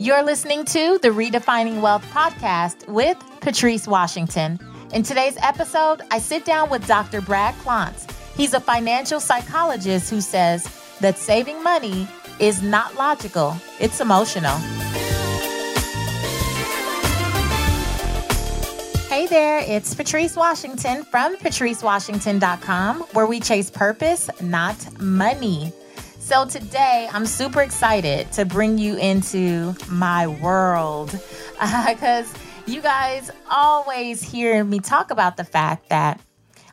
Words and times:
You're 0.00 0.22
listening 0.22 0.64
to 0.64 0.98
the 1.02 1.08
Redefining 1.08 1.82
Wealth 1.82 2.02
podcast 2.10 2.88
with 2.88 3.18
Patrice 3.42 3.86
Washington. 3.86 4.58
In 4.94 5.02
today's 5.02 5.36
episode, 5.42 6.00
I 6.10 6.20
sit 6.20 6.46
down 6.46 6.70
with 6.70 6.86
Dr. 6.86 7.20
Brad 7.20 7.54
Klontz. 7.56 8.10
He's 8.34 8.54
a 8.54 8.60
financial 8.60 9.20
psychologist 9.20 10.08
who 10.08 10.22
says 10.22 10.66
that 11.00 11.18
saving 11.18 11.62
money 11.62 12.08
is 12.38 12.62
not 12.62 12.94
logical, 12.94 13.54
it's 13.78 14.00
emotional. 14.00 14.56
Hey 19.10 19.26
there, 19.26 19.58
it's 19.58 19.94
Patrice 19.94 20.34
Washington 20.34 21.04
from 21.04 21.36
patricewashington.com, 21.36 23.00
where 23.12 23.26
we 23.26 23.38
chase 23.38 23.70
purpose, 23.70 24.30
not 24.40 24.98
money. 24.98 25.74
So 26.30 26.44
today 26.44 27.08
I'm 27.12 27.26
super 27.26 27.60
excited 27.60 28.30
to 28.34 28.44
bring 28.44 28.78
you 28.78 28.96
into 28.96 29.74
my 29.88 30.28
world 30.28 31.10
because 31.60 32.32
uh, 32.32 32.38
you 32.66 32.80
guys 32.80 33.32
always 33.50 34.22
hear 34.22 34.62
me 34.62 34.78
talk 34.78 35.10
about 35.10 35.36
the 35.36 35.42
fact 35.42 35.88
that 35.88 36.20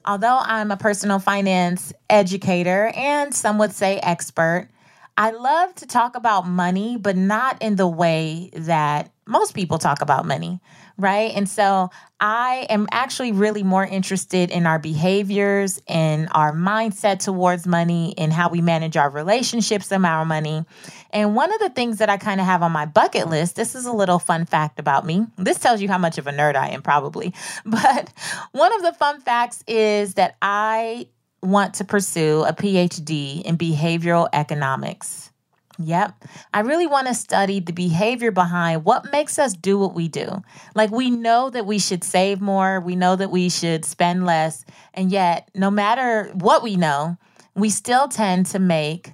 although 0.06 0.38
I'm 0.40 0.70
a 0.70 0.78
personal 0.78 1.18
finance 1.18 1.92
educator 2.08 2.92
and 2.96 3.34
some 3.34 3.58
would 3.58 3.72
say 3.72 3.98
expert, 3.98 4.70
I 5.18 5.32
love 5.32 5.74
to 5.78 5.88
talk 5.88 6.16
about 6.16 6.48
money, 6.48 6.96
but 6.96 7.18
not 7.18 7.60
in 7.60 7.78
the 7.78 7.88
way 7.88 8.52
that 8.54 9.12
most 9.26 9.56
people 9.56 9.80
talk 9.80 10.04
about 10.04 10.28
money 10.28 10.62
right? 10.98 11.32
And 11.36 11.48
so 11.48 11.92
I 12.20 12.66
am 12.70 12.88
actually 12.92 13.32
really 13.32 13.62
more 13.62 13.86
interested 13.86 14.50
in 14.50 14.66
our 14.66 14.80
behaviors 14.80 15.82
and 15.88 16.28
our 16.32 16.52
mindset 16.52 17.20
towards 17.24 17.68
money 17.68 18.16
and 18.18 18.34
how 18.34 18.50
we 18.50 18.62
manage 18.62 18.98
our 18.98 19.10
relationships 19.10 19.92
and 19.92 20.06
our 20.06 20.26
money. 20.26 20.66
And 21.12 21.36
one 21.36 21.54
of 21.54 21.60
the 21.60 21.70
things 21.70 22.00
that 22.00 22.10
I 22.10 22.18
kind 22.18 22.42
of 22.42 22.48
have 22.48 22.64
on 22.64 22.72
my 22.72 22.86
bucket 22.86 23.30
list, 23.30 23.56
this 23.56 23.76
is 23.76 23.86
a 23.86 23.94
little 23.94 24.18
fun 24.18 24.46
fact 24.46 24.80
about 24.80 25.06
me. 25.06 25.28
This 25.38 25.60
tells 25.60 25.82
you 25.82 25.88
how 25.88 26.00
much 26.00 26.18
of 26.18 26.26
a 26.26 26.32
nerd 26.32 26.56
I 26.56 26.70
am, 26.70 26.82
probably. 26.82 27.34
But 27.66 28.12
one 28.52 28.74
of 28.74 28.82
the 28.82 28.94
fun 28.94 29.22
facts 29.22 29.64
is 29.68 30.16
that 30.16 30.36
I 30.42 31.08
want 31.44 31.76
to 31.76 31.84
pursue 31.86 32.44
a 32.44 32.54
PhD 32.54 33.44
in 33.44 33.58
behavioral 33.58 34.28
economics. 34.34 35.32
Yep. 35.80 36.26
I 36.54 36.62
really 36.62 36.88
want 36.88 37.08
to 37.08 37.14
study 37.14 37.60
the 37.60 37.74
behavior 37.74 38.32
behind 38.32 38.84
what 38.84 39.12
makes 39.12 39.38
us 39.38 39.54
do 39.54 39.78
what 39.78 39.94
we 39.94 40.08
do. 40.08 40.42
Like, 40.74 40.92
we 40.92 41.12
know 41.12 41.50
that 41.52 41.66
we 41.66 41.78
should 41.78 42.04
save 42.04 42.42
more, 42.42 42.80
we 42.80 42.96
know 42.96 43.16
that 43.16 43.30
we 43.30 43.50
should 43.50 43.86
spend 43.86 44.26
less. 44.26 44.66
And 44.94 45.12
yet, 45.12 45.50
no 45.54 45.70
matter 45.70 46.32
what 46.34 46.64
we 46.64 46.76
know, 46.76 47.18
we 47.56 47.70
still 47.70 48.08
tend 48.08 48.48
to 48.48 48.60
make 48.60 49.14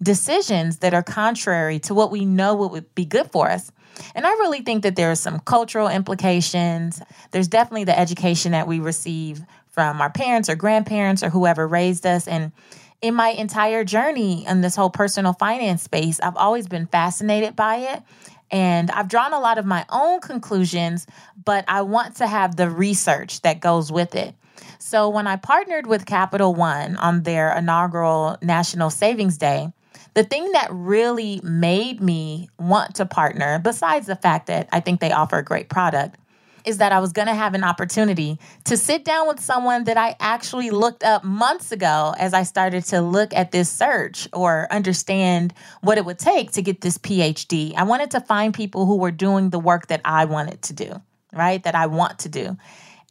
decisions 0.00 0.78
that 0.78 0.94
are 0.94 1.02
contrary 1.02 1.80
to 1.80 1.94
what 1.94 2.12
we 2.12 2.24
know 2.24 2.54
would 2.54 2.94
be 2.94 3.04
good 3.04 3.30
for 3.32 3.50
us. 3.50 3.72
And 4.14 4.24
I 4.26 4.30
really 4.30 4.60
think 4.60 4.84
that 4.84 4.94
there 4.94 5.10
are 5.10 5.16
some 5.16 5.40
cultural 5.40 5.88
implications. 5.88 7.02
There's 7.32 7.48
definitely 7.48 7.84
the 7.84 7.98
education 7.98 8.52
that 8.52 8.68
we 8.68 8.78
receive 8.78 9.42
from 9.70 10.00
our 10.00 10.10
parents 10.10 10.48
or 10.48 10.54
grandparents 10.54 11.22
or 11.22 11.30
whoever 11.30 11.66
raised 11.66 12.06
us. 12.06 12.28
And 12.28 12.52
in 13.00 13.14
my 13.14 13.28
entire 13.28 13.84
journey 13.84 14.46
in 14.46 14.60
this 14.60 14.74
whole 14.76 14.90
personal 14.90 15.32
finance 15.32 15.82
space, 15.82 16.18
I've 16.20 16.36
always 16.36 16.66
been 16.66 16.86
fascinated 16.86 17.54
by 17.54 17.76
it. 17.76 18.02
And 18.50 18.90
I've 18.90 19.08
drawn 19.08 19.34
a 19.34 19.40
lot 19.40 19.58
of 19.58 19.66
my 19.66 19.84
own 19.90 20.20
conclusions, 20.20 21.06
but 21.44 21.64
I 21.68 21.82
want 21.82 22.16
to 22.16 22.26
have 22.26 22.56
the 22.56 22.70
research 22.70 23.42
that 23.42 23.60
goes 23.60 23.92
with 23.92 24.14
it. 24.14 24.34
So 24.78 25.08
when 25.10 25.26
I 25.26 25.36
partnered 25.36 25.86
with 25.86 26.06
Capital 26.06 26.54
One 26.54 26.96
on 26.96 27.24
their 27.24 27.54
inaugural 27.56 28.38
National 28.40 28.90
Savings 28.90 29.36
Day, 29.36 29.70
the 30.14 30.24
thing 30.24 30.50
that 30.52 30.68
really 30.70 31.40
made 31.44 32.00
me 32.00 32.48
want 32.58 32.96
to 32.96 33.06
partner, 33.06 33.58
besides 33.58 34.06
the 34.06 34.16
fact 34.16 34.46
that 34.46 34.68
I 34.72 34.80
think 34.80 35.00
they 35.00 35.12
offer 35.12 35.36
a 35.36 35.44
great 35.44 35.68
product, 35.68 36.16
is 36.68 36.78
that 36.78 36.92
I 36.92 37.00
was 37.00 37.12
going 37.12 37.28
to 37.28 37.34
have 37.34 37.54
an 37.54 37.64
opportunity 37.64 38.38
to 38.64 38.76
sit 38.76 39.04
down 39.04 39.26
with 39.26 39.40
someone 39.40 39.84
that 39.84 39.96
I 39.96 40.14
actually 40.20 40.70
looked 40.70 41.02
up 41.02 41.24
months 41.24 41.72
ago 41.72 42.14
as 42.18 42.34
I 42.34 42.42
started 42.42 42.84
to 42.86 43.00
look 43.00 43.34
at 43.34 43.52
this 43.52 43.70
search 43.70 44.28
or 44.34 44.68
understand 44.70 45.54
what 45.80 45.96
it 45.96 46.04
would 46.04 46.18
take 46.18 46.52
to 46.52 46.62
get 46.62 46.82
this 46.82 46.98
PhD. 46.98 47.74
I 47.74 47.84
wanted 47.84 48.10
to 48.12 48.20
find 48.20 48.52
people 48.52 48.84
who 48.84 48.98
were 48.98 49.10
doing 49.10 49.48
the 49.48 49.58
work 49.58 49.86
that 49.86 50.02
I 50.04 50.26
wanted 50.26 50.60
to 50.62 50.74
do, 50.74 51.02
right? 51.32 51.62
That 51.64 51.74
I 51.74 51.86
want 51.86 52.18
to 52.20 52.28
do. 52.28 52.56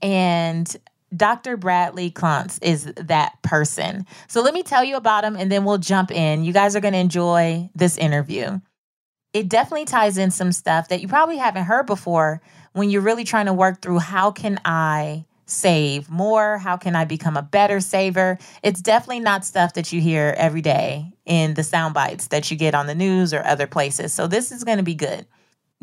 And 0.03 0.73
Dr. 1.15 1.57
Bradley 1.57 2.11
Klontz 2.11 2.59
is 2.61 2.85
that 2.95 3.41
person. 3.41 4.05
So 4.27 4.41
let 4.41 4.53
me 4.53 4.61
tell 4.61 4.83
you 4.83 4.97
about 4.97 5.23
him 5.23 5.35
and 5.35 5.51
then 5.51 5.65
we'll 5.65 5.79
jump 5.79 6.11
in. 6.11 6.43
You 6.43 6.53
guys 6.53 6.75
are 6.75 6.81
going 6.81 6.93
to 6.93 6.99
enjoy 6.99 7.69
this 7.73 7.97
interview. 7.97 8.59
It 9.33 9.49
definitely 9.49 9.85
ties 9.85 10.17
in 10.17 10.31
some 10.31 10.51
stuff 10.51 10.89
that 10.89 11.01
you 11.01 11.07
probably 11.07 11.37
haven't 11.37 11.65
heard 11.65 11.85
before, 11.85 12.41
when 12.77 12.91
you're 12.91 13.01
really 13.01 13.23
trying 13.23 13.47
to 13.47 13.53
work 13.53 13.81
through 13.81 13.99
how 13.99 14.31
can 14.31 14.59
I 14.63 15.25
save 15.47 16.09
more? 16.09 16.59
How 16.59 16.77
can 16.77 16.95
I 16.95 17.05
become 17.05 17.35
a 17.35 17.41
better 17.41 17.79
saver? 17.79 18.37
It's 18.61 18.81
definitely 18.81 19.21
not 19.21 19.45
stuff 19.45 19.73
that 19.73 19.91
you 19.91 19.99
hear 19.99 20.35
every 20.37 20.61
day 20.61 21.13
in 21.25 21.55
the 21.55 21.63
sound 21.63 21.93
bites 21.93 22.27
that 22.27 22.51
you 22.51 22.57
get 22.57 22.75
on 22.75 22.85
the 22.85 22.93
news 22.93 23.33
or 23.33 23.43
other 23.45 23.65
places. 23.65 24.13
So 24.13 24.27
this 24.27 24.51
is 24.51 24.63
going 24.63 24.77
to 24.77 24.83
be 24.83 24.93
good. 24.93 25.25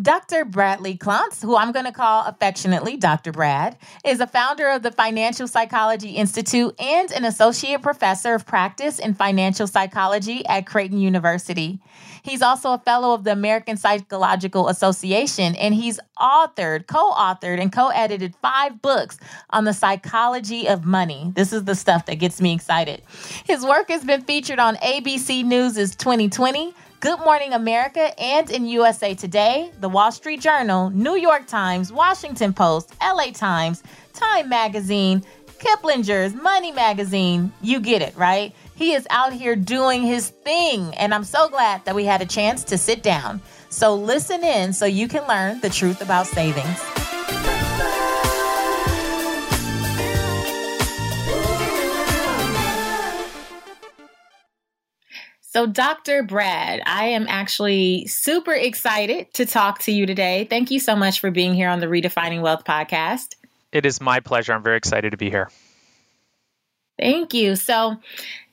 Dr. 0.03 0.45
Bradley 0.45 0.97
Klontz, 0.97 1.41
who 1.41 1.57
I'm 1.57 1.71
going 1.71 1.85
to 1.85 1.93
call 1.93 2.25
affectionately 2.27 2.97
Dr. 2.97 3.31
Brad, 3.31 3.79
is 4.05 4.19
a 4.19 4.27
founder 4.27 4.69
of 4.69 4.83
the 4.83 4.91
Financial 4.91 5.47
Psychology 5.47 6.11
Institute 6.11 6.75
and 6.81 7.13
an 7.13 7.25
associate 7.25 7.81
professor 7.81 8.35
of 8.35 8.45
practice 8.45 8.99
in 8.99 9.15
financial 9.15 9.69
psychology 9.69 10.45
at 10.47 10.67
Creighton 10.67 10.99
University. 10.99 11.79
He's 12.25 12.43
also 12.43 12.73
a 12.73 12.79
fellow 12.79 13.15
of 13.15 13.23
the 13.23 13.31
American 13.31 13.77
Psychological 13.77 14.67
Association, 14.67 15.55
and 15.55 15.73
he's 15.73 16.01
authored, 16.19 16.89
co 16.89 17.13
authored, 17.13 17.61
and 17.61 17.73
co 17.73 17.91
edited 17.91 18.35
five 18.43 18.83
books 18.83 19.21
on 19.51 19.63
the 19.63 19.73
psychology 19.73 20.67
of 20.67 20.85
money. 20.85 21.31
This 21.37 21.53
is 21.53 21.65
the 21.65 21.77
stuff 21.77 22.07
that 22.07 22.17
gets 22.17 22.41
me 22.41 22.53
excited. 22.53 23.03
His 23.45 23.65
work 23.65 23.91
has 23.91 24.03
been 24.03 24.23
featured 24.23 24.59
on 24.59 24.75
ABC 24.77 25.45
News' 25.45 25.95
20/20. 25.95 26.75
Good 27.05 27.21
Morning 27.21 27.53
America 27.53 28.19
and 28.19 28.51
in 28.51 28.65
USA 28.65 29.15
Today, 29.15 29.71
The 29.81 29.91
Wall 29.91 30.11
Street 30.11 30.41
Journal, 30.41 30.89
New 30.89 31.17
York 31.17 31.47
Times, 31.47 31.93
Washington 31.93 32.55
Post, 32.55 32.95
LA 32.99 33.27
Times, 33.31 33.83
Time 34.15 34.49
Magazine, 34.49 35.23
Kiplinger's 35.59 36.33
Money 36.33 36.73
Magazine. 36.73 37.53
You 37.61 37.81
get 37.81 38.01
it, 38.01 38.17
right? 38.17 38.55
He 38.75 38.95
is 38.95 39.07
out 39.11 39.35
here 39.35 39.55
doing 39.55 40.01
his 40.01 40.31
thing, 40.31 40.95
and 40.95 41.13
I'm 41.13 41.25
so 41.25 41.51
glad 41.51 41.85
that 41.85 41.95
we 41.95 42.07
had 42.07 42.23
a 42.23 42.27
chance 42.27 42.65
to 42.65 42.79
sit 42.79 43.03
down. 43.03 43.43
So 43.69 43.95
listen 43.95 44.43
in 44.43 44.73
so 44.73 44.87
you 44.87 45.07
can 45.07 45.29
learn 45.29 45.61
the 45.61 45.69
truth 45.69 46.01
about 46.01 46.27
savings. 46.27 46.94
So, 55.55 55.67
Dr. 55.67 56.25
Brad, 56.25 56.83
I 56.85 57.05
am 57.11 57.27
actually 57.29 58.09
super 58.09 58.53
excited 58.53 59.33
to 59.35 59.47
talk 59.47 59.79
to 59.83 59.93
you 59.93 60.05
today. 60.05 60.49
Thank 60.51 60.73
you 60.73 60.81
so 60.81 60.97
much 60.97 61.21
for 61.21 61.31
being 61.31 61.55
here 61.55 61.69
on 61.69 61.79
the 61.79 61.87
Redefining 61.87 62.43
Wealth 62.43 62.65
podcast. 62.65 63.37
It 63.71 63.87
is 63.87 64.01
my 64.01 64.19
pleasure. 64.19 64.53
I'm 64.53 64.65
very 64.65 64.77
excited 64.77 65.13
to 65.13 65.17
be 65.17 65.31
here. 65.31 65.49
Thank 66.99 67.35
you. 67.35 67.55
So, 67.55 67.99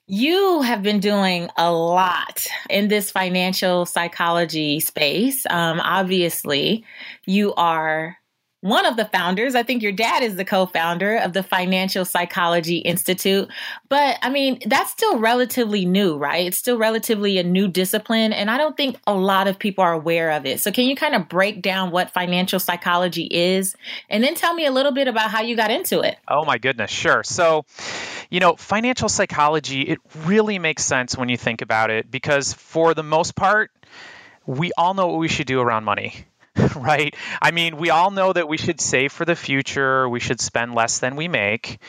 you 0.05 0.61
have 0.61 0.83
been 0.83 0.99
doing 0.99 1.49
a 1.57 1.71
lot 1.71 2.45
in 2.69 2.87
this 2.87 3.09
financial 3.09 3.87
psychology 3.87 4.79
space. 4.79 5.47
Um, 5.49 5.79
obviously, 5.79 6.85
you 7.25 7.55
are 7.55 8.15
one 8.61 8.85
of 8.85 8.95
the 8.95 9.05
founders. 9.05 9.55
I 9.55 9.63
think 9.63 9.81
your 9.81 9.91
dad 9.91 10.23
is 10.23 10.35
the 10.35 10.45
co 10.45 10.67
founder 10.67 11.17
of 11.17 11.33
the 11.33 11.43
Financial 11.43 12.05
Psychology 12.05 12.77
Institute. 12.77 13.49
But 13.89 14.17
I 14.21 14.29
mean, 14.29 14.59
that's 14.65 14.91
still 14.91 15.17
relatively 15.17 15.85
new, 15.85 16.15
right? 16.15 16.47
It's 16.47 16.57
still 16.57 16.77
relatively 16.77 17.39
a 17.39 17.43
new 17.43 17.67
discipline. 17.67 18.33
And 18.33 18.49
I 18.49 18.57
don't 18.57 18.77
think 18.77 18.97
a 19.05 19.13
lot 19.13 19.47
of 19.47 19.57
people 19.59 19.83
are 19.83 19.93
aware 19.93 20.31
of 20.31 20.45
it. 20.45 20.59
So, 20.59 20.71
can 20.71 20.85
you 20.85 20.95
kind 20.95 21.15
of 21.15 21.27
break 21.27 21.61
down 21.61 21.91
what 21.91 22.11
financial 22.11 22.59
psychology 22.59 23.27
is 23.31 23.75
and 24.09 24.23
then 24.23 24.35
tell 24.35 24.53
me 24.53 24.65
a 24.65 24.71
little 24.71 24.91
bit 24.91 25.07
about 25.07 25.31
how 25.31 25.41
you 25.41 25.55
got 25.55 25.71
into 25.71 26.01
it? 26.01 26.17
Oh, 26.27 26.45
my 26.45 26.59
goodness. 26.59 26.91
Sure. 26.91 27.23
So, 27.23 27.65
you 28.29 28.39
know, 28.39 28.55
financial 28.55 29.09
psychology, 29.09 29.81
it 29.81 29.99
really 30.25 30.59
makes 30.59 30.85
sense 30.85 31.17
when 31.17 31.29
you 31.29 31.37
think 31.37 31.61
about 31.61 31.89
it 31.89 32.09
because 32.11 32.53
for 32.53 32.93
the 32.93 33.03
most 33.03 33.35
part, 33.35 33.71
we 34.45 34.71
all 34.77 34.93
know 34.93 35.07
what 35.07 35.19
we 35.19 35.27
should 35.27 35.47
do 35.47 35.59
around 35.59 35.83
money 35.83 36.25
right? 36.75 37.15
I 37.41 37.51
mean, 37.51 37.77
we 37.77 37.91
all 37.91 38.11
know 38.11 38.33
that 38.33 38.47
we 38.47 38.57
should 38.57 38.81
save 38.81 39.13
for 39.13 39.23
the 39.23 39.35
future, 39.35 40.07
we 40.09 40.19
should 40.19 40.41
spend 40.41 40.75
less 40.75 40.99
than 40.99 41.15
we 41.15 41.27
make. 41.27 41.79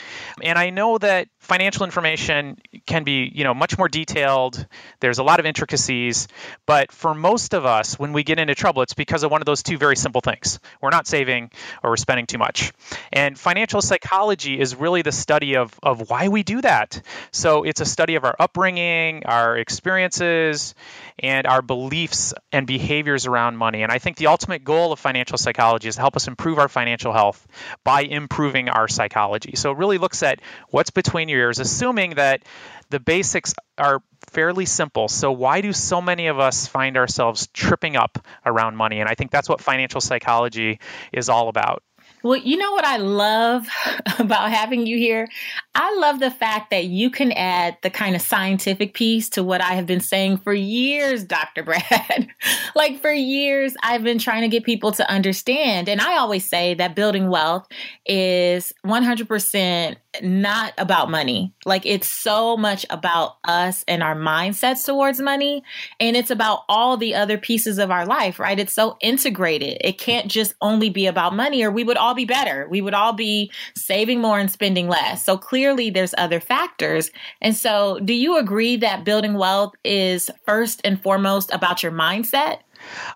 And 0.41 0.57
I 0.57 0.71
know 0.71 0.99
that 0.99 1.29
financial 1.41 1.85
information 1.85 2.59
can 2.87 3.03
be, 3.03 3.31
you 3.35 3.43
know, 3.43 3.55
much 3.55 3.77
more 3.77 3.89
detailed. 3.89 4.65
There's 5.01 5.19
a 5.19 5.25
lot 5.25 5.41
of 5.41 5.47
intricacies, 5.47 6.29
but 6.65 6.93
for 6.93 7.13
most 7.13 7.55
of 7.55 7.67
us 7.67 7.99
when 7.99 8.13
we 8.13 8.23
get 8.23 8.39
into 8.39 8.55
trouble, 8.55 8.83
it's 8.83 8.95
because 8.95 9.25
of 9.25 9.33
one 9.33 9.43
of 9.43 9.47
those 9.47 9.65
two 9.65 9.79
very 9.79 9.97
simple 9.97 10.21
things. 10.21 10.61
We're 10.81 10.91
not 10.91 11.09
saving 11.09 11.51
or 11.83 11.91
we're 11.91 11.97
spending 11.97 12.27
too 12.27 12.39
much. 12.39 12.73
And 13.13 13.37
financial 13.37 13.83
psychology 13.83 14.61
is 14.61 14.77
really 14.77 15.03
the 15.03 15.13
study 15.13 15.57
of 15.57 15.73
of 15.83 16.09
why 16.09 16.29
we 16.29 16.45
do 16.45 16.61
that. 16.61 17.03
So, 17.33 17.65
it's 17.65 17.81
a 17.81 17.85
study 17.85 18.15
of 18.15 18.25
our 18.25 18.37
upbringing, 18.39 19.25
our 19.27 19.57
experiences, 19.57 20.75
and 21.19 21.47
our 21.47 21.63
beliefs 21.63 22.35
and 22.53 22.67
behaviors 22.67 23.27
around 23.27 23.57
money. 23.57 23.83
And 23.83 23.91
I 23.91 23.99
think 23.99 24.17
the 24.17 24.29
ultimate 24.29 24.52
goal 24.59 24.93
of 24.93 24.99
financial 24.99 25.39
psychology 25.39 25.89
is 25.89 25.97
to 25.97 26.01
help 26.01 26.17
us 26.17 26.29
improve 26.29 26.59
our 26.59 26.69
financial 26.69 27.13
health 27.13 27.47
by 27.85 28.03
improving 28.03 28.69
our 28.69 28.89
psychology. 28.89 29.57
So, 29.57 29.73
it 29.73 29.79
really 29.79 29.99
looks 29.99 30.23
at 30.23 30.41
what's 30.71 30.91
between 30.91 31.29
your 31.29 31.41
ears, 31.41 31.59
assuming 31.59 32.15
that 32.17 32.43
the 32.91 33.01
basics 33.01 33.55
are 33.79 34.03
fairly 34.31 34.67
simple. 34.67 35.09
So, 35.09 35.33
why 35.33 35.61
do 35.61 35.73
so 35.73 36.01
many 36.01 36.27
of 36.29 36.39
us 36.39 36.67
find 36.67 36.97
ourselves 36.97 37.49
tripping 37.49 37.97
up 37.97 38.25
around 38.45 38.77
money? 38.77 39.01
And 39.01 39.09
I 39.09 39.15
think 39.15 39.31
that's 39.31 39.49
what 39.49 39.61
financial 39.61 40.01
psychology 40.01 40.81
is 41.13 41.29
all 41.29 41.49
about. 41.49 41.83
Well, 42.23 42.39
you 42.39 42.57
know 42.57 42.73
what 42.73 42.85
I 42.85 42.99
love 42.99 43.67
about 44.19 44.51
having 44.51 44.87
you 44.87 44.97
here? 44.97 45.29
I 45.75 45.97
love 45.97 46.21
the 46.21 46.31
fact 46.31 46.71
that 46.71 46.85
you 46.85 47.11
can 47.11 47.33
add 47.33 47.77
the 47.83 47.91
kind 47.91 48.15
of 48.15 48.23
scientific 48.23 48.95
piece 48.95 49.29
to 49.31 49.43
what 49.43 49.61
I 49.61 49.75
have 49.75 49.87
been 49.87 50.01
saying 50.01 50.39
for 50.39 50.53
years, 50.53 51.25
Dr. 51.25 51.63
Brad. 51.65 52.29
like 52.75 53.01
for 53.01 53.13
years, 53.13 53.75
I've 53.83 54.05
been 54.05 54.19
trying 54.19 54.43
to 54.43 54.49
get 54.49 54.65
people 54.65 54.93
to 54.93 55.11
understand. 55.11 55.89
And 55.89 56.01
I 56.01 56.19
always 56.19 56.45
say 56.45 56.75
that 56.75 56.95
building 56.95 57.29
wealth 57.29 57.67
is 58.07 58.73
100% 58.87 59.97
not 60.21 60.75
about 60.77 61.11
money. 61.11 61.55
Like 61.65 61.87
it's 61.87 62.09
so 62.09 62.57
much 62.57 62.85
about 62.91 63.37
us 63.45 63.85
and 63.89 64.03
our 64.03 64.15
mindsets 64.15 64.85
towards 64.85 65.21
money. 65.21 65.65
And 66.01 66.17
it's 66.17 66.31
about 66.31 66.61
all 66.69 66.97
the 66.97 67.15
other 67.15 67.39
pieces 67.39 67.79
of 67.79 67.91
our 67.91 68.05
life, 68.05 68.39
right? 68.39 68.59
It's 68.59 68.75
so 68.75 68.97
integrated. 69.01 69.79
It 69.81 69.99
can't 69.99 70.29
just 70.29 70.55
only 70.61 70.91
be 70.91 71.07
about 71.07 71.35
money 71.35 71.63
or 71.63 71.71
we 71.71 71.85
would 71.85 71.97
all 71.97 72.15
be 72.15 72.27
better. 72.27 72.69
We 72.71 72.83
would 72.83 72.95
all 72.95 73.15
be 73.15 73.51
saving 73.75 74.21
more 74.21 74.39
and 74.39 74.51
spending 74.51 74.89
less. 74.89 75.25
So 75.25 75.39
clearly 75.39 75.89
there's 75.89 76.15
other 76.19 76.41
factors. 76.41 77.11
And 77.41 77.57
so 77.57 77.99
do 78.05 78.13
you 78.13 78.37
agree 78.37 78.77
that 78.77 79.05
building 79.05 79.35
wealth 79.35 79.75
is 79.85 80.31
first 80.45 80.83
and 80.85 81.01
foremost 81.01 81.53
about 81.53 81.83
your 81.83 81.93
mindset? 81.93 82.59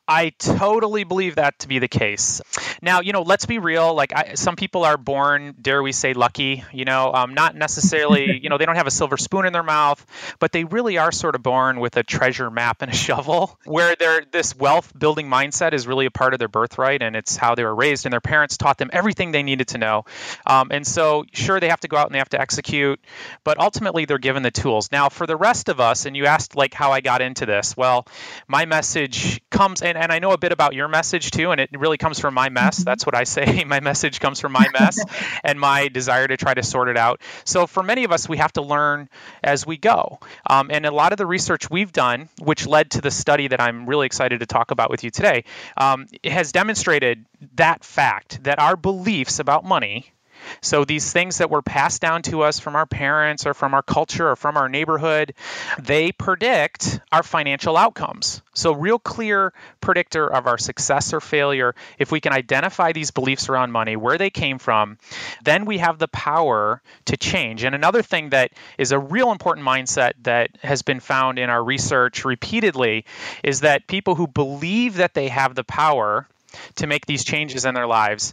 I 0.06 0.30
totally 0.30 1.04
believe 1.04 1.36
that 1.36 1.58
to 1.60 1.68
be 1.68 1.78
the 1.78 1.88
case. 1.88 2.40
Now, 2.82 3.00
you 3.00 3.12
know, 3.12 3.22
let's 3.22 3.46
be 3.46 3.58
real. 3.58 3.94
Like, 3.94 4.12
I, 4.14 4.34
some 4.34 4.56
people 4.56 4.84
are 4.84 4.96
born, 4.96 5.54
dare 5.60 5.82
we 5.82 5.92
say, 5.92 6.14
lucky. 6.14 6.64
You 6.72 6.84
know, 6.84 7.12
um, 7.12 7.34
not 7.34 7.54
necessarily. 7.54 8.40
You 8.46 8.50
know, 8.50 8.58
they 8.58 8.66
don't 8.66 8.76
have 8.76 8.86
a 8.86 8.92
silver 8.92 9.16
spoon 9.16 9.44
in 9.46 9.52
their 9.52 9.62
mouth, 9.62 10.04
but 10.38 10.52
they 10.52 10.62
really 10.64 10.98
are 10.98 11.10
sort 11.10 11.34
of 11.34 11.42
born 11.42 11.80
with 11.80 11.96
a 11.96 12.02
treasure 12.02 12.50
map 12.50 12.82
and 12.82 12.92
a 12.92 12.94
shovel, 12.94 13.58
where 13.64 13.96
their 13.96 14.22
this 14.30 14.54
wealth 14.54 14.92
building 14.96 15.28
mindset 15.28 15.72
is 15.72 15.86
really 15.86 16.06
a 16.06 16.10
part 16.10 16.32
of 16.32 16.38
their 16.38 16.48
birthright, 16.48 17.02
and 17.02 17.16
it's 17.16 17.36
how 17.36 17.54
they 17.54 17.64
were 17.64 17.74
raised, 17.74 18.06
and 18.06 18.12
their 18.12 18.20
parents 18.20 18.56
taught 18.56 18.78
them 18.78 18.90
everything 18.92 19.32
they 19.32 19.42
needed 19.42 19.68
to 19.68 19.78
know. 19.78 20.04
Um, 20.46 20.68
and 20.70 20.86
so, 20.86 21.24
sure, 21.32 21.58
they 21.58 21.70
have 21.70 21.80
to 21.80 21.88
go 21.88 21.96
out 21.96 22.06
and 22.06 22.14
they 22.14 22.18
have 22.18 22.28
to 22.30 22.40
execute, 22.40 23.00
but 23.42 23.58
ultimately, 23.58 24.04
they're 24.04 24.18
given 24.18 24.42
the 24.42 24.50
tools. 24.50 24.92
Now, 24.92 25.08
for 25.08 25.26
the 25.26 25.36
rest 25.36 25.68
of 25.68 25.80
us, 25.80 26.06
and 26.06 26.16
you 26.16 26.26
asked 26.26 26.54
like 26.54 26.74
how 26.74 26.92
I 26.92 27.00
got 27.00 27.22
into 27.22 27.46
this. 27.46 27.76
Well, 27.76 28.06
my 28.46 28.66
message 28.66 29.40
comes, 29.56 29.82
and, 29.82 29.96
and 29.96 30.12
I 30.12 30.18
know 30.18 30.32
a 30.32 30.38
bit 30.38 30.52
about 30.52 30.74
your 30.74 30.88
message 30.88 31.30
too, 31.30 31.50
and 31.50 31.60
it 31.60 31.70
really 31.72 31.96
comes 31.98 32.18
from 32.18 32.34
my 32.34 32.48
mess. 32.48 32.76
Mm-hmm. 32.76 32.84
That's 32.84 33.06
what 33.06 33.14
I 33.14 33.24
say. 33.24 33.64
my 33.66 33.80
message 33.80 34.20
comes 34.20 34.40
from 34.40 34.52
my 34.52 34.66
mess 34.78 35.02
and 35.44 35.58
my 35.58 35.88
desire 35.88 36.26
to 36.26 36.36
try 36.36 36.54
to 36.54 36.62
sort 36.62 36.88
it 36.88 36.96
out. 36.96 37.20
So 37.44 37.66
for 37.66 37.82
many 37.82 38.04
of 38.04 38.12
us, 38.12 38.28
we 38.28 38.36
have 38.36 38.52
to 38.54 38.62
learn 38.62 39.08
as 39.42 39.66
we 39.66 39.76
go. 39.76 40.20
Um, 40.48 40.70
and 40.70 40.84
a 40.84 40.90
lot 40.90 41.12
of 41.12 41.18
the 41.18 41.26
research 41.26 41.70
we've 41.70 41.92
done, 41.92 42.28
which 42.40 42.66
led 42.66 42.90
to 42.92 43.00
the 43.00 43.10
study 43.10 43.48
that 43.48 43.60
I'm 43.60 43.86
really 43.86 44.06
excited 44.06 44.40
to 44.40 44.46
talk 44.46 44.70
about 44.70 44.90
with 44.90 45.04
you 45.04 45.10
today, 45.10 45.44
um, 45.76 46.06
has 46.24 46.52
demonstrated 46.52 47.24
that 47.54 47.84
fact 47.84 48.44
that 48.44 48.58
our 48.58 48.76
beliefs 48.76 49.38
about 49.38 49.64
money 49.64 50.12
so 50.60 50.84
these 50.84 51.12
things 51.12 51.38
that 51.38 51.50
were 51.50 51.62
passed 51.62 52.00
down 52.00 52.22
to 52.22 52.42
us 52.42 52.58
from 52.58 52.76
our 52.76 52.86
parents 52.86 53.46
or 53.46 53.54
from 53.54 53.74
our 53.74 53.82
culture 53.82 54.28
or 54.30 54.36
from 54.36 54.56
our 54.56 54.68
neighborhood, 54.68 55.34
they 55.78 56.12
predict 56.12 57.00
our 57.12 57.22
financial 57.22 57.76
outcomes. 57.76 58.42
So 58.54 58.72
real 58.72 58.98
clear 58.98 59.52
predictor 59.80 60.26
of 60.26 60.46
our 60.46 60.58
success 60.58 61.12
or 61.12 61.20
failure 61.20 61.74
if 61.98 62.10
we 62.10 62.20
can 62.20 62.32
identify 62.32 62.92
these 62.92 63.10
beliefs 63.10 63.48
around 63.48 63.70
money, 63.72 63.96
where 63.96 64.18
they 64.18 64.30
came 64.30 64.58
from, 64.58 64.98
then 65.44 65.66
we 65.66 65.78
have 65.78 65.98
the 65.98 66.08
power 66.08 66.82
to 67.06 67.16
change. 67.16 67.64
And 67.64 67.74
another 67.74 68.02
thing 68.02 68.30
that 68.30 68.52
is 68.78 68.92
a 68.92 68.98
real 68.98 69.30
important 69.30 69.66
mindset 69.66 70.12
that 70.22 70.50
has 70.62 70.82
been 70.82 71.00
found 71.00 71.38
in 71.38 71.50
our 71.50 71.62
research 71.62 72.24
repeatedly 72.24 73.04
is 73.42 73.60
that 73.60 73.86
people 73.86 74.14
who 74.14 74.26
believe 74.26 74.96
that 74.96 75.14
they 75.14 75.28
have 75.28 75.54
the 75.54 75.64
power 75.64 76.26
to 76.76 76.86
make 76.86 77.06
these 77.06 77.24
changes 77.24 77.64
in 77.64 77.74
their 77.74 77.86
lives. 77.86 78.32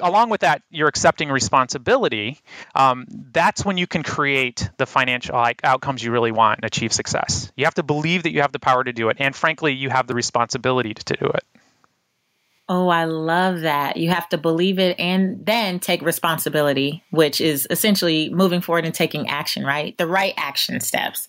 Along 0.00 0.30
with 0.30 0.40
that, 0.42 0.62
you're 0.70 0.88
accepting 0.88 1.30
responsibility. 1.30 2.40
Um, 2.74 3.06
that's 3.08 3.64
when 3.64 3.78
you 3.78 3.86
can 3.86 4.02
create 4.02 4.68
the 4.76 4.86
financial 4.86 5.34
like, 5.34 5.60
outcomes 5.64 6.02
you 6.02 6.12
really 6.12 6.32
want 6.32 6.58
and 6.58 6.64
achieve 6.64 6.92
success. 6.92 7.52
You 7.56 7.64
have 7.64 7.74
to 7.74 7.82
believe 7.82 8.24
that 8.24 8.32
you 8.32 8.42
have 8.42 8.52
the 8.52 8.58
power 8.58 8.84
to 8.84 8.92
do 8.92 9.08
it, 9.08 9.16
and 9.20 9.34
frankly, 9.34 9.72
you 9.72 9.90
have 9.90 10.06
the 10.06 10.14
responsibility 10.14 10.94
to, 10.94 11.04
to 11.04 11.16
do 11.16 11.26
it. 11.26 11.44
Oh, 12.72 12.86
I 12.86 13.06
love 13.06 13.62
that. 13.62 13.96
You 13.96 14.10
have 14.10 14.28
to 14.28 14.38
believe 14.38 14.78
it 14.78 14.96
and 15.00 15.44
then 15.44 15.80
take 15.80 16.02
responsibility, 16.02 17.02
which 17.10 17.40
is 17.40 17.66
essentially 17.68 18.30
moving 18.30 18.60
forward 18.60 18.84
and 18.84 18.94
taking 18.94 19.28
action, 19.28 19.64
right? 19.64 19.98
The 19.98 20.06
right 20.06 20.34
action 20.36 20.78
steps. 20.78 21.28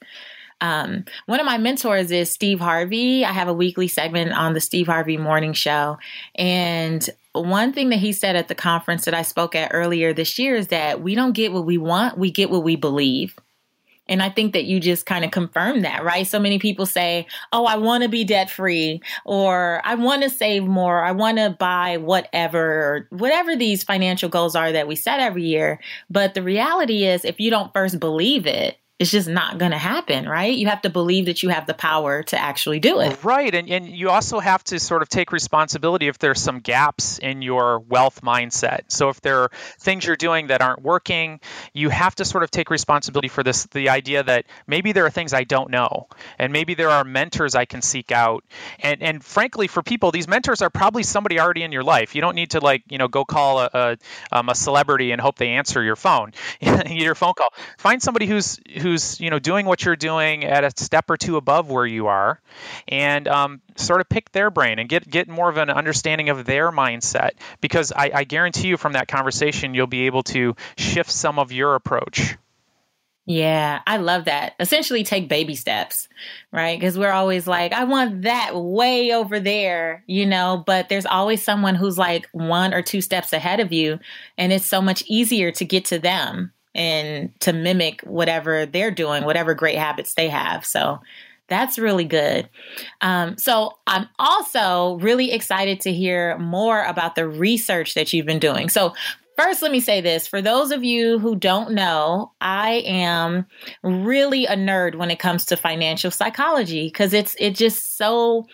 Um, 0.61 1.05
one 1.25 1.39
of 1.39 1.45
my 1.45 1.57
mentors 1.57 2.11
is 2.11 2.31
Steve 2.31 2.59
Harvey. 2.59 3.25
I 3.25 3.31
have 3.31 3.47
a 3.47 3.53
weekly 3.53 3.87
segment 3.87 4.31
on 4.31 4.53
the 4.53 4.61
Steve 4.61 4.87
Harvey 4.87 5.17
Morning 5.17 5.53
Show. 5.53 5.97
And 6.35 7.07
one 7.33 7.73
thing 7.73 7.89
that 7.89 7.99
he 7.99 8.13
said 8.13 8.35
at 8.35 8.47
the 8.47 8.55
conference 8.55 9.05
that 9.05 9.13
I 9.13 9.23
spoke 9.23 9.55
at 9.55 9.71
earlier 9.73 10.13
this 10.13 10.37
year 10.37 10.55
is 10.55 10.67
that 10.67 11.01
we 11.01 11.15
don't 11.15 11.33
get 11.33 11.51
what 11.51 11.65
we 11.65 11.77
want, 11.77 12.17
we 12.17 12.31
get 12.31 12.49
what 12.49 12.63
we 12.63 12.75
believe. 12.75 13.35
And 14.07 14.21
I 14.21 14.29
think 14.29 14.51
that 14.53 14.65
you 14.65 14.81
just 14.81 15.05
kind 15.05 15.23
of 15.23 15.31
confirmed 15.31 15.85
that, 15.85 16.03
right? 16.03 16.27
So 16.27 16.37
many 16.37 16.59
people 16.59 16.85
say, 16.85 17.27
Oh, 17.53 17.65
I 17.65 17.77
want 17.77 18.03
to 18.03 18.09
be 18.09 18.25
debt 18.25 18.49
free, 18.49 19.01
or 19.23 19.81
I 19.85 19.95
want 19.95 20.23
to 20.23 20.29
save 20.29 20.65
more, 20.65 21.03
I 21.03 21.13
want 21.13 21.37
to 21.37 21.55
buy 21.57 21.95
whatever, 21.95 23.07
whatever 23.11 23.55
these 23.55 23.83
financial 23.83 24.27
goals 24.27 24.53
are 24.53 24.71
that 24.73 24.87
we 24.87 24.97
set 24.97 25.21
every 25.21 25.43
year. 25.43 25.79
But 26.09 26.33
the 26.33 26.43
reality 26.43 27.05
is, 27.05 27.23
if 27.23 27.39
you 27.39 27.49
don't 27.49 27.71
first 27.71 28.01
believe 28.01 28.45
it, 28.45 28.80
it's 29.01 29.09
just 29.09 29.27
not 29.27 29.57
going 29.57 29.71
to 29.71 29.79
happen, 29.79 30.29
right? 30.29 30.55
You 30.55 30.67
have 30.67 30.83
to 30.83 30.89
believe 30.91 31.25
that 31.25 31.41
you 31.41 31.49
have 31.49 31.65
the 31.65 31.73
power 31.73 32.21
to 32.21 32.39
actually 32.39 32.79
do 32.79 32.99
it. 32.99 33.23
Right. 33.23 33.53
And, 33.55 33.67
and 33.67 33.87
you 33.89 34.11
also 34.11 34.39
have 34.39 34.63
to 34.65 34.79
sort 34.79 35.01
of 35.01 35.09
take 35.09 35.31
responsibility 35.31 36.07
if 36.07 36.19
there's 36.19 36.39
some 36.39 36.59
gaps 36.59 37.17
in 37.17 37.41
your 37.41 37.79
wealth 37.79 38.21
mindset. 38.21 38.81
So 38.89 39.09
if 39.09 39.19
there 39.21 39.39
are 39.39 39.51
things 39.79 40.05
you're 40.05 40.15
doing 40.15 40.47
that 40.47 40.61
aren't 40.61 40.83
working, 40.83 41.39
you 41.73 41.89
have 41.89 42.13
to 42.15 42.25
sort 42.25 42.43
of 42.43 42.51
take 42.51 42.69
responsibility 42.69 43.27
for 43.27 43.41
this 43.41 43.65
the 43.71 43.89
idea 43.89 44.21
that 44.21 44.45
maybe 44.67 44.91
there 44.91 45.07
are 45.07 45.09
things 45.09 45.33
I 45.33 45.45
don't 45.45 45.71
know 45.71 46.07
and 46.37 46.53
maybe 46.53 46.75
there 46.75 46.91
are 46.91 47.03
mentors 47.03 47.55
I 47.55 47.65
can 47.65 47.81
seek 47.81 48.11
out. 48.11 48.43
And 48.81 49.01
and 49.01 49.23
frankly 49.23 49.65
for 49.65 49.81
people 49.81 50.11
these 50.11 50.27
mentors 50.27 50.61
are 50.61 50.69
probably 50.69 51.01
somebody 51.01 51.39
already 51.39 51.63
in 51.63 51.71
your 51.71 51.83
life. 51.83 52.13
You 52.13 52.21
don't 52.21 52.35
need 52.35 52.51
to 52.51 52.59
like, 52.59 52.83
you 52.87 52.99
know, 52.99 53.07
go 53.07 53.25
call 53.25 53.61
a 53.61 53.69
a, 53.73 53.97
um, 54.31 54.49
a 54.49 54.53
celebrity 54.53 55.11
and 55.11 55.19
hope 55.19 55.37
they 55.37 55.49
answer 55.49 55.81
your 55.81 55.95
phone. 55.95 56.33
your 56.85 57.15
phone 57.15 57.33
call. 57.33 57.51
Find 57.79 57.99
somebody 57.99 58.27
who's 58.27 58.59
who 58.79 58.90
who's 58.91 59.19
you 59.19 59.29
know 59.29 59.39
doing 59.39 59.65
what 59.65 59.83
you're 59.85 59.95
doing 59.95 60.43
at 60.43 60.63
a 60.63 60.71
step 60.75 61.09
or 61.09 61.17
two 61.17 61.37
above 61.37 61.69
where 61.69 61.85
you 61.85 62.07
are, 62.07 62.39
and 62.87 63.27
um, 63.27 63.61
sort 63.75 64.01
of 64.01 64.09
pick 64.09 64.31
their 64.31 64.51
brain 64.51 64.79
and 64.79 64.89
get 64.89 65.09
get 65.09 65.27
more 65.27 65.49
of 65.49 65.57
an 65.57 65.69
understanding 65.69 66.29
of 66.29 66.45
their 66.45 66.71
mindset. 66.71 67.31
Because 67.61 67.91
I, 67.95 68.11
I 68.13 68.23
guarantee 68.23 68.67
you 68.67 68.77
from 68.77 68.93
that 68.93 69.07
conversation 69.07 69.73
you'll 69.73 69.87
be 69.87 70.05
able 70.05 70.23
to 70.23 70.55
shift 70.77 71.11
some 71.11 71.39
of 71.39 71.51
your 71.51 71.75
approach. 71.75 72.37
Yeah, 73.27 73.81
I 73.85 73.97
love 73.97 74.25
that. 74.25 74.55
Essentially, 74.59 75.03
take 75.03 75.29
baby 75.29 75.55
steps, 75.55 76.09
right? 76.51 76.77
Because 76.77 76.97
we're 76.97 77.11
always 77.11 77.45
like, 77.45 77.71
I 77.71 77.83
want 77.83 78.23
that 78.23 78.55
way 78.55 79.13
over 79.13 79.39
there, 79.39 80.03
you 80.07 80.25
know, 80.25 80.63
but 80.65 80.89
there's 80.89 81.05
always 81.05 81.43
someone 81.43 81.75
who's 81.75 81.99
like 81.99 82.27
one 82.31 82.73
or 82.73 82.81
two 82.81 82.99
steps 82.99 83.31
ahead 83.31 83.59
of 83.59 83.71
you. 83.71 83.99
And 84.39 84.51
it's 84.51 84.65
so 84.65 84.81
much 84.81 85.03
easier 85.07 85.51
to 85.51 85.63
get 85.63 85.85
to 85.85 85.99
them 85.99 86.51
and 86.73 87.37
to 87.41 87.53
mimic 87.53 88.01
whatever 88.01 88.65
they're 88.65 88.91
doing, 88.91 89.23
whatever 89.23 89.53
great 89.53 89.77
habits 89.77 90.13
they 90.13 90.29
have. 90.29 90.65
So 90.65 90.99
that's 91.47 91.77
really 91.77 92.05
good. 92.05 92.49
Um, 93.01 93.37
so 93.37 93.77
I'm 93.85 94.07
also 94.17 94.95
really 95.01 95.33
excited 95.33 95.81
to 95.81 95.91
hear 95.91 96.37
more 96.37 96.83
about 96.83 97.15
the 97.15 97.27
research 97.27 97.93
that 97.95 98.13
you've 98.13 98.25
been 98.25 98.39
doing. 98.39 98.69
So 98.69 98.93
First, 99.37 99.61
let 99.61 99.71
me 99.71 99.79
say 99.79 100.01
this. 100.01 100.27
For 100.27 100.41
those 100.41 100.71
of 100.71 100.83
you 100.83 101.17
who 101.17 101.35
don't 101.35 101.71
know, 101.71 102.31
I 102.41 102.83
am 102.85 103.47
really 103.81 104.45
a 104.45 104.55
nerd 104.55 104.95
when 104.95 105.09
it 105.09 105.19
comes 105.19 105.45
to 105.45 105.57
financial 105.57 106.11
psychology 106.11 106.87
because 106.87 107.11
it's 107.13 107.35
it 107.39 107.55
just 107.55 107.97
so 107.97 108.45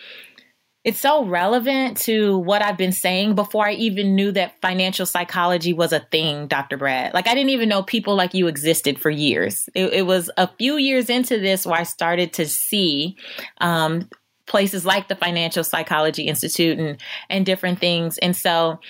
it's 0.88 1.00
so 1.00 1.22
relevant 1.22 1.98
to 1.98 2.38
what 2.38 2.62
I've 2.62 2.78
been 2.78 2.92
saying 2.92 3.34
before 3.34 3.68
I 3.68 3.74
even 3.74 4.14
knew 4.14 4.32
that 4.32 4.58
financial 4.62 5.04
psychology 5.04 5.74
was 5.74 5.92
a 5.92 6.00
thing, 6.00 6.46
Dr. 6.46 6.78
Brad. 6.78 7.12
Like, 7.12 7.28
I 7.28 7.34
didn't 7.34 7.50
even 7.50 7.68
know 7.68 7.82
people 7.82 8.16
like 8.16 8.32
you 8.32 8.46
existed 8.46 8.98
for 8.98 9.10
years. 9.10 9.68
It, 9.74 9.92
it 9.92 10.06
was 10.06 10.30
a 10.38 10.48
few 10.48 10.78
years 10.78 11.10
into 11.10 11.38
this 11.38 11.66
where 11.66 11.78
I 11.78 11.82
started 11.82 12.32
to 12.32 12.46
see 12.46 13.18
um, 13.60 14.08
places 14.46 14.86
like 14.86 15.08
the 15.08 15.14
Financial 15.14 15.62
Psychology 15.62 16.22
Institute 16.22 16.78
and, 16.78 16.98
and 17.28 17.44
different 17.44 17.80
things. 17.80 18.16
And 18.16 18.34
so, 18.34 18.80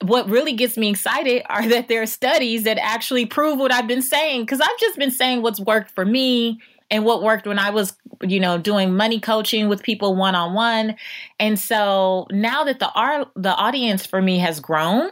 what 0.00 0.28
really 0.28 0.54
gets 0.54 0.76
me 0.76 0.90
excited 0.90 1.44
are 1.48 1.68
that 1.68 1.86
there 1.86 2.02
are 2.02 2.06
studies 2.06 2.64
that 2.64 2.78
actually 2.78 3.26
prove 3.26 3.60
what 3.60 3.70
I've 3.70 3.86
been 3.86 4.02
saying 4.02 4.40
because 4.40 4.60
I've 4.60 4.80
just 4.80 4.98
been 4.98 5.12
saying 5.12 5.42
what's 5.42 5.60
worked 5.60 5.92
for 5.92 6.04
me 6.04 6.58
and 6.94 7.04
what 7.04 7.24
worked 7.24 7.44
when 7.44 7.58
I 7.58 7.70
was, 7.70 7.96
you 8.22 8.38
know, 8.38 8.56
doing 8.56 8.96
money 8.96 9.18
coaching 9.18 9.68
with 9.68 9.82
people 9.82 10.14
one 10.14 10.36
on 10.36 10.54
one. 10.54 10.94
And 11.40 11.58
so 11.58 12.28
now 12.30 12.62
that 12.62 12.78
the 12.78 12.88
our, 12.92 13.26
the 13.34 13.52
audience 13.52 14.06
for 14.06 14.22
me 14.22 14.38
has 14.38 14.60
grown, 14.60 15.10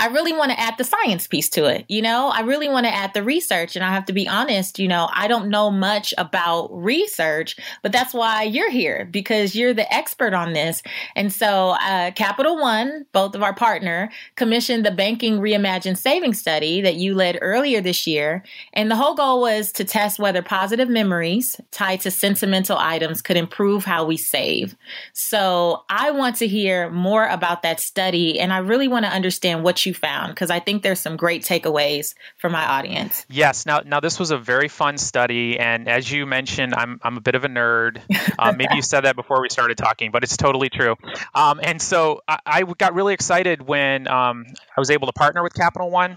I 0.00 0.06
really 0.06 0.32
want 0.32 0.50
to 0.50 0.58
add 0.58 0.78
the 0.78 0.84
science 0.84 1.26
piece 1.26 1.50
to 1.50 1.66
it. 1.66 1.84
You 1.88 2.00
know, 2.00 2.28
I 2.28 2.40
really 2.40 2.70
want 2.70 2.86
to 2.86 2.94
add 2.94 3.12
the 3.12 3.22
research. 3.22 3.76
And 3.76 3.84
I 3.84 3.92
have 3.92 4.06
to 4.06 4.14
be 4.14 4.26
honest, 4.26 4.78
you 4.78 4.88
know, 4.88 5.10
I 5.12 5.28
don't 5.28 5.50
know 5.50 5.70
much 5.70 6.14
about 6.16 6.68
research, 6.72 7.54
but 7.82 7.92
that's 7.92 8.14
why 8.14 8.44
you're 8.44 8.70
here 8.70 9.06
because 9.10 9.54
you're 9.54 9.74
the 9.74 9.92
expert 9.92 10.32
on 10.32 10.54
this. 10.54 10.82
And 11.14 11.30
so, 11.30 11.76
uh, 11.82 12.12
Capital 12.12 12.58
One, 12.58 13.04
both 13.12 13.34
of 13.34 13.42
our 13.42 13.54
partner, 13.54 14.10
commissioned 14.36 14.86
the 14.86 14.90
Banking 14.90 15.38
Reimagined 15.38 15.98
Savings 15.98 16.40
Study 16.40 16.80
that 16.80 16.94
you 16.94 17.14
led 17.14 17.38
earlier 17.42 17.82
this 17.82 18.06
year. 18.06 18.42
And 18.72 18.90
the 18.90 18.96
whole 18.96 19.14
goal 19.14 19.42
was 19.42 19.70
to 19.72 19.84
test 19.84 20.18
whether 20.18 20.40
positive 20.40 20.88
memories 20.88 21.60
tied 21.72 22.00
to 22.00 22.10
sentimental 22.10 22.78
items 22.78 23.20
could 23.20 23.36
improve 23.36 23.84
how 23.84 24.06
we 24.06 24.16
save. 24.16 24.76
So, 25.12 25.84
I 25.90 26.10
want 26.10 26.36
to 26.36 26.48
hear 26.48 26.88
more 26.88 27.26
about 27.26 27.60
that 27.64 27.80
study 27.80 28.40
and 28.40 28.50
I 28.50 28.58
really 28.58 28.88
want 28.88 29.04
to 29.04 29.10
understand 29.12 29.62
what 29.62 29.84
you 29.84 29.89
found 29.92 30.34
because 30.34 30.50
I 30.50 30.60
think 30.60 30.82
there's 30.82 31.00
some 31.00 31.16
great 31.16 31.42
takeaways 31.42 32.14
for 32.38 32.50
my 32.50 32.64
audience. 32.64 33.24
Yes. 33.28 33.66
Now, 33.66 33.80
now 33.84 34.00
this 34.00 34.18
was 34.18 34.30
a 34.30 34.38
very 34.38 34.68
fun 34.68 34.98
study, 34.98 35.58
and 35.58 35.88
as 35.88 36.10
you 36.10 36.26
mentioned, 36.26 36.74
I'm 36.74 37.00
I'm 37.02 37.16
a 37.16 37.20
bit 37.20 37.34
of 37.34 37.44
a 37.44 37.48
nerd. 37.48 38.00
Um, 38.38 38.56
maybe 38.56 38.74
you 38.74 38.82
said 38.82 39.02
that 39.02 39.16
before 39.16 39.42
we 39.42 39.50
started 39.50 39.76
talking, 39.76 40.12
but 40.12 40.22
it's 40.22 40.36
totally 40.36 40.70
true. 40.70 40.96
Um, 41.34 41.60
and 41.62 41.80
so 41.82 42.22
I, 42.26 42.38
I, 42.46 42.62
got 42.62 42.94
really 42.94 43.12
excited 43.12 43.60
when 43.60 44.08
um, 44.08 44.46
I 44.74 44.80
was 44.80 44.90
able 44.90 45.06
to 45.08 45.12
partner 45.12 45.42
with 45.42 45.52
Capital 45.52 45.90
One 45.90 46.16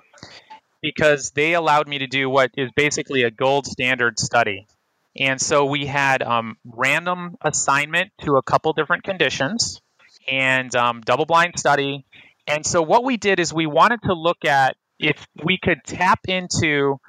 because 0.82 1.32
they 1.32 1.54
allowed 1.54 1.88
me 1.88 2.00
to 2.00 2.08
do 2.08 2.30
what 2.30 2.52
is 2.56 2.72
basically 2.76 3.24
a 3.24 3.32
gold 3.32 3.66
standard 3.66 4.20
study. 4.20 4.68
And 5.18 5.40
so 5.40 5.66
we 5.66 5.86
had 5.86 6.24
um, 6.24 6.58
random 6.66 7.38
assignment 7.42 8.12
to 8.22 8.36
a 8.38 8.42
couple 8.42 8.74
different 8.74 9.04
conditions 9.04 9.82
and 10.30 10.74
um, 10.76 11.02
double 11.02 11.26
blind 11.26 11.58
study 11.60 12.06
and 12.48 12.66
so 12.66 12.82
what 12.82 13.04
we 13.04 13.18
did 13.18 13.40
is 13.40 13.54
we 13.54 13.66
wanted 13.66 14.02
to 14.04 14.14
look 14.14 14.46
at 14.46 14.76
if 15.00 15.28
we 15.44 15.58
could 15.62 15.80
tap 15.86 16.20
into 16.28 17.00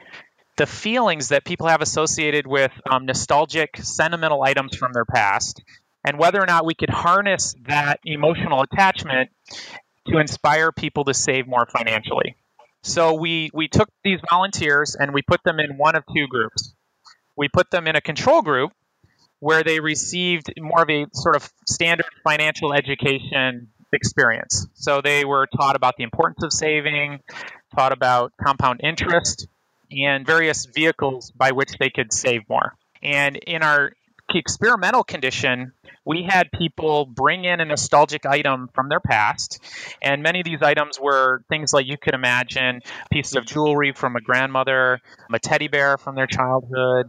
the 0.56 0.66
feelings 0.66 1.28
that 1.28 1.44
people 1.44 1.66
have 1.66 1.82
associated 1.82 2.46
with 2.46 2.72
um, 2.90 3.06
nostalgic, 3.06 3.76
sentimental 3.78 4.42
items 4.42 4.76
from 4.76 4.92
their 4.92 5.04
past, 5.04 5.62
and 6.04 6.18
whether 6.18 6.40
or 6.40 6.46
not 6.46 6.64
we 6.64 6.74
could 6.74 6.90
harness 6.90 7.56
that 7.66 7.98
emotional 8.04 8.62
attachment 8.62 9.30
to 10.06 10.18
inspire 10.18 10.70
people 10.70 11.04
to 11.04 11.14
save 11.14 11.48
more 11.48 11.66
financially. 11.66 12.36
So 12.82 13.14
we, 13.14 13.50
we 13.54 13.68
took 13.68 13.88
these 14.04 14.20
volunteers 14.30 14.94
and 14.94 15.14
we 15.14 15.22
put 15.22 15.42
them 15.42 15.58
in 15.58 15.76
one 15.78 15.96
of 15.96 16.04
two 16.14 16.26
groups. 16.28 16.74
We 17.36 17.48
put 17.48 17.70
them 17.70 17.86
in 17.86 17.96
a 17.96 18.00
control 18.00 18.42
group 18.42 18.72
where 19.40 19.64
they 19.64 19.80
received 19.80 20.52
more 20.58 20.82
of 20.82 20.90
a 20.90 21.06
sort 21.12 21.36
of 21.36 21.50
standard 21.66 22.06
financial 22.22 22.72
education 22.72 23.68
experience. 23.94 24.66
So 24.74 25.00
they 25.00 25.24
were 25.24 25.46
taught 25.46 25.76
about 25.76 25.96
the 25.96 26.04
importance 26.04 26.42
of 26.44 26.52
saving, 26.52 27.20
taught 27.74 27.92
about 27.92 28.32
compound 28.42 28.80
interest, 28.82 29.46
and 29.90 30.26
various 30.26 30.66
vehicles 30.66 31.30
by 31.30 31.52
which 31.52 31.72
they 31.78 31.90
could 31.90 32.12
save 32.12 32.48
more. 32.48 32.76
And 33.02 33.36
in 33.36 33.62
our 33.62 33.92
experimental 34.34 35.04
condition, 35.04 35.72
we 36.04 36.22
had 36.22 36.50
people 36.52 37.06
bring 37.06 37.44
in 37.44 37.60
a 37.60 37.64
nostalgic 37.64 38.26
item 38.26 38.68
from 38.74 38.88
their 38.88 39.00
past. 39.00 39.60
And 40.02 40.22
many 40.22 40.40
of 40.40 40.44
these 40.44 40.62
items 40.62 40.98
were 41.00 41.42
things 41.48 41.72
like 41.72 41.86
you 41.86 41.96
could 41.96 42.14
imagine 42.14 42.80
pieces 43.10 43.36
of 43.36 43.46
jewelry 43.46 43.92
from 43.92 44.16
a 44.16 44.20
grandmother, 44.20 45.00
a 45.32 45.38
teddy 45.38 45.68
bear 45.68 45.98
from 45.98 46.14
their 46.14 46.26
childhood, 46.26 47.08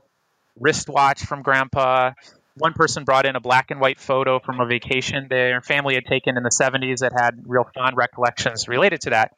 wristwatch 0.59 1.25
from 1.25 1.41
grandpa, 1.41 2.11
one 2.57 2.73
person 2.73 3.03
brought 3.03 3.25
in 3.25 3.35
a 3.35 3.39
black 3.39 3.69
and 3.71 3.81
white 3.81 3.99
photo 3.99 4.39
from 4.39 4.61
a 4.61 4.65
vacation 4.65 5.27
their 5.29 5.61
family 5.61 5.95
had 5.95 6.05
taken 6.05 6.37
in 6.37 6.43
the 6.43 6.49
70s 6.49 6.99
that 6.99 7.11
had 7.11 7.43
real 7.45 7.65
fond 7.75 7.97
recollections 7.97 8.67
related 8.67 9.01
to 9.01 9.09
that. 9.09 9.35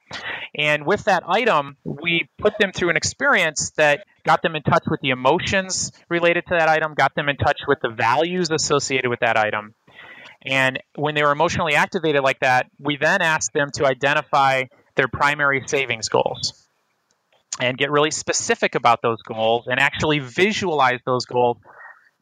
And 0.55 0.85
with 0.85 1.05
that 1.05 1.23
item, 1.27 1.77
we 1.83 2.29
put 2.37 2.53
them 2.59 2.71
through 2.71 2.91
an 2.91 2.97
experience 2.97 3.71
that 3.77 4.05
got 4.23 4.41
them 4.43 4.55
in 4.55 4.61
touch 4.61 4.83
with 4.87 5.01
the 5.01 5.09
emotions 5.09 5.91
related 6.09 6.45
to 6.47 6.55
that 6.59 6.69
item, 6.69 6.93
got 6.93 7.15
them 7.15 7.27
in 7.27 7.37
touch 7.37 7.61
with 7.67 7.79
the 7.81 7.89
values 7.89 8.51
associated 8.51 9.09
with 9.09 9.21
that 9.21 9.37
item. 9.37 9.73
And 10.45 10.79
when 10.95 11.15
they 11.15 11.23
were 11.23 11.31
emotionally 11.31 11.73
activated 11.73 12.21
like 12.21 12.41
that, 12.41 12.67
we 12.79 12.97
then 12.97 13.21
asked 13.21 13.53
them 13.53 13.71
to 13.75 13.85
identify 13.85 14.65
their 14.95 15.07
primary 15.07 15.63
savings 15.65 16.09
goals 16.09 16.67
and 17.59 17.77
get 17.77 17.89
really 17.89 18.11
specific 18.11 18.75
about 18.75 19.01
those 19.01 19.21
goals 19.23 19.65
and 19.67 19.79
actually 19.79 20.19
visualize 20.19 20.99
those 21.05 21.25
goals 21.25 21.57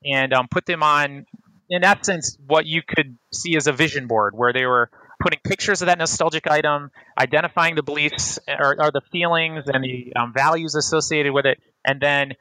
and 0.05 0.33
um, 0.33 0.47
put 0.49 0.65
them 0.65 0.83
on, 0.83 1.25
in 1.69 1.83
essence, 1.83 2.37
what 2.45 2.65
you 2.65 2.81
could 2.87 3.17
see 3.33 3.55
as 3.57 3.67
a 3.67 3.71
vision 3.71 4.07
board, 4.07 4.33
where 4.35 4.53
they 4.53 4.65
were 4.65 4.89
putting 5.19 5.39
pictures 5.43 5.81
of 5.81 5.87
that 5.87 5.97
nostalgic 5.97 6.47
item, 6.47 6.91
identifying 7.17 7.75
the 7.75 7.83
beliefs 7.83 8.39
or, 8.47 8.75
or 8.79 8.91
the 8.91 9.01
feelings 9.11 9.63
and 9.67 9.83
the 9.83 10.13
um, 10.15 10.33
values 10.33 10.75
associated 10.75 11.33
with 11.33 11.45
it, 11.45 11.59
and 11.85 11.99
then 11.99 12.33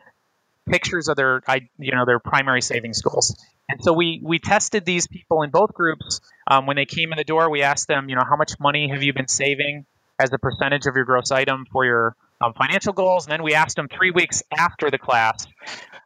pictures 0.68 1.08
of 1.08 1.16
their, 1.16 1.42
you 1.78 1.92
know, 1.92 2.04
their 2.04 2.18
primary 2.18 2.62
savings 2.62 3.00
goals. 3.02 3.36
And 3.68 3.82
so 3.82 3.92
we 3.92 4.20
we 4.22 4.38
tested 4.38 4.84
these 4.84 5.06
people 5.06 5.42
in 5.42 5.50
both 5.50 5.72
groups. 5.72 6.20
Um, 6.46 6.66
when 6.66 6.76
they 6.76 6.84
came 6.84 7.12
in 7.12 7.16
the 7.16 7.24
door, 7.24 7.48
we 7.48 7.62
asked 7.62 7.88
them, 7.88 8.08
you 8.08 8.16
know, 8.16 8.24
how 8.28 8.36
much 8.36 8.60
money 8.60 8.88
have 8.88 9.02
you 9.02 9.14
been 9.14 9.28
saving 9.28 9.86
as 10.18 10.32
a 10.32 10.38
percentage 10.38 10.86
of 10.86 10.94
your 10.94 11.04
gross 11.04 11.30
item 11.30 11.66
for 11.70 11.84
your 11.84 12.16
um, 12.40 12.52
financial 12.54 12.92
goals. 12.92 13.26
And 13.26 13.32
then 13.32 13.42
we 13.42 13.54
asked 13.54 13.76
them 13.76 13.88
three 13.88 14.10
weeks 14.10 14.42
after 14.56 14.90
the 14.90 14.98
class 14.98 15.46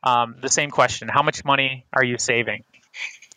um, 0.02 0.36
the 0.40 0.48
same 0.48 0.70
question 0.70 1.08
How 1.08 1.22
much 1.22 1.44
money 1.44 1.86
are 1.92 2.04
you 2.04 2.18
saving? 2.18 2.64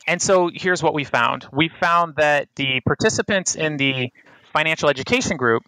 And 0.08 0.22
so 0.22 0.50
here's 0.54 0.82
what 0.82 0.94
we 0.94 1.04
found 1.04 1.46
we 1.52 1.70
found 1.70 2.16
that 2.18 2.48
the 2.56 2.82
participants 2.86 3.56
in 3.56 3.78
the 3.78 4.12
financial 4.54 4.90
education 4.90 5.38
group, 5.38 5.64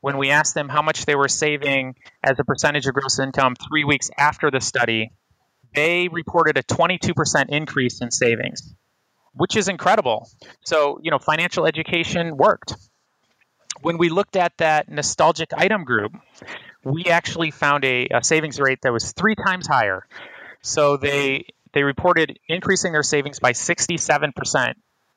when 0.00 0.16
we 0.16 0.30
asked 0.30 0.54
them 0.54 0.68
how 0.68 0.82
much 0.82 1.04
they 1.04 1.14
were 1.14 1.28
saving 1.28 1.94
as 2.22 2.38
a 2.38 2.44
percentage 2.44 2.86
of 2.86 2.94
gross 2.94 3.18
income 3.18 3.54
three 3.54 3.84
weeks 3.84 4.10
after 4.16 4.50
the 4.50 4.60
study, 4.60 5.10
they 5.74 6.08
reported 6.08 6.56
a 6.58 6.62
22% 6.62 7.46
increase 7.48 8.00
in 8.00 8.10
savings, 8.10 8.74
which 9.34 9.56
is 9.56 9.68
incredible. 9.68 10.28
So, 10.64 10.98
you 11.02 11.10
know, 11.10 11.18
financial 11.18 11.66
education 11.66 12.36
worked 12.36 12.74
when 13.82 13.98
we 13.98 14.08
looked 14.08 14.36
at 14.36 14.56
that 14.58 14.88
nostalgic 14.88 15.52
item 15.52 15.84
group, 15.84 16.12
we 16.84 17.06
actually 17.06 17.50
found 17.50 17.84
a, 17.84 18.08
a, 18.08 18.24
savings 18.24 18.58
rate 18.60 18.80
that 18.82 18.92
was 18.92 19.12
three 19.12 19.34
times 19.34 19.66
higher. 19.66 20.06
So 20.62 20.96
they 20.96 21.46
they 21.72 21.82
reported 21.82 22.38
increasing 22.48 22.92
their 22.92 23.02
savings 23.02 23.40
by 23.40 23.52
67% 23.52 24.74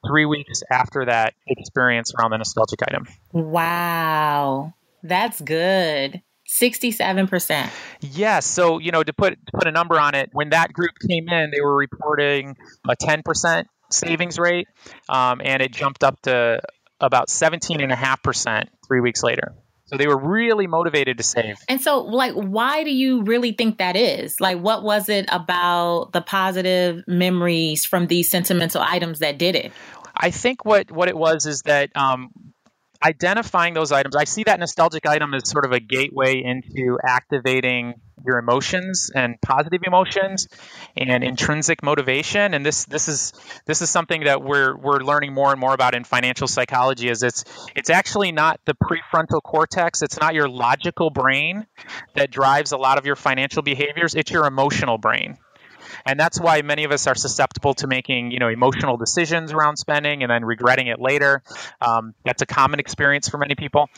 three 0.07 0.25
weeks 0.25 0.63
after 0.71 1.05
that 1.05 1.33
experience 1.47 2.13
around 2.13 2.31
the 2.31 2.37
nostalgic 2.37 2.79
item. 2.83 3.07
Wow, 3.31 4.73
that's 5.03 5.41
good. 5.41 6.21
67%. 6.47 7.69
Yes. 8.01 8.45
So, 8.45 8.77
you 8.77 8.91
know, 8.91 9.03
to 9.03 9.13
put 9.13 9.33
to 9.33 9.51
put 9.53 9.67
a 9.67 9.71
number 9.71 9.99
on 9.99 10.13
it, 10.15 10.29
when 10.31 10.49
that 10.49 10.73
group 10.73 10.91
came 11.07 11.27
in, 11.27 11.49
they 11.51 11.61
were 11.61 11.75
reporting 11.75 12.55
a 12.87 12.95
10% 12.95 13.65
savings 13.89 14.37
rate, 14.37 14.67
um, 15.09 15.41
and 15.43 15.61
it 15.61 15.71
jumped 15.71 16.03
up 16.03 16.21
to 16.21 16.61
about 16.99 17.29
17.5% 17.29 18.63
three 18.87 18.99
weeks 18.99 19.23
later. 19.23 19.53
So 19.87 19.97
they 19.97 20.07
were 20.07 20.17
really 20.17 20.65
motivated 20.65 21.17
to 21.17 21.23
save. 21.23 21.59
And 21.69 21.79
so, 21.79 22.01
like, 22.01 22.33
why 22.33 22.83
do 22.83 22.91
you 22.91 23.21
really 23.21 23.51
think 23.51 23.77
that 23.77 23.95
is? 23.95 24.41
Like, 24.41 24.59
what 24.59 24.83
was 24.83 25.09
it 25.09 25.27
about 25.31 26.11
the 26.11 26.21
positive 26.21 27.03
memories 27.07 27.85
from 27.85 28.07
these 28.07 28.29
sentimental 28.29 28.81
items 28.81 29.19
that 29.19 29.37
did 29.37 29.55
it? 29.55 29.71
I 30.17 30.31
think 30.31 30.65
what, 30.65 30.89
what 30.91 31.07
it 31.07 31.15
was 31.15 31.45
is 31.45 31.61
that 31.63 31.95
um, 31.95 32.29
identifying 33.03 33.75
those 33.75 33.91
items, 33.91 34.15
I 34.15 34.23
see 34.23 34.43
that 34.43 34.59
nostalgic 34.59 35.05
item 35.05 35.33
as 35.35 35.47
sort 35.47 35.65
of 35.65 35.71
a 35.71 35.79
gateway 35.79 36.41
into 36.43 36.97
activating 37.05 37.95
your 38.25 38.37
emotions 38.37 39.11
and 39.13 39.39
positive 39.41 39.81
emotions 39.85 40.47
and 40.97 41.23
intrinsic 41.23 41.83
motivation 41.83 42.53
and 42.53 42.65
this 42.65 42.85
this 42.85 43.07
is 43.07 43.33
this 43.65 43.81
is 43.81 43.89
something 43.89 44.23
that 44.25 44.43
we're 44.43 44.75
we're 44.75 44.99
learning 44.99 45.33
more 45.33 45.51
and 45.51 45.59
more 45.59 45.73
about 45.73 45.95
in 45.95 46.03
financial 46.03 46.47
psychology 46.47 47.09
is 47.09 47.23
it's 47.23 47.43
it's 47.75 47.89
actually 47.89 48.31
not 48.31 48.59
the 48.65 48.73
prefrontal 48.73 49.41
cortex 49.41 50.01
it's 50.01 50.19
not 50.19 50.33
your 50.33 50.47
logical 50.49 51.09
brain 51.09 51.65
that 52.15 52.31
drives 52.31 52.71
a 52.71 52.77
lot 52.77 52.97
of 52.97 53.05
your 53.05 53.15
financial 53.15 53.61
behaviors 53.61 54.15
it's 54.15 54.31
your 54.31 54.45
emotional 54.45 54.97
brain 54.97 55.37
And 56.05 56.19
that's 56.19 56.39
why 56.39 56.61
many 56.61 56.83
of 56.83 56.91
us 56.91 57.07
are 57.07 57.15
susceptible 57.15 57.73
to 57.75 57.87
making, 57.87 58.31
you 58.31 58.39
know, 58.39 58.49
emotional 58.49 58.97
decisions 58.97 59.51
around 59.51 59.77
spending 59.77 60.23
and 60.23 60.29
then 60.29 60.43
regretting 60.45 60.87
it 60.87 60.99
later. 60.99 61.41
Um, 61.81 62.13
that's 62.23 62.41
a 62.41 62.45
common 62.45 62.79
experience 62.79 63.29
for 63.29 63.37
many 63.37 63.55
people. 63.55 63.89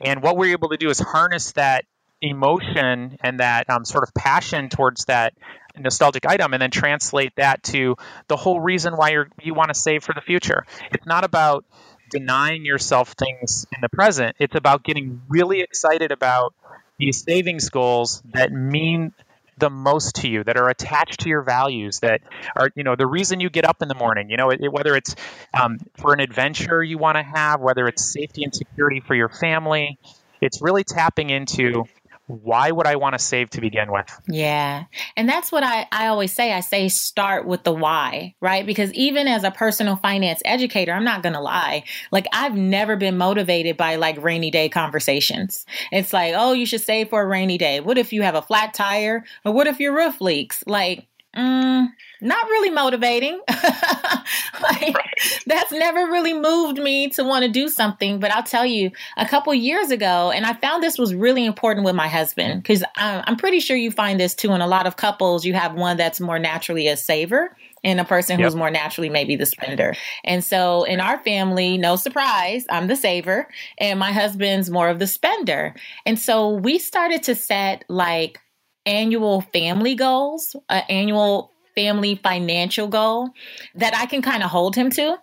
And 0.00 0.22
what 0.22 0.36
we're 0.36 0.52
able 0.52 0.70
to 0.70 0.76
do 0.76 0.90
is 0.90 0.98
harness 0.98 1.52
that 1.52 1.84
emotion 2.20 3.18
and 3.22 3.40
that 3.40 3.68
um, 3.68 3.84
sort 3.84 4.04
of 4.04 4.14
passion 4.14 4.68
towards 4.68 5.06
that 5.06 5.34
nostalgic 5.76 6.26
item 6.26 6.52
and 6.52 6.62
then 6.62 6.70
translate 6.70 7.32
that 7.36 7.62
to 7.64 7.96
the 8.28 8.36
whole 8.36 8.60
reason 8.60 8.94
why 8.94 9.10
you 9.10 9.24
you 9.42 9.54
want 9.54 9.68
to 9.68 9.74
save 9.74 10.04
for 10.04 10.14
the 10.14 10.20
future. 10.20 10.64
It's 10.92 11.06
not 11.06 11.24
about 11.24 11.64
denying 12.10 12.64
yourself 12.64 13.12
things 13.12 13.66
in 13.74 13.80
the 13.80 13.88
present. 13.88 14.36
It's 14.38 14.54
about 14.54 14.84
getting 14.84 15.22
really 15.28 15.60
excited 15.60 16.12
about 16.12 16.54
these 16.98 17.24
savings 17.24 17.70
goals 17.70 18.22
that 18.32 18.52
mean 18.52 19.12
the 19.58 19.70
most 19.70 20.16
to 20.16 20.28
you 20.28 20.42
that 20.44 20.56
are 20.56 20.68
attached 20.68 21.20
to 21.20 21.28
your 21.28 21.42
values 21.42 22.00
that 22.00 22.20
are 22.56 22.70
you 22.74 22.82
know 22.82 22.96
the 22.96 23.06
reason 23.06 23.40
you 23.40 23.50
get 23.50 23.64
up 23.64 23.82
in 23.82 23.88
the 23.88 23.94
morning 23.94 24.28
you 24.28 24.36
know 24.36 24.50
it, 24.50 24.60
whether 24.72 24.96
it's 24.96 25.14
um, 25.58 25.78
for 25.96 26.12
an 26.12 26.18
adventure 26.18 26.82
you 26.82 26.98
want 26.98 27.16
to 27.16 27.22
have 27.22 27.60
whether 27.60 27.86
it's 27.86 28.04
safety 28.04 28.42
and 28.42 28.54
security 28.54 29.00
for 29.00 29.14
your 29.14 29.28
family 29.28 29.96
it's 30.40 30.60
really 30.60 30.82
tapping 30.82 31.30
into 31.30 31.84
why 32.26 32.70
would 32.70 32.86
I 32.86 32.96
want 32.96 33.14
to 33.14 33.18
save 33.18 33.50
to 33.50 33.60
begin 33.60 33.92
with? 33.92 34.06
Yeah. 34.28 34.84
And 35.16 35.28
that's 35.28 35.52
what 35.52 35.62
I, 35.62 35.86
I 35.92 36.06
always 36.06 36.32
say. 36.32 36.52
I 36.52 36.60
say 36.60 36.88
start 36.88 37.46
with 37.46 37.64
the 37.64 37.72
why, 37.72 38.34
right? 38.40 38.64
Because 38.64 38.92
even 38.94 39.28
as 39.28 39.44
a 39.44 39.50
personal 39.50 39.96
finance 39.96 40.40
educator, 40.44 40.92
I'm 40.92 41.04
not 41.04 41.22
going 41.22 41.34
to 41.34 41.40
lie. 41.40 41.84
Like, 42.10 42.26
I've 42.32 42.54
never 42.54 42.96
been 42.96 43.18
motivated 43.18 43.76
by 43.76 43.96
like 43.96 44.22
rainy 44.22 44.50
day 44.50 44.68
conversations. 44.68 45.66
It's 45.92 46.12
like, 46.12 46.34
oh, 46.36 46.52
you 46.52 46.64
should 46.64 46.80
save 46.80 47.10
for 47.10 47.22
a 47.22 47.26
rainy 47.26 47.58
day. 47.58 47.80
What 47.80 47.98
if 47.98 48.12
you 48.12 48.22
have 48.22 48.34
a 48.34 48.42
flat 48.42 48.72
tire? 48.72 49.24
Or 49.44 49.52
what 49.52 49.66
if 49.66 49.78
your 49.78 49.94
roof 49.94 50.20
leaks? 50.20 50.64
Like, 50.66 51.06
Mm, 51.36 51.88
not 52.24 52.46
really 52.46 52.70
motivating. 52.70 53.40
like, 53.48 54.94
right. 54.94 55.42
That's 55.46 55.70
never 55.70 56.06
really 56.06 56.32
moved 56.32 56.78
me 56.78 57.08
to 57.10 57.22
want 57.22 57.44
to 57.44 57.50
do 57.50 57.68
something. 57.68 58.18
But 58.18 58.32
I'll 58.32 58.42
tell 58.42 58.64
you, 58.64 58.90
a 59.16 59.28
couple 59.28 59.52
years 59.54 59.90
ago, 59.90 60.30
and 60.30 60.46
I 60.46 60.54
found 60.54 60.82
this 60.82 60.98
was 60.98 61.14
really 61.14 61.44
important 61.44 61.84
with 61.84 61.94
my 61.94 62.08
husband 62.08 62.62
because 62.62 62.82
I'm 62.96 63.36
pretty 63.36 63.60
sure 63.60 63.76
you 63.76 63.90
find 63.90 64.18
this 64.18 64.34
too 64.34 64.52
in 64.52 64.60
a 64.60 64.66
lot 64.66 64.86
of 64.86 64.96
couples. 64.96 65.44
You 65.44 65.54
have 65.54 65.74
one 65.74 65.96
that's 65.96 66.18
more 66.18 66.38
naturally 66.38 66.88
a 66.88 66.96
saver 66.96 67.54
and 67.84 68.00
a 68.00 68.04
person 68.04 68.38
yep. 68.38 68.46
who's 68.46 68.56
more 68.56 68.70
naturally 68.70 69.10
maybe 69.10 69.36
the 69.36 69.46
spender. 69.46 69.94
And 70.24 70.42
so 70.42 70.84
in 70.84 71.00
our 71.00 71.18
family, 71.18 71.76
no 71.76 71.96
surprise, 71.96 72.64
I'm 72.70 72.86
the 72.86 72.96
saver 72.96 73.46
and 73.78 73.98
my 73.98 74.12
husband's 74.12 74.70
more 74.70 74.88
of 74.88 74.98
the 74.98 75.06
spender. 75.06 75.74
And 76.06 76.18
so 76.18 76.48
we 76.48 76.78
started 76.78 77.24
to 77.24 77.34
set 77.34 77.84
like 77.88 78.40
annual 78.86 79.42
family 79.52 79.94
goals, 79.94 80.56
an 80.68 80.82
annual 80.88 81.53
family 81.74 82.16
financial 82.16 82.88
goal 82.88 83.30
that 83.74 83.94
I 83.96 84.06
can 84.06 84.22
kind 84.22 84.42
of 84.42 84.50
hold 84.50 84.76
him 84.76 84.90
to. 84.90 85.16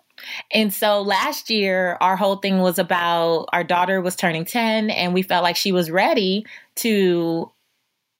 And 0.52 0.72
so 0.72 1.02
last 1.02 1.50
year, 1.50 1.96
our 2.00 2.16
whole 2.16 2.36
thing 2.36 2.58
was 2.58 2.78
about 2.78 3.46
our 3.52 3.64
daughter 3.64 4.00
was 4.00 4.16
turning 4.16 4.44
10, 4.44 4.90
and 4.90 5.14
we 5.14 5.22
felt 5.22 5.42
like 5.42 5.56
she 5.56 5.72
was 5.72 5.90
ready 5.90 6.44
to 6.76 7.50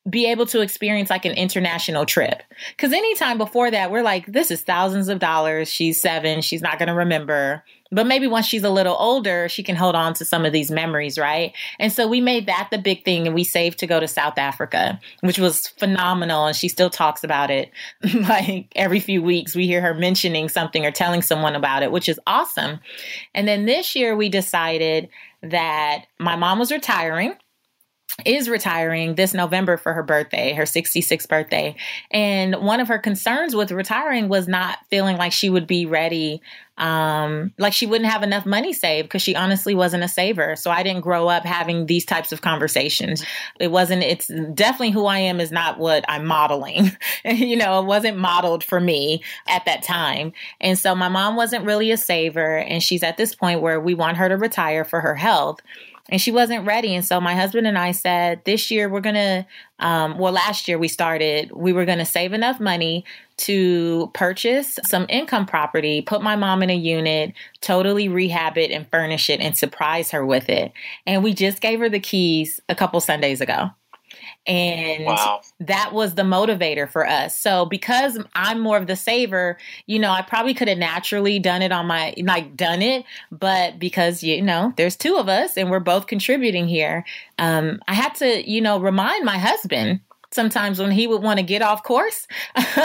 be 0.09 0.27
able 0.27 0.47
to 0.47 0.61
experience 0.61 1.11
like 1.11 1.25
an 1.25 1.33
international 1.33 2.05
trip. 2.05 2.43
Because 2.71 2.93
anytime 2.93 3.39
before 3.39 3.71
that, 3.71 3.93
we're 3.93 4.03
like, 4.03 4.27
this 4.27 4.51
is 4.51 4.63
thousands 4.63 5.09
of 5.09 5.21
dollars. 5.21 5.69
She's 5.69 6.01
seven. 6.01 6.41
She's 6.41 6.63
not 6.63 6.79
going 6.79 6.89
to 6.89 6.95
remember. 6.95 7.63
But 7.93 8.07
maybe 8.07 8.27
once 8.27 8.47
she's 8.47 8.65
a 8.65 8.71
little 8.71 8.97
older, 8.99 9.49
she 9.49 9.63
can 9.63 9.77
hold 9.77 9.95
on 9.95 10.15
to 10.15 10.25
some 10.25 10.47
of 10.47 10.53
these 10.53 10.71
memories, 10.71 11.19
right? 11.19 11.53
And 11.79 11.93
so 11.93 12.09
we 12.09 12.21
made 12.21 12.47
that 12.47 12.69
the 12.71 12.79
big 12.79 13.05
thing 13.05 13.27
and 13.27 13.35
we 13.35 13.45
saved 13.45 13.79
to 13.81 13.87
go 13.87 14.01
to 14.01 14.09
South 14.09 14.39
Africa, 14.39 14.99
which 15.21 15.39
was 15.39 15.69
phenomenal. 15.69 16.47
And 16.47 16.57
she 16.57 16.69
still 16.69 16.91
talks 16.91 17.23
about 17.23 17.51
it. 17.51 17.71
like 18.15 18.73
every 18.75 18.99
few 18.99 19.23
weeks, 19.23 19.55
we 19.55 19.67
hear 19.67 19.83
her 19.83 19.93
mentioning 19.93 20.49
something 20.49 20.87
or 20.87 20.91
telling 20.91 21.21
someone 21.21 21.55
about 21.55 21.83
it, 21.83 21.93
which 21.93 22.09
is 22.09 22.19
awesome. 22.27 22.81
And 23.35 23.47
then 23.47 23.67
this 23.67 23.95
year, 23.95 24.17
we 24.17 24.31
decided 24.31 25.11
that 25.43 26.07
my 26.19 26.37
mom 26.37 26.59
was 26.59 26.73
retiring 26.73 27.37
is 28.25 28.49
retiring 28.49 29.15
this 29.15 29.35
November 29.35 29.77
for 29.77 29.93
her 29.93 30.03
birthday, 30.03 30.53
her 30.53 30.65
66th 30.65 31.29
birthday. 31.29 31.75
And 32.11 32.57
one 32.57 32.81
of 32.81 32.89
her 32.89 32.99
concerns 32.99 33.57
with 33.57 33.73
retiring 33.73 34.29
was 34.29 34.47
not 34.47 34.79
feeling 34.91 35.17
like 35.17 35.33
she 35.33 35.49
would 35.49 35.67
be 35.67 35.87
ready, 35.87 36.43
um, 36.79 37.53
like 37.59 37.73
she 37.73 37.87
wouldn't 37.87 38.11
have 38.11 38.23
enough 38.23 38.47
money 38.47 38.73
saved 38.73 39.09
because 39.09 39.23
she 39.23 39.37
honestly 39.37 39.75
wasn't 39.75 40.05
a 40.05 40.09
saver. 40.09 40.57
So 40.57 40.71
I 40.71 40.83
didn't 40.83 41.03
grow 41.03 41.29
up 41.29 41.45
having 41.45 41.87
these 41.87 42.05
types 42.05 42.33
of 42.33 42.41
conversations. 42.41 43.25
It 43.61 43.71
wasn't, 43.71 44.03
it's 44.03 44.29
definitely 44.55 44.91
who 44.91 45.07
I 45.07 45.19
am 45.19 45.39
is 45.39 45.53
not 45.53 45.79
what 45.79 46.05
I'm 46.09 46.25
modeling. 46.25 46.97
you 47.25 47.57
know, 47.57 47.81
it 47.81 47.87
wasn't 47.87 48.19
modeled 48.19 48.65
for 48.65 48.81
me 48.81 49.23
at 49.49 49.65
that 49.67 49.83
time. 49.83 50.33
And 50.61 50.79
so 50.79 50.95
my 50.95 51.09
mom 51.09 51.37
wasn't 51.37 51.67
really 51.67 51.91
a 51.91 51.97
saver. 51.97 52.59
And 52.59 52.83
she's 52.83 53.03
at 53.03 53.17
this 53.17 53.35
point 53.35 53.61
where 53.61 53.81
we 53.81 53.95
want 53.95 54.17
her 54.17 54.29
to 54.29 54.37
retire 54.37 54.85
for 54.85 55.01
her 55.01 55.15
health 55.15 55.61
and 56.09 56.21
she 56.21 56.33
wasn't 56.33 56.67
ready. 56.67 56.95
And 56.95 57.05
so 57.05 57.21
my 57.21 57.35
husband 57.35 57.67
and 57.67 57.79
I 57.79 57.93
said, 57.93 58.43
this 58.45 58.71
year 58.71 58.89
we're 58.89 59.01
going 59.01 59.15
to, 59.15 59.47
um, 59.79 60.19
well, 60.19 60.33
last 60.33 60.67
year 60.67 60.79
we 60.79 60.89
started, 60.89 61.53
we 61.53 61.73
were 61.73 61.85
going 61.85 61.99
to 61.99 62.05
save 62.05 62.33
enough 62.33 62.61
money 62.61 63.05
to 63.39 64.11
purchase 64.15 64.79
some 64.85 65.07
income 65.09 65.47
property, 65.47 66.03
put 66.03 66.23
my 66.23 66.37
mom 66.37 66.63
in 66.63 66.71
a 66.71 66.77
unit, 66.77 67.33
totally 67.61 68.09
rehab 68.09 68.59
it 68.59 68.71
and 68.71 68.89
furnish 68.91 69.31
it 69.31 69.41
and 69.41 69.57
surprise 69.57 70.11
her 70.11 70.27
with 70.27 70.49
it. 70.49 70.73
And 71.07 71.23
we 71.23 71.35
just 71.35 71.61
gave 71.61 71.79
her 71.81 71.89
the 71.89 72.01
keys 72.01 72.61
a 72.69 72.75
couple 72.75 73.01
Sundays 73.01 73.41
ago. 73.41 73.71
And 74.47 75.05
wow. 75.05 75.41
that 75.61 75.93
was 75.93 76.15
the 76.15 76.23
motivator 76.23 76.89
for 76.89 77.07
us. 77.07 77.37
So 77.37 77.67
because 77.67 78.19
I'm 78.35 78.61
more 78.61 78.77
of 78.77 78.87
the 78.87 78.97
saver, 78.97 79.59
you 79.87 79.99
know, 79.99 80.11
I 80.11 80.23
probably 80.23 80.55
could 80.55 80.69
have 80.69 80.79
naturally 80.79 81.39
done 81.39 81.63
it 81.63 81.73
on 81.73 81.87
my 81.87 82.15
like 82.19 82.57
done 82.57 82.83
it, 82.83 83.05
but 83.31 83.79
because 83.79 84.23
you 84.23 84.43
know, 84.43 84.73
there's 84.77 84.97
two 84.97 85.17
of 85.17 85.29
us 85.29 85.57
and 85.57 85.71
we're 85.71 85.81
both 85.81 86.07
contributing 86.07 86.69
here, 86.69 87.05
um, 87.39 87.81
I 87.89 87.95
had 87.95 88.15
to, 88.17 88.49
you 88.51 88.61
know, 88.61 88.79
remind 88.79 89.25
my 89.25 89.39
husband 89.39 90.01
sometimes 90.33 90.79
when 90.79 90.91
he 90.91 91.07
would 91.07 91.23
want 91.23 91.39
to 91.39 91.43
get 91.43 91.63
off 91.63 91.83
course 91.83 92.27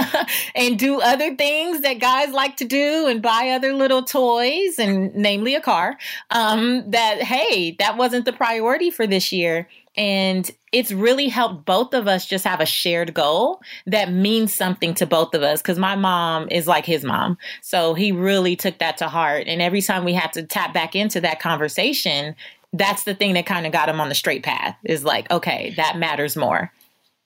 and 0.55 0.77
do 0.77 1.01
other 1.01 1.36
things 1.36 1.81
that 1.81 1.99
guys 1.99 2.31
like 2.31 2.57
to 2.57 2.65
do 2.65 3.07
and 3.07 3.21
buy 3.21 3.49
other 3.49 3.73
little 3.73 4.03
toys 4.03 4.77
and 4.77 5.13
namely 5.15 5.55
a 5.55 5.62
car 5.62 5.97
um, 6.31 6.89
that 6.91 7.21
hey 7.21 7.71
that 7.79 7.97
wasn't 7.97 8.25
the 8.25 8.33
priority 8.33 8.89
for 8.89 9.07
this 9.07 9.31
year 9.31 9.67
and 9.97 10.49
it's 10.71 10.91
really 10.91 11.27
helped 11.27 11.65
both 11.65 11.93
of 11.93 12.07
us 12.07 12.25
just 12.25 12.45
have 12.45 12.62
a 12.62 12.65
shared 12.65 13.13
goal 13.13 13.62
that 13.88 14.12
means 14.12 14.53
something 14.53 14.93
to 14.95 15.05
both 15.05 15.33
of 15.33 15.41
us 15.41 15.62
because 15.62 15.79
my 15.79 15.95
mom 15.95 16.47
is 16.49 16.67
like 16.67 16.86
his 16.86 17.03
mom. 17.03 17.38
So 17.62 17.93
he 17.93 18.12
really 18.12 18.55
took 18.55 18.77
that 18.77 18.97
to 18.97 19.07
heart. 19.07 19.47
And 19.47 19.62
every 19.62 19.81
time 19.81 20.05
we 20.05 20.13
had 20.13 20.33
to 20.33 20.43
tap 20.43 20.73
back 20.73 20.95
into 20.95 21.21
that 21.21 21.39
conversation 21.39 22.36
that's 22.73 23.03
the 23.03 23.15
thing 23.15 23.33
that 23.33 23.45
kind 23.45 23.65
of 23.65 23.71
got 23.71 23.89
him 23.89 24.01
on 24.01 24.10
the 24.10 24.15
straight 24.15 24.43
path 24.43 24.75
is 24.83 25.03
like 25.03 25.29
okay 25.31 25.73
that 25.77 25.97
matters 25.97 26.36
more. 26.36 26.71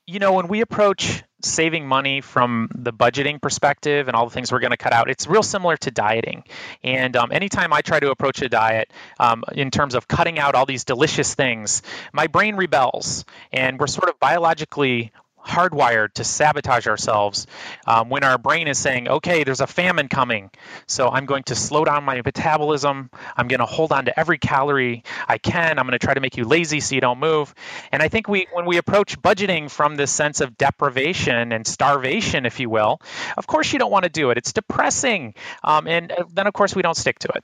You 0.07 0.19
know, 0.19 0.34
when 0.34 0.47
we 0.47 0.62
approach 0.62 1.23
saving 1.45 1.88
money 1.88 2.21
from 2.21 2.69
the 2.73 2.93
budgeting 2.93 3.41
perspective 3.41 4.08
and 4.08 4.15
all 4.15 4.25
the 4.25 4.34
things 4.34 4.51
we're 4.51 4.60
going 4.60 4.71
to 4.71 4.77
cut 4.77 4.93
out, 4.93 5.10
it's 5.10 5.27
real 5.27 5.43
similar 5.43 5.77
to 5.77 5.91
dieting. 5.91 6.43
And 6.84 7.15
um, 7.15 7.32
anytime 7.32 7.73
I 7.73 7.82
try 7.82 7.99
to 7.99 8.12
approach 8.12 8.41
a 8.41 8.49
diet 8.49 8.91
um, 9.19 9.43
in 9.54 9.71
terms 9.71 9.95
of 9.95 10.08
cutting 10.08 10.39
out 10.39 10.56
all 10.56 10.65
these 10.65 10.84
delicious 10.84 11.34
things, 11.36 11.82
my 12.13 12.27
brain 12.27 12.56
rebels. 12.56 13.25
And 13.51 13.80
we're 13.80 13.88
sort 13.88 14.10
of 14.10 14.19
biologically 14.19 15.12
hardwired 15.45 16.13
to 16.13 16.23
sabotage 16.23 16.88
ourselves 16.88 17.47
um, 17.88 18.10
when 18.10 18.23
our 18.23 18.38
brain 18.38 18.67
is 18.67 18.77
saying, 18.77 19.08
okay, 19.08 19.43
there's 19.43 19.62
a 19.62 19.67
famine 19.67 20.08
coming. 20.08 20.51
So 20.88 21.10
I'm 21.10 21.25
going 21.25 21.43
to 21.43 21.56
slow 21.56 21.84
down 21.84 22.04
my 22.04 22.21
metabolism. 22.23 23.10
I'm 23.36 23.47
going 23.47 23.60
to 23.60 23.65
hold 23.65 23.91
on 23.91 24.06
to 24.06 24.19
every 24.19 24.38
calorie 24.38 25.04
I 25.27 25.38
can. 25.38 25.80
I'm 25.80 25.86
going 25.86 25.97
to 25.97 26.06
try 26.06 26.13
to 26.13 26.21
make 26.21 26.38
you 26.38 26.45
lazy 26.45 26.80
so 26.80 26.95
you 26.95 27.01
don't 27.01 27.19
move. 27.19 27.54
And 27.91 28.01
I 28.01 28.08
think 28.08 28.27
we, 28.27 28.47
when 28.54 28.65
we 28.65 28.77
approach 28.77 29.19
budgeting 29.21 29.69
from 29.69 29.95
this 29.95 30.12
sense 30.12 30.41
of 30.41 30.58
deprivation 30.58 31.51
and 31.51 31.65
starvation, 31.65 32.45
if 32.45 32.60
you 32.60 32.69
will, 32.69 33.01
of 33.38 33.47
course 33.47 33.73
you 33.73 33.80
don't 33.80 33.91
want 33.91 34.04
to 34.04 34.10
do 34.10 34.30
it. 34.30 34.38
It's 34.38 34.54
depressing. 34.54 35.34
Um, 35.63 35.88
and 35.88 36.12
uh, 36.12 36.23
then, 36.32 36.47
of 36.47 36.54
course, 36.54 36.75
we 36.75 36.82
don't 36.82 36.97
stick 36.97 37.19
to 37.19 37.30
it. 37.36 37.43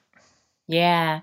Yeah. 0.67 1.21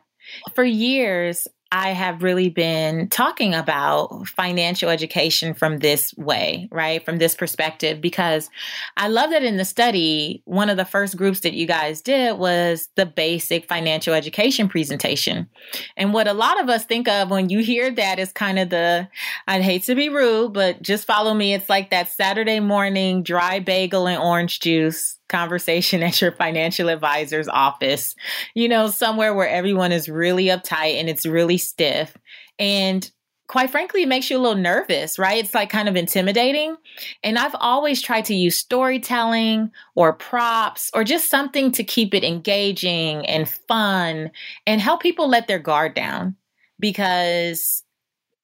For 0.55 0.65
years, 0.65 1.47
I 1.75 1.89
have 1.89 2.23
really 2.23 2.51
been 2.51 3.09
talking 3.09 3.53
about 3.53 4.29
financial 4.29 4.89
education 4.89 5.55
from 5.55 5.79
this 5.79 6.15
way, 6.17 6.69
right? 6.71 7.05
From 7.05 7.19
this 7.19 7.35
perspective, 7.35 8.01
because 8.01 8.49
I 8.97 9.09
love 9.09 9.31
that 9.31 9.43
in 9.43 9.57
the 9.57 9.65
study, 9.65 10.41
one 10.45 10.71
of 10.71 10.77
the 10.77 10.85
first 10.85 11.17
groups 11.17 11.41
that 11.41 11.55
you 11.55 11.67
guys 11.67 12.01
did 12.01 12.39
was 12.39 12.91
the 12.95 13.07
basic 13.07 13.67
financial 13.67 14.15
education 14.15 14.69
presentation. 14.69 15.49
And 15.97 16.15
what 16.15 16.29
a 16.29 16.33
lot 16.33 16.63
of 16.63 16.69
us 16.69 16.85
think 16.85 17.09
of 17.09 17.29
when 17.29 17.49
you 17.49 17.59
hear 17.59 17.91
that 17.91 18.21
is 18.21 18.31
kind 18.31 18.61
of 18.61 18.71
the, 18.71 19.09
I'd 19.49 19.63
hate 19.63 19.83
to 19.87 19.97
be 19.97 20.11
rude, 20.11 20.53
but 20.53 20.81
just 20.81 21.09
follow 21.09 21.35
me. 21.35 21.55
It's 21.55 21.69
like 21.69 21.91
that 21.91 22.09
Saturday 22.09 22.61
morning 22.61 23.25
dry 23.25 23.59
bagel 23.59 24.07
and 24.07 24.23
orange 24.23 24.61
juice 24.61 25.19
conversation 25.29 26.03
at 26.05 26.21
your 26.21 26.33
financial 26.33 26.89
advisor's 26.89 27.49
office, 27.49 28.15
you 28.55 28.69
know, 28.69 28.89
somewhere 28.89 29.35
where 29.35 29.49
everyone 29.49 29.93
is 29.93 30.09
really 30.09 30.47
uptight 30.47 30.99
and 30.99 31.09
it's 31.09 31.27
really 31.27 31.59
stiff. 31.59 32.17
And 32.59 33.11
quite 33.47 33.71
frankly, 33.71 34.03
it 34.03 34.09
makes 34.09 34.31
you 34.31 34.39
a 34.39 34.41
little 34.41 34.61
nervous, 34.61 35.19
right? 35.19 35.45
It's 35.45 35.55
like 35.55 35.71
kind 35.71 35.89
of 35.89 35.97
intimidating. 35.97 36.77
And 37.23 37.39
I've 37.39 37.55
always 37.61 38.03
tried 38.03 38.25
to 38.27 38.35
use 38.35 38.57
storytelling 38.57 39.71
or 39.95 40.13
props 40.13 40.91
or 40.95 41.05
just 41.05 41.31
something 41.31 41.71
to 41.73 41.85
keep 41.85 42.15
it 42.15 42.25
engaging 42.25 43.27
and 43.27 43.49
fun 43.49 44.31
and 44.67 44.81
help 44.81 45.03
people 45.03 45.29
let 45.29 45.47
their 45.47 45.59
guard 45.59 45.95
down 45.95 46.37
because 46.81 47.84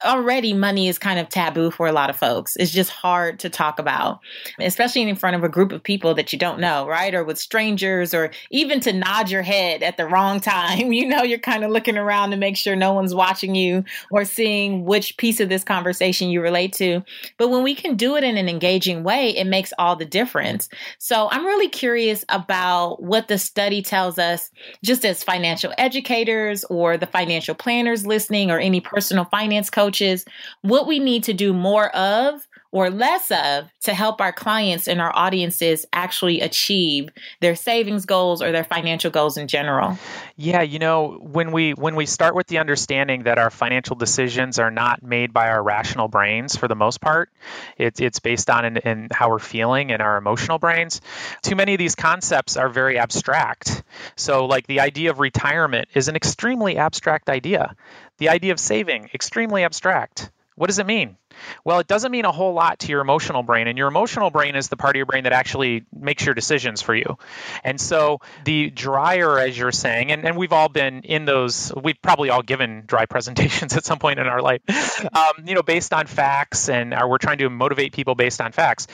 already 0.04 0.52
money 0.52 0.88
is 0.88 0.98
kind 0.98 1.18
of 1.18 1.28
taboo 1.28 1.70
for 1.70 1.86
a 1.86 1.92
lot 1.92 2.10
of 2.10 2.16
folks. 2.16 2.56
It's 2.56 2.70
just 2.70 2.90
hard 2.90 3.38
to 3.40 3.50
talk 3.50 3.78
about, 3.78 4.20
especially 4.58 5.02
in 5.02 5.16
front 5.16 5.36
of 5.36 5.44
a 5.44 5.48
group 5.48 5.72
of 5.72 5.82
people 5.82 6.14
that 6.14 6.32
you 6.32 6.38
don't 6.38 6.60
know, 6.60 6.86
right? 6.86 7.14
Or 7.14 7.24
with 7.24 7.38
strangers, 7.38 8.14
or 8.14 8.30
even 8.50 8.80
to 8.80 8.92
nod 8.92 9.30
your 9.30 9.42
head 9.42 9.82
at 9.82 9.96
the 9.96 10.06
wrong 10.06 10.40
time. 10.40 10.90
You 11.00 11.06
know, 11.06 11.22
you're 11.22 11.38
kind 11.38 11.64
of 11.64 11.70
looking 11.70 11.96
around 11.96 12.30
to 12.32 12.36
make 12.36 12.56
sure 12.56 12.76
no 12.76 12.92
one's 12.92 13.14
watching 13.14 13.54
you 13.54 13.84
or 14.10 14.24
seeing 14.24 14.84
which 14.84 15.16
piece 15.16 15.40
of 15.40 15.48
this 15.48 15.64
conversation 15.64 16.28
you 16.28 16.42
relate 16.42 16.74
to. 16.74 17.02
But 17.38 17.48
when 17.48 17.62
we 17.62 17.74
can 17.74 17.96
do 17.96 18.16
it 18.16 18.24
in 18.24 18.36
an 18.36 18.48
engaging 18.48 19.02
way, 19.02 19.30
it 19.30 19.46
makes 19.46 19.72
all 19.78 19.96
the 19.96 20.04
difference. 20.04 20.68
So 20.98 21.28
I'm 21.30 21.46
really 21.46 21.68
curious 21.68 22.24
about 22.28 23.02
what 23.02 23.28
the 23.28 23.38
study 23.38 23.80
tells 23.80 24.18
us, 24.18 24.50
just 24.84 25.06
as 25.06 25.24
financial 25.24 25.72
educators 25.78 26.64
or 26.64 26.98
the 26.98 27.06
financial 27.06 27.54
planners 27.54 28.04
listening 28.04 28.50
or 28.50 28.58
any 28.58 28.80
personal 28.80 29.24
finance 29.24 29.70
coach 29.70 29.89
coaches, 29.90 30.24
what 30.62 30.86
we 30.86 30.98
need 30.98 31.24
to 31.24 31.32
do 31.32 31.52
more 31.52 31.94
of 31.96 32.46
or 32.72 32.90
less 32.90 33.30
of 33.30 33.68
to 33.82 33.94
help 33.94 34.20
our 34.20 34.32
clients 34.32 34.86
and 34.86 35.00
our 35.00 35.12
audiences 35.16 35.86
actually 35.92 36.40
achieve 36.40 37.08
their 37.40 37.56
savings 37.56 38.06
goals 38.06 38.40
or 38.42 38.52
their 38.52 38.64
financial 38.64 39.10
goals 39.10 39.36
in 39.36 39.48
general. 39.48 39.98
Yeah 40.36 40.62
you 40.62 40.78
know 40.78 41.18
when 41.20 41.52
we 41.52 41.72
when 41.72 41.96
we 41.96 42.06
start 42.06 42.34
with 42.34 42.46
the 42.46 42.58
understanding 42.58 43.24
that 43.24 43.38
our 43.38 43.50
financial 43.50 43.96
decisions 43.96 44.58
are 44.58 44.70
not 44.70 45.02
made 45.02 45.32
by 45.32 45.48
our 45.48 45.62
rational 45.62 46.08
brains 46.08 46.56
for 46.56 46.68
the 46.68 46.76
most 46.76 47.00
part 47.00 47.30
it, 47.76 48.00
it's 48.00 48.20
based 48.20 48.50
on 48.50 48.64
in, 48.64 48.76
in 48.78 49.08
how 49.12 49.30
we're 49.30 49.38
feeling 49.38 49.92
and 49.92 50.00
our 50.00 50.16
emotional 50.16 50.58
brains 50.58 51.00
too 51.42 51.56
many 51.56 51.74
of 51.74 51.78
these 51.78 51.94
concepts 51.94 52.56
are 52.56 52.68
very 52.68 52.98
abstract. 52.98 53.82
So 54.16 54.46
like 54.46 54.66
the 54.66 54.80
idea 54.80 55.10
of 55.10 55.18
retirement 55.18 55.88
is 55.94 56.08
an 56.08 56.16
extremely 56.16 56.76
abstract 56.76 57.28
idea. 57.28 57.74
The 58.18 58.28
idea 58.28 58.52
of 58.52 58.60
saving, 58.60 59.10
extremely 59.14 59.64
abstract. 59.64 60.30
What 60.60 60.66
does 60.66 60.78
it 60.78 60.84
mean? 60.84 61.16
Well, 61.64 61.78
it 61.78 61.86
doesn't 61.86 62.12
mean 62.12 62.26
a 62.26 62.32
whole 62.32 62.52
lot 62.52 62.80
to 62.80 62.88
your 62.88 63.00
emotional 63.00 63.42
brain. 63.42 63.66
And 63.66 63.78
your 63.78 63.88
emotional 63.88 64.28
brain 64.28 64.56
is 64.56 64.68
the 64.68 64.76
part 64.76 64.94
of 64.94 64.98
your 64.98 65.06
brain 65.06 65.24
that 65.24 65.32
actually 65.32 65.86
makes 65.90 66.22
your 66.26 66.34
decisions 66.34 66.82
for 66.82 66.94
you. 66.94 67.16
And 67.64 67.80
so 67.80 68.18
the 68.44 68.68
drier, 68.68 69.38
as 69.38 69.56
you're 69.56 69.72
saying, 69.72 70.12
and, 70.12 70.22
and 70.26 70.36
we've 70.36 70.52
all 70.52 70.68
been 70.68 71.00
in 71.04 71.24
those, 71.24 71.72
we've 71.82 72.02
probably 72.02 72.28
all 72.28 72.42
given 72.42 72.82
dry 72.84 73.06
presentations 73.10 73.74
at 73.74 73.86
some 73.86 73.98
point 73.98 74.18
in 74.18 74.26
our 74.26 74.42
life, 74.42 74.60
um, 75.16 75.46
you 75.46 75.54
know, 75.54 75.62
based 75.62 75.94
on 75.94 76.06
facts, 76.06 76.68
and 76.68 76.94
we're 77.08 77.16
trying 77.16 77.38
to 77.38 77.48
motivate 77.48 77.94
people 77.94 78.14
based 78.14 78.42
on 78.42 78.52
facts 78.52 78.86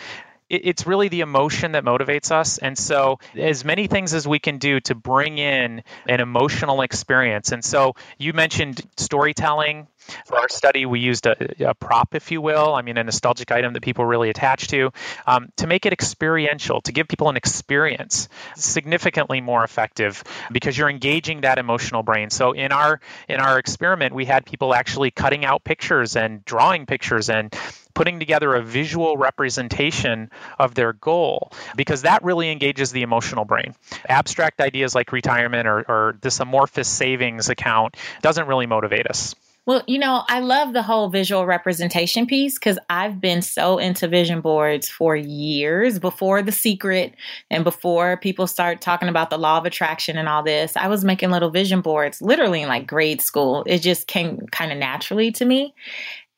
it's 0.49 0.87
really 0.87 1.09
the 1.09 1.21
emotion 1.21 1.73
that 1.73 1.85
motivates 1.85 2.31
us. 2.31 2.59
And 2.59 2.79
so, 2.79 3.19
as 3.37 3.65
many 3.65 3.87
things 3.87 4.15
as 4.15 4.27
we 4.27 4.39
can 4.39 4.59
do 4.59 4.81
to 4.81 4.95
bring 4.95 5.39
in 5.39 5.83
an 6.09 6.21
emotional 6.21 6.83
experience. 6.83 7.53
And 7.53 7.65
so, 7.65 7.95
you 8.19 8.33
mentioned 8.33 8.83
storytelling. 8.97 9.89
For 10.27 10.39
our 10.39 10.49
study, 10.49 10.87
we 10.87 11.01
used 11.01 11.27
a, 11.27 11.71
a 11.71 11.75
prop, 11.75 12.15
if 12.15 12.31
you 12.31 12.41
will, 12.41 12.75
I 12.75 12.83
mean, 12.83 12.97
a 12.97 13.03
nostalgic 13.03 13.51
item 13.51 13.73
that 13.73 13.83
people 13.83 14.05
really 14.05 14.31
attach 14.31 14.69
to, 14.69 14.93
um, 15.27 15.49
to 15.57 15.67
make 15.67 15.85
it 15.85 15.93
experiential, 15.93 16.81
to 16.83 16.93
give 16.93 17.09
people 17.09 17.29
an 17.29 17.37
experience, 17.37 18.29
significantly 18.55 19.41
more 19.41 19.65
effective 19.65 20.23
because 20.53 20.79
you're 20.79 20.89
engaging 20.89 21.41
that 21.41 21.59
emotional 21.59 22.05
brain. 22.05 22.31
So 22.31 22.53
in 22.53 22.71
our 22.71 23.01
in 23.29 23.41
our 23.41 23.59
experiment, 23.59 24.15
we 24.15 24.27
had 24.27 24.47
people 24.47 24.75
actually 24.75 25.11
cutting 25.11 25.45
out 25.45 25.65
pictures 25.65 26.15
and 26.15 26.45
drawing 26.45 26.87
pictures 26.87 27.29
and 27.29 27.53
putting 27.97 28.21
together 28.21 28.55
a 28.55 28.63
visual 28.63 29.17
representation 29.17 30.31
of 30.59 30.75
their 30.75 30.93
goal 30.93 31.51
because 31.75 32.03
that 32.03 32.23
really 32.23 32.53
engages 32.53 32.93
the 32.93 33.01
emotional 33.01 33.47
brain. 33.47 33.75
Abstract 34.07 34.61
ideas 34.61 34.95
like 34.95 35.11
retirement 35.13 35.67
or, 35.67 35.81
or 35.89 36.19
this 36.21 36.39
amorphous 36.39 36.89
savings 36.89 37.49
account 37.49 37.97
doesn't 38.21 38.47
really 38.47 38.67
motivate 38.67 39.07
us. 39.07 39.35
Well, 39.65 39.83
you 39.89 39.99
know, 39.99 40.23
I 40.29 40.41
love 40.41 40.75
the 40.75 40.83
whole 40.83 41.09
visual 41.09 41.45
representation 41.45 42.27
piece 42.27 42.55
because 42.55 42.79
I've 42.89 43.21
been 43.21 43.43
so 43.43 43.79
into 43.79 44.07
vision 44.07 44.43
boards 44.43 44.89
for 44.89 45.17
years 45.17 45.99
before 45.99 46.43
The 46.43 46.53
Secret 46.53 47.15
and 47.51 47.65
before 47.65 48.19
people 48.19 48.47
start 48.47 48.81
talking 48.81 49.09
about 49.09 49.31
the 49.31 49.39
law 49.39 49.59
of 49.59 49.65
attraction 49.65 50.19
and 50.19 50.29
all 50.29 50.45
this. 50.45 50.77
I 50.77 50.87
was 50.87 51.03
making 51.03 51.31
little 51.31 51.51
vision 51.51 51.81
boards 51.81 52.23
literally 52.23 52.63
in 52.63 52.69
like 52.69 52.87
grade 52.87 53.21
school. 53.23 53.65
It 53.67 53.79
just 53.79 54.07
came 54.07 54.47
kind 54.53 54.71
of 54.71 54.79
naturally 54.79 55.33
to 55.33 55.45
me. 55.45 55.75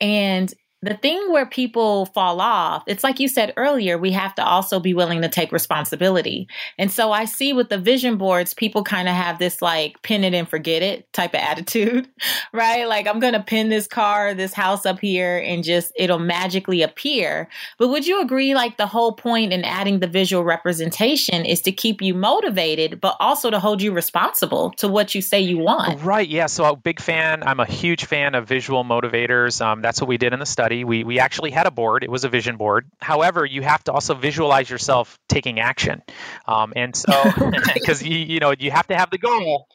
And 0.01 0.51
the 0.81 0.95
thing 0.95 1.31
where 1.31 1.45
people 1.45 2.05
fall 2.07 2.39
off, 2.39 2.83
it's 2.87 3.03
like 3.03 3.19
you 3.19 3.27
said 3.27 3.53
earlier, 3.57 3.97
we 3.97 4.11
have 4.11 4.33
to 4.35 4.45
also 4.45 4.79
be 4.79 4.93
willing 4.93 5.21
to 5.21 5.27
take 5.27 5.51
responsibility. 5.51 6.47
And 6.77 6.89
so 6.89 7.11
I 7.11 7.25
see 7.25 7.51
with 7.51 7.67
the 7.67 7.77
vision 7.77 8.17
boards, 8.17 8.53
people 8.53 8.83
kind 8.83 9.09
of 9.09 9.15
have 9.15 9.39
this 9.39 9.61
like 9.61 10.01
pin 10.03 10.23
it 10.23 10.33
and 10.33 10.47
forget 10.47 10.81
it 10.81 11.11
type 11.11 11.33
of 11.33 11.41
attitude, 11.41 12.07
right? 12.53 12.87
Like 12.87 13.07
I'm 13.07 13.19
going 13.19 13.33
to 13.33 13.41
pin 13.41 13.67
this 13.67 13.87
car, 13.87 14.33
this 14.33 14.53
house 14.53 14.85
up 14.85 15.01
here 15.01 15.37
and 15.39 15.65
just 15.65 15.91
it'll 15.97 16.17
magically 16.19 16.81
appear. 16.81 17.49
But 17.77 17.89
would 17.89 18.07
you 18.07 18.21
agree 18.21 18.55
like 18.55 18.77
the 18.77 18.87
whole 18.87 19.11
point 19.11 19.51
in 19.51 19.65
adding 19.65 19.99
the 19.99 20.07
visual 20.07 20.45
representation 20.45 21.43
is 21.43 21.61
to 21.63 21.73
keep 21.73 22.01
you 22.01 22.13
motivated, 22.13 23.01
but 23.01 23.17
also 23.19 23.49
to 23.49 23.59
hold 23.59 23.81
you 23.81 23.91
responsible 23.91 24.71
to 24.77 24.87
what 24.87 25.13
you 25.13 25.21
say 25.21 25.41
you 25.41 25.57
want? 25.57 26.01
Right. 26.01 26.27
Yeah. 26.27 26.45
So 26.45 26.63
a 26.63 26.75
big 26.77 27.01
fan. 27.01 27.43
I'm 27.43 27.59
a 27.59 27.65
huge 27.65 28.05
fan 28.05 28.33
of 28.33 28.47
visual 28.47 28.85
motivators. 28.85 29.59
Um, 29.59 29.81
that's 29.81 29.99
what 29.99 30.07
we 30.07 30.17
did 30.17 30.31
in 30.31 30.39
the 30.39 30.45
study 30.45 30.68
study, 30.69 30.83
we, 30.83 31.03
we 31.03 31.19
actually 31.19 31.49
had 31.49 31.65
a 31.65 31.71
board. 31.71 32.03
It 32.03 32.11
was 32.11 32.25
a 32.25 32.29
vision 32.29 32.57
board. 32.57 32.91
However, 32.99 33.43
you 33.43 33.63
have 33.63 33.83
to 33.85 33.91
also 33.91 34.13
visualize 34.13 34.69
yourself 34.69 35.17
taking 35.27 35.59
action. 35.59 36.03
Um, 36.47 36.73
and 36.75 36.95
so, 36.95 37.11
because 37.73 38.03
you, 38.03 38.15
you 38.15 38.39
know, 38.39 38.53
you 38.57 38.69
have 38.69 38.85
to 38.87 38.95
have 38.95 39.09
the 39.09 39.17
goal, 39.17 39.67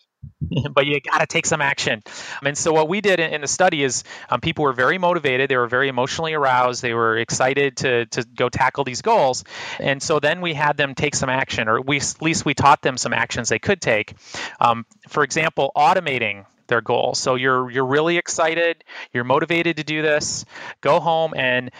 but 0.70 0.86
you 0.86 1.00
got 1.00 1.18
to 1.18 1.26
take 1.26 1.46
some 1.46 1.60
action. 1.60 2.04
And 2.44 2.56
so, 2.56 2.72
what 2.72 2.88
we 2.88 3.00
did 3.00 3.18
in, 3.18 3.40
the 3.40 3.48
study 3.48 3.82
is 3.82 4.04
um, 4.30 4.40
people 4.40 4.62
were 4.62 4.72
very 4.72 4.98
motivated. 4.98 5.50
They 5.50 5.56
were 5.56 5.66
very 5.66 5.88
emotionally 5.88 6.34
aroused. 6.34 6.80
They 6.80 6.94
were 6.94 7.18
excited 7.18 7.78
to, 7.78 8.06
to 8.06 8.24
go 8.24 8.48
tackle 8.48 8.84
these 8.84 9.02
goals. 9.02 9.42
And 9.80 10.00
so, 10.00 10.20
then 10.20 10.42
we 10.42 10.54
had 10.54 10.76
them 10.76 10.94
take 10.94 11.16
some 11.16 11.28
action, 11.28 11.68
or 11.68 11.80
we, 11.80 11.96
at 11.96 12.22
least 12.22 12.44
we 12.44 12.54
taught 12.54 12.82
them 12.82 12.96
some 12.96 13.12
actions 13.12 13.48
they 13.48 13.58
could 13.58 13.80
take. 13.80 14.14
Um, 14.60 14.86
for 15.08 15.24
example, 15.24 15.72
automating 15.76 16.46
their 16.66 16.80
goal. 16.80 17.14
So 17.14 17.34
you're 17.34 17.70
you're 17.70 17.86
really 17.86 18.16
excited, 18.18 18.84
you're 19.12 19.24
motivated 19.24 19.76
to 19.78 19.84
do 19.84 20.02
this. 20.02 20.44
Go 20.80 21.00
home 21.00 21.34
and 21.36 21.70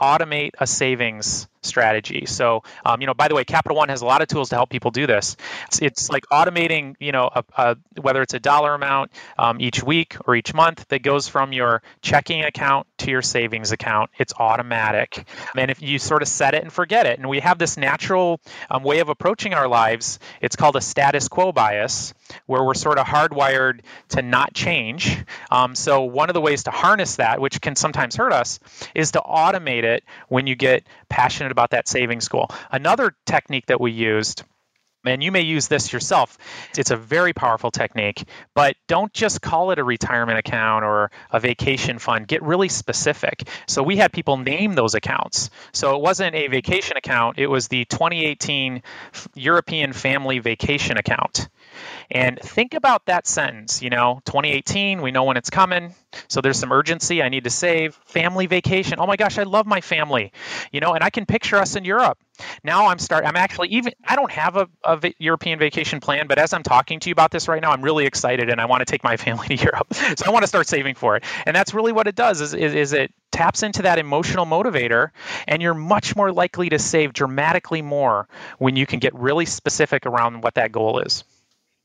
automate 0.00 0.52
a 0.58 0.66
savings 0.66 1.48
strategy. 1.62 2.26
So, 2.26 2.62
um, 2.84 3.00
you 3.00 3.06
know, 3.06 3.14
by 3.14 3.28
the 3.28 3.34
way, 3.34 3.44
Capital 3.44 3.76
One 3.76 3.88
has 3.88 4.02
a 4.02 4.06
lot 4.06 4.22
of 4.22 4.28
tools 4.28 4.50
to 4.50 4.56
help 4.56 4.70
people 4.70 4.90
do 4.90 5.06
this. 5.06 5.36
It's, 5.66 5.82
it's 5.82 6.10
like 6.10 6.24
automating, 6.32 6.94
you 6.98 7.12
know, 7.12 7.30
a, 7.34 7.44
a, 7.56 7.76
whether 8.00 8.22
it's 8.22 8.34
a 8.34 8.40
dollar 8.40 8.74
amount 8.74 9.12
um, 9.38 9.60
each 9.60 9.82
week 9.82 10.16
or 10.26 10.34
each 10.34 10.54
month 10.54 10.88
that 10.88 11.02
goes 11.02 11.28
from 11.28 11.52
your 11.52 11.82
checking 12.02 12.42
account 12.44 12.86
to 12.98 13.10
your 13.10 13.22
savings 13.22 13.72
account. 13.72 14.10
It's 14.18 14.32
automatic. 14.38 15.26
And 15.56 15.70
if 15.70 15.82
you 15.82 15.98
sort 15.98 16.22
of 16.22 16.28
set 16.28 16.54
it 16.54 16.62
and 16.62 16.72
forget 16.72 17.06
it, 17.06 17.18
and 17.18 17.28
we 17.28 17.40
have 17.40 17.58
this 17.58 17.76
natural 17.76 18.40
um, 18.70 18.82
way 18.82 19.00
of 19.00 19.08
approaching 19.08 19.54
our 19.54 19.68
lives, 19.68 20.18
it's 20.40 20.56
called 20.56 20.76
a 20.76 20.80
status 20.80 21.28
quo 21.28 21.52
bias, 21.52 22.14
where 22.46 22.62
we're 22.62 22.74
sort 22.74 22.98
of 22.98 23.06
hardwired 23.06 23.80
to 24.10 24.22
not 24.22 24.54
change. 24.54 25.18
Um, 25.50 25.74
so, 25.74 26.02
one 26.02 26.30
of 26.30 26.34
the 26.34 26.40
ways 26.40 26.64
to 26.64 26.70
harness 26.70 27.16
that, 27.16 27.40
which 27.40 27.60
can 27.60 27.74
sometimes 27.76 28.16
hurt 28.16 28.32
us, 28.32 28.60
is 28.94 29.12
to 29.12 29.20
automate 29.20 29.84
it 29.84 30.04
when 30.28 30.46
you 30.46 30.54
get 30.54 30.84
passionate 31.08 31.49
about 31.50 31.70
that 31.70 31.88
savings 31.88 32.28
goal. 32.28 32.48
Another 32.70 33.14
technique 33.26 33.66
that 33.66 33.80
we 33.80 33.92
used 33.92 34.44
and 35.04 35.22
you 35.22 35.32
may 35.32 35.40
use 35.40 35.68
this 35.68 35.92
yourself. 35.92 36.36
It's 36.76 36.90
a 36.90 36.96
very 36.96 37.32
powerful 37.32 37.70
technique, 37.70 38.24
but 38.54 38.76
don't 38.86 39.12
just 39.12 39.40
call 39.40 39.70
it 39.70 39.78
a 39.78 39.84
retirement 39.84 40.38
account 40.38 40.84
or 40.84 41.10
a 41.30 41.40
vacation 41.40 41.98
fund. 41.98 42.28
Get 42.28 42.42
really 42.42 42.68
specific. 42.68 43.48
So 43.66 43.82
we 43.82 43.96
had 43.96 44.12
people 44.12 44.36
name 44.36 44.74
those 44.74 44.94
accounts. 44.94 45.50
So 45.72 45.96
it 45.96 46.02
wasn't 46.02 46.34
a 46.34 46.48
vacation 46.48 46.96
account, 46.96 47.38
it 47.38 47.46
was 47.46 47.68
the 47.68 47.84
2018 47.86 48.82
European 49.34 49.92
Family 49.92 50.38
Vacation 50.38 50.98
Account. 50.98 51.48
And 52.10 52.38
think 52.38 52.74
about 52.74 53.06
that 53.06 53.26
sentence, 53.26 53.82
you 53.82 53.90
know, 53.90 54.20
2018, 54.24 55.02
we 55.02 55.10
know 55.10 55.24
when 55.24 55.36
it's 55.36 55.50
coming. 55.50 55.94
So 56.28 56.40
there's 56.40 56.58
some 56.58 56.72
urgency. 56.72 57.22
I 57.22 57.28
need 57.28 57.44
to 57.44 57.50
save. 57.50 57.94
Family 58.06 58.46
vacation. 58.46 58.98
Oh 58.98 59.06
my 59.06 59.16
gosh, 59.16 59.38
I 59.38 59.44
love 59.44 59.66
my 59.66 59.80
family. 59.80 60.32
You 60.72 60.80
know, 60.80 60.94
and 60.94 61.04
I 61.04 61.10
can 61.10 61.26
picture 61.26 61.56
us 61.56 61.76
in 61.76 61.84
Europe. 61.84 62.18
Now 62.64 62.86
I'm 62.86 62.98
start 62.98 63.24
I'm 63.26 63.36
actually 63.36 63.68
even 63.68 63.92
I 64.04 64.16
don't 64.16 64.30
have 64.32 64.56
a, 64.56 64.68
a 64.84 65.14
European 65.18 65.58
vacation 65.58 66.00
plan, 66.00 66.26
but 66.26 66.38
as 66.38 66.52
I'm 66.52 66.62
talking 66.62 67.00
to 67.00 67.08
you 67.08 67.12
about 67.12 67.30
this 67.30 67.48
right 67.48 67.60
now, 67.60 67.70
I'm 67.70 67.82
really 67.82 68.06
excited 68.06 68.48
and 68.48 68.60
I 68.60 68.66
want 68.66 68.80
to 68.80 68.86
take 68.86 69.04
my 69.04 69.16
family 69.18 69.48
to 69.48 69.56
Europe. 69.56 69.92
So 69.94 70.24
I 70.26 70.30
want 70.30 70.42
to 70.42 70.48
start 70.48 70.66
saving 70.66 70.94
for 70.94 71.16
it. 71.16 71.24
And 71.46 71.54
that's 71.54 71.74
really 71.74 71.92
what 71.92 72.06
it 72.06 72.14
does 72.14 72.40
is, 72.40 72.54
is, 72.54 72.74
is 72.74 72.92
it 72.92 73.12
taps 73.30 73.62
into 73.62 73.82
that 73.82 73.98
emotional 73.98 74.46
motivator 74.46 75.10
and 75.46 75.62
you're 75.62 75.74
much 75.74 76.16
more 76.16 76.32
likely 76.32 76.68
to 76.70 76.78
save 76.78 77.12
dramatically 77.12 77.82
more 77.82 78.28
when 78.58 78.76
you 78.76 78.86
can 78.86 78.98
get 78.98 79.14
really 79.14 79.46
specific 79.46 80.06
around 80.06 80.42
what 80.42 80.54
that 80.54 80.72
goal 80.72 81.00
is. 81.00 81.24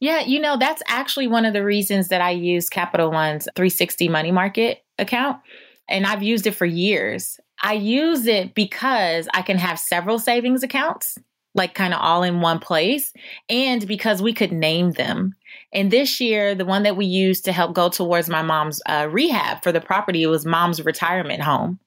Yeah, 0.05 0.19
you 0.19 0.39
know, 0.39 0.55
that's 0.55 0.83
actually 0.85 1.25
one 1.25 1.45
of 1.45 1.53
the 1.53 1.65
reasons 1.65 2.09
that 2.09 2.21
I 2.21 2.29
use 2.29 2.69
Capital 2.69 3.09
One's 3.09 3.47
360 3.55 4.07
money 4.07 4.31
market 4.31 4.83
account 4.99 5.41
and 5.89 6.05
I've 6.05 6.21
used 6.21 6.45
it 6.45 6.51
for 6.51 6.67
years. 6.67 7.39
I 7.63 7.73
use 7.73 8.27
it 8.27 8.53
because 8.53 9.27
I 9.33 9.41
can 9.41 9.57
have 9.57 9.79
several 9.79 10.19
savings 10.19 10.61
accounts, 10.61 11.17
like 11.55 11.73
kind 11.73 11.91
of 11.91 12.01
all 12.01 12.21
in 12.21 12.39
one 12.39 12.59
place, 12.59 13.13
and 13.49 13.87
because 13.87 14.21
we 14.21 14.31
could 14.31 14.51
name 14.51 14.91
them. 14.91 15.33
And 15.73 15.89
this 15.89 16.21
year, 16.21 16.53
the 16.53 16.65
one 16.65 16.83
that 16.83 16.97
we 16.97 17.07
used 17.07 17.43
to 17.45 17.51
help 17.51 17.73
go 17.73 17.89
towards 17.89 18.29
my 18.29 18.43
mom's 18.43 18.83
uh, 18.85 19.07
rehab 19.09 19.63
for 19.63 19.71
the 19.71 19.81
property 19.81 20.27
was 20.27 20.45
mom's 20.45 20.85
retirement 20.85 21.41
home. 21.41 21.79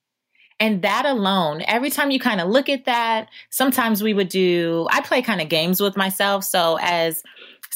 And 0.59 0.83
that 0.83 1.07
alone, 1.07 1.63
every 1.69 1.91
time 1.91 2.11
you 2.11 2.19
kind 2.19 2.41
of 2.41 2.49
look 2.49 2.69
at 2.69 2.87
that, 2.87 3.29
sometimes 3.51 4.03
we 4.03 4.13
would 4.13 4.29
do, 4.29 4.89
I 4.91 5.03
play 5.03 5.23
kind 5.23 5.41
of 5.41 5.49
games 5.49 5.81
with 5.81 5.97
myself. 5.97 6.43
So, 6.43 6.81
as 6.83 7.23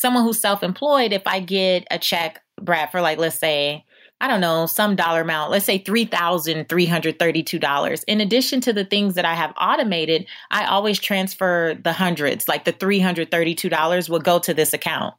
someone 0.03 0.25
who's 0.25 0.39
self 0.39 0.63
employed, 0.63 1.15
if 1.15 1.23
I 1.27 1.41
get 1.41 1.87
a 1.91 1.99
check, 1.99 2.43
Brad, 2.61 2.91
for 2.91 3.01
like, 3.01 3.17
let's 3.17 3.39
say, 3.39 3.87
I 4.21 4.29
don't 4.29 4.43
know, 4.43 4.67
some 4.67 4.95
dollar 4.95 5.23
amount, 5.23 5.51
let's 5.51 5.65
say 5.65 5.79
$3,332. 5.79 8.05
In 8.07 8.21
addition 8.21 8.61
to 8.61 8.73
the 8.73 8.85
things 8.85 9.15
that 9.15 9.25
I 9.25 9.35
have 9.35 9.53
automated, 9.59 10.27
I 10.51 10.67
always 10.67 11.01
transfer 11.01 11.77
the 11.83 11.93
hundreds, 11.93 12.47
like 12.47 12.65
the 12.65 12.73
$332 12.73 14.09
will 14.09 14.21
go 14.21 14.39
to 14.39 14.53
this 14.53 14.73
account. 14.73 15.15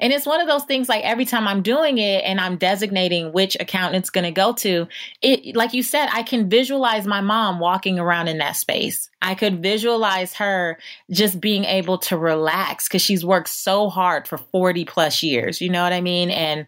And 0.00 0.12
it's 0.12 0.26
one 0.26 0.40
of 0.40 0.48
those 0.48 0.64
things 0.64 0.88
like 0.88 1.04
every 1.04 1.24
time 1.24 1.46
I'm 1.46 1.62
doing 1.62 1.98
it 1.98 2.24
and 2.24 2.40
I'm 2.40 2.56
designating 2.56 3.32
which 3.32 3.56
account 3.60 3.94
it's 3.94 4.10
going 4.10 4.24
to 4.24 4.30
go 4.30 4.52
to, 4.54 4.86
it 5.22 5.56
like 5.56 5.74
you 5.74 5.82
said, 5.82 6.08
I 6.12 6.22
can 6.22 6.48
visualize 6.48 7.06
my 7.06 7.20
mom 7.20 7.60
walking 7.60 7.98
around 7.98 8.28
in 8.28 8.38
that 8.38 8.56
space. 8.56 9.10
I 9.22 9.34
could 9.34 9.62
visualize 9.62 10.34
her 10.34 10.78
just 11.10 11.40
being 11.40 11.64
able 11.64 11.98
to 11.98 12.16
relax 12.16 12.88
cuz 12.88 13.02
she's 13.02 13.24
worked 13.24 13.48
so 13.48 13.88
hard 13.88 14.28
for 14.28 14.38
40 14.38 14.84
plus 14.84 15.22
years, 15.22 15.60
you 15.60 15.68
know 15.68 15.82
what 15.82 15.92
I 15.92 16.00
mean? 16.00 16.30
And 16.30 16.66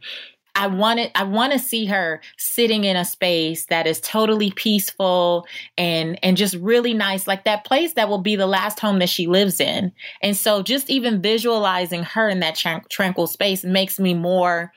I 0.58 0.66
wanted 0.66 1.12
I 1.14 1.22
want 1.22 1.52
to 1.52 1.58
see 1.60 1.86
her 1.86 2.20
sitting 2.36 2.82
in 2.82 2.96
a 2.96 3.04
space 3.04 3.66
that 3.66 3.86
is 3.86 4.00
totally 4.00 4.50
peaceful 4.50 5.46
and 5.78 6.18
and 6.20 6.36
just 6.36 6.56
really 6.56 6.94
nice 6.94 7.28
like 7.28 7.44
that 7.44 7.64
place 7.64 7.92
that 7.92 8.08
will 8.08 8.18
be 8.18 8.34
the 8.34 8.48
last 8.48 8.80
home 8.80 8.98
that 8.98 9.08
she 9.08 9.28
lives 9.28 9.60
in. 9.60 9.92
And 10.20 10.36
so 10.36 10.62
just 10.62 10.90
even 10.90 11.22
visualizing 11.22 12.02
her 12.02 12.28
in 12.28 12.40
that 12.40 12.56
tranquil 12.90 13.28
space 13.28 13.62
makes 13.62 14.00
me 14.00 14.14
more 14.14 14.72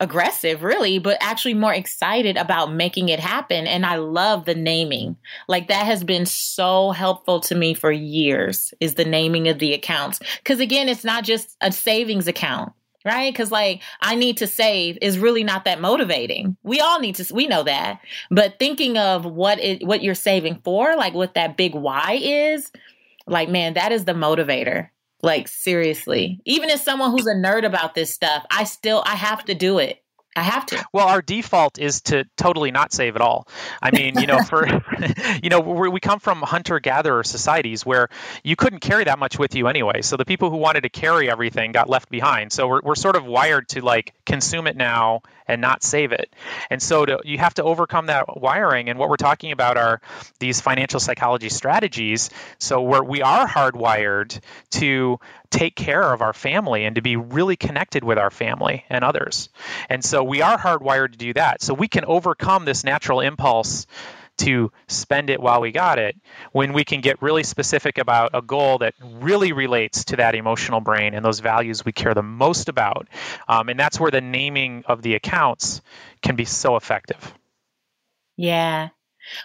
aggressive 0.00 0.64
really 0.64 0.98
but 0.98 1.16
actually 1.20 1.54
more 1.54 1.72
excited 1.72 2.36
about 2.36 2.72
making 2.72 3.08
it 3.08 3.20
happen 3.20 3.68
and 3.68 3.86
I 3.86 3.96
love 3.96 4.44
the 4.44 4.56
naming. 4.56 5.16
Like 5.46 5.68
that 5.68 5.86
has 5.86 6.02
been 6.02 6.26
so 6.26 6.90
helpful 6.90 7.38
to 7.42 7.54
me 7.54 7.74
for 7.74 7.92
years 7.92 8.74
is 8.80 8.94
the 8.94 9.04
naming 9.04 9.46
of 9.46 9.60
the 9.60 9.72
accounts 9.72 10.18
cuz 10.44 10.58
again 10.58 10.88
it's 10.88 11.04
not 11.04 11.22
just 11.22 11.56
a 11.60 11.70
savings 11.70 12.26
account 12.26 12.72
right? 13.04 13.32
Because 13.32 13.50
like 13.50 13.82
I 14.00 14.14
need 14.14 14.36
to 14.38 14.46
save 14.46 14.98
is 15.00 15.18
really 15.18 15.44
not 15.44 15.64
that 15.64 15.80
motivating. 15.80 16.56
We 16.62 16.80
all 16.80 17.00
need 17.00 17.16
to, 17.16 17.34
we 17.34 17.46
know 17.46 17.62
that, 17.62 18.00
but 18.30 18.58
thinking 18.58 18.98
of 18.98 19.24
what 19.24 19.58
it, 19.60 19.86
what 19.86 20.02
you're 20.02 20.14
saving 20.14 20.60
for, 20.64 20.96
like 20.96 21.14
what 21.14 21.34
that 21.34 21.56
big 21.56 21.74
why 21.74 22.18
is, 22.22 22.70
like 23.26 23.48
man, 23.48 23.74
that 23.74 23.92
is 23.92 24.04
the 24.04 24.12
motivator. 24.12 24.88
Like 25.24 25.46
seriously, 25.46 26.40
even 26.44 26.68
as 26.68 26.82
someone 26.82 27.12
who's 27.12 27.28
a 27.28 27.34
nerd 27.34 27.64
about 27.64 27.94
this 27.94 28.12
stuff, 28.12 28.44
I 28.50 28.64
still 28.64 29.04
I 29.06 29.14
have 29.14 29.44
to 29.44 29.54
do 29.54 29.78
it. 29.78 30.01
I 30.34 30.42
have 30.42 30.64
to. 30.66 30.82
Well, 30.92 31.08
our 31.08 31.20
default 31.20 31.78
is 31.78 32.00
to 32.02 32.24
totally 32.36 32.70
not 32.70 32.92
save 32.92 33.16
at 33.16 33.22
all. 33.22 33.46
I 33.82 33.90
mean, 33.90 34.18
you 34.18 34.26
know, 34.26 34.42
for 34.48 34.66
you 35.42 35.50
know, 35.50 35.60
we 35.60 36.00
come 36.00 36.20
from 36.20 36.40
hunter-gatherer 36.40 37.24
societies 37.24 37.84
where 37.84 38.08
you 38.42 38.56
couldn't 38.56 38.80
carry 38.80 39.04
that 39.04 39.18
much 39.18 39.38
with 39.38 39.54
you 39.54 39.68
anyway. 39.68 40.02
So 40.02 40.16
the 40.16 40.24
people 40.24 40.50
who 40.50 40.56
wanted 40.56 40.82
to 40.82 40.88
carry 40.88 41.30
everything 41.30 41.72
got 41.72 41.88
left 41.88 42.08
behind. 42.08 42.52
So 42.52 42.66
we're 42.66 42.80
we're 42.82 42.94
sort 42.94 43.16
of 43.16 43.24
wired 43.24 43.68
to 43.70 43.82
like 43.82 44.14
consume 44.24 44.66
it 44.66 44.76
now 44.76 45.22
and 45.46 45.60
not 45.60 45.82
save 45.82 46.12
it. 46.12 46.32
And 46.70 46.82
so 46.82 47.04
to, 47.04 47.18
you 47.24 47.38
have 47.38 47.54
to 47.54 47.64
overcome 47.64 48.06
that 48.06 48.40
wiring. 48.40 48.88
And 48.88 48.98
what 48.98 49.08
we're 49.08 49.16
talking 49.16 49.52
about 49.52 49.76
are 49.76 50.00
these 50.38 50.60
financial 50.60 51.00
psychology 51.00 51.48
strategies. 51.48 52.30
So 52.58 52.80
where 52.82 53.02
we 53.02 53.22
are 53.22 53.46
hardwired 53.46 54.40
to 54.72 55.18
take 55.52 55.76
care 55.76 56.12
of 56.12 56.22
our 56.22 56.32
family 56.32 56.84
and 56.84 56.96
to 56.96 57.02
be 57.02 57.16
really 57.16 57.56
connected 57.56 58.02
with 58.02 58.18
our 58.18 58.30
family 58.30 58.84
and 58.88 59.04
others. 59.04 59.50
And 59.88 60.04
so 60.04 60.24
we 60.24 60.42
are 60.42 60.58
hardwired 60.58 61.12
to 61.12 61.18
do 61.18 61.32
that. 61.34 61.62
So 61.62 61.74
we 61.74 61.88
can 61.88 62.04
overcome 62.06 62.64
this 62.64 62.82
natural 62.82 63.20
impulse 63.20 63.86
to 64.38 64.72
spend 64.88 65.28
it 65.28 65.40
while 65.40 65.60
we 65.60 65.70
got 65.70 65.98
it 65.98 66.16
when 66.52 66.72
we 66.72 66.84
can 66.84 67.02
get 67.02 67.20
really 67.20 67.42
specific 67.42 67.98
about 67.98 68.30
a 68.32 68.40
goal 68.40 68.78
that 68.78 68.94
really 69.02 69.52
relates 69.52 70.04
to 70.06 70.16
that 70.16 70.34
emotional 70.34 70.80
brain 70.80 71.12
and 71.12 71.24
those 71.24 71.40
values 71.40 71.84
we 71.84 71.92
care 71.92 72.14
the 72.14 72.22
most 72.22 72.70
about. 72.70 73.06
Um, 73.46 73.68
and 73.68 73.78
that's 73.78 74.00
where 74.00 74.10
the 74.10 74.22
naming 74.22 74.84
of 74.86 75.02
the 75.02 75.14
accounts 75.14 75.82
can 76.22 76.34
be 76.34 76.46
so 76.46 76.76
effective. 76.76 77.34
Yeah. 78.36 78.88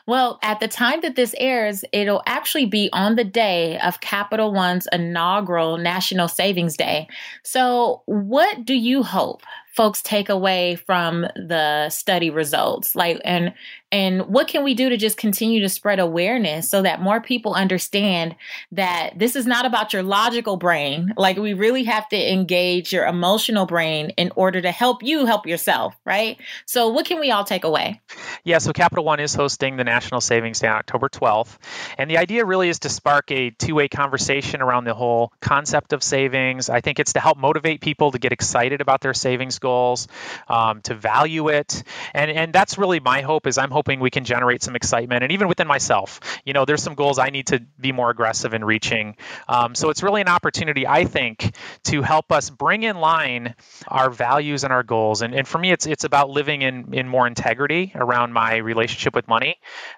Well, 0.05 0.39
at 0.41 0.59
the 0.59 0.67
time 0.67 1.01
that 1.01 1.15
this 1.15 1.35
airs, 1.37 1.83
it'll 1.91 2.23
actually 2.25 2.65
be 2.65 2.89
on 2.93 3.15
the 3.15 3.23
day 3.23 3.79
of 3.79 4.01
Capital 4.01 4.53
One's 4.53 4.87
inaugural 4.91 5.77
National 5.77 6.27
Savings 6.27 6.77
Day. 6.77 7.07
So, 7.43 8.01
what 8.05 8.65
do 8.65 8.73
you 8.73 9.03
hope 9.03 9.43
folks 9.77 10.01
take 10.01 10.27
away 10.27 10.75
from 10.75 11.21
the 11.35 11.87
study 11.89 12.31
results 12.31 12.95
like 12.95 13.21
and 13.23 13.53
and 13.91 14.27
what 14.27 14.47
can 14.47 14.63
we 14.63 14.73
do 14.73 14.89
to 14.89 14.97
just 14.97 15.17
continue 15.17 15.61
to 15.61 15.69
spread 15.69 15.99
awareness 15.99 16.69
so 16.69 16.81
that 16.81 17.01
more 17.01 17.21
people 17.21 17.53
understand 17.53 18.35
that 18.71 19.17
this 19.17 19.35
is 19.35 19.45
not 19.45 19.65
about 19.65 19.93
your 19.93 20.03
logical 20.03 20.57
brain? 20.57 21.13
Like 21.17 21.37
we 21.37 21.53
really 21.53 21.83
have 21.85 22.07
to 22.09 22.33
engage 22.33 22.91
your 22.93 23.05
emotional 23.05 23.65
brain 23.65 24.11
in 24.11 24.31
order 24.35 24.61
to 24.61 24.71
help 24.71 25.03
you 25.03 25.25
help 25.25 25.47
yourself 25.47 25.95
right? 26.05 26.37
So 26.65 26.89
what 26.89 27.05
can 27.05 27.19
we 27.19 27.31
all 27.31 27.43
take 27.43 27.63
away? 27.63 28.01
Yeah 28.43 28.57
so 28.59 28.73
capital 28.73 29.05
one 29.05 29.19
is 29.19 29.33
hosting 29.33 29.77
the 29.77 29.83
national 29.83 30.21
savings 30.21 30.59
day 30.59 30.67
on 30.67 30.77
october 30.77 31.09
12th 31.09 31.57
and 31.97 32.09
the 32.09 32.17
idea 32.17 32.45
really 32.45 32.69
is 32.69 32.79
to 32.79 32.89
spark 32.89 33.31
a 33.31 33.51
two-way 33.51 33.87
conversation 33.87 34.61
around 34.61 34.85
the 34.85 34.93
whole 34.93 35.31
concept 35.41 35.93
of 35.93 36.03
savings. 36.03 36.69
I 36.69 36.81
think 36.81 36.99
it's 36.99 37.13
to 37.13 37.19
help 37.19 37.37
motivate 37.37 37.81
people 37.81 38.11
to 38.11 38.19
get 38.19 38.31
excited 38.31 38.81
about 38.81 39.01
their 39.01 39.13
savings 39.13 39.59
goals, 39.59 40.07
um, 40.47 40.81
to 40.83 40.93
value 40.93 41.49
it, 41.49 41.83
and 42.13 42.31
and 42.31 42.53
that's 42.53 42.77
really 42.77 42.99
my 42.99 43.21
hope. 43.21 43.47
Is 43.47 43.57
I'm 43.57 43.71
hoping 43.77 43.99
we 43.99 44.09
can 44.17 44.25
generate 44.25 44.61
some 44.63 44.75
excitement, 44.75 45.19
and 45.23 45.31
even 45.31 45.47
within 45.47 45.67
myself, 45.67 46.09
you 46.47 46.53
know, 46.53 46.65
there's 46.65 46.83
some 46.87 46.95
goals 46.95 47.17
I 47.27 47.29
need 47.29 47.47
to 47.47 47.57
be 47.79 47.91
more 47.91 48.09
aggressive 48.15 48.51
in 48.57 48.63
reaching. 48.73 49.15
Um, 49.47 49.75
so 49.75 49.89
it's 49.91 50.03
really 50.07 50.21
an 50.21 50.31
opportunity, 50.37 50.83
I 50.99 51.05
think, 51.05 51.55
to 51.91 52.01
help 52.01 52.31
us 52.31 52.49
bring 52.49 52.83
in 52.83 52.97
line 52.97 53.55
our 53.87 54.09
values 54.09 54.63
and 54.63 54.73
our 54.73 54.83
goals. 54.83 55.21
And, 55.21 55.35
and 55.35 55.47
for 55.47 55.59
me, 55.59 55.69
it's 55.71 55.85
it's 55.85 56.05
about 56.05 56.29
living 56.39 56.61
in 56.63 56.93
in 56.93 57.07
more 57.07 57.27
integrity 57.27 57.91
around 57.95 58.33
my 58.33 58.57
relationship 58.71 59.13
with 59.15 59.27
money, 59.27 59.53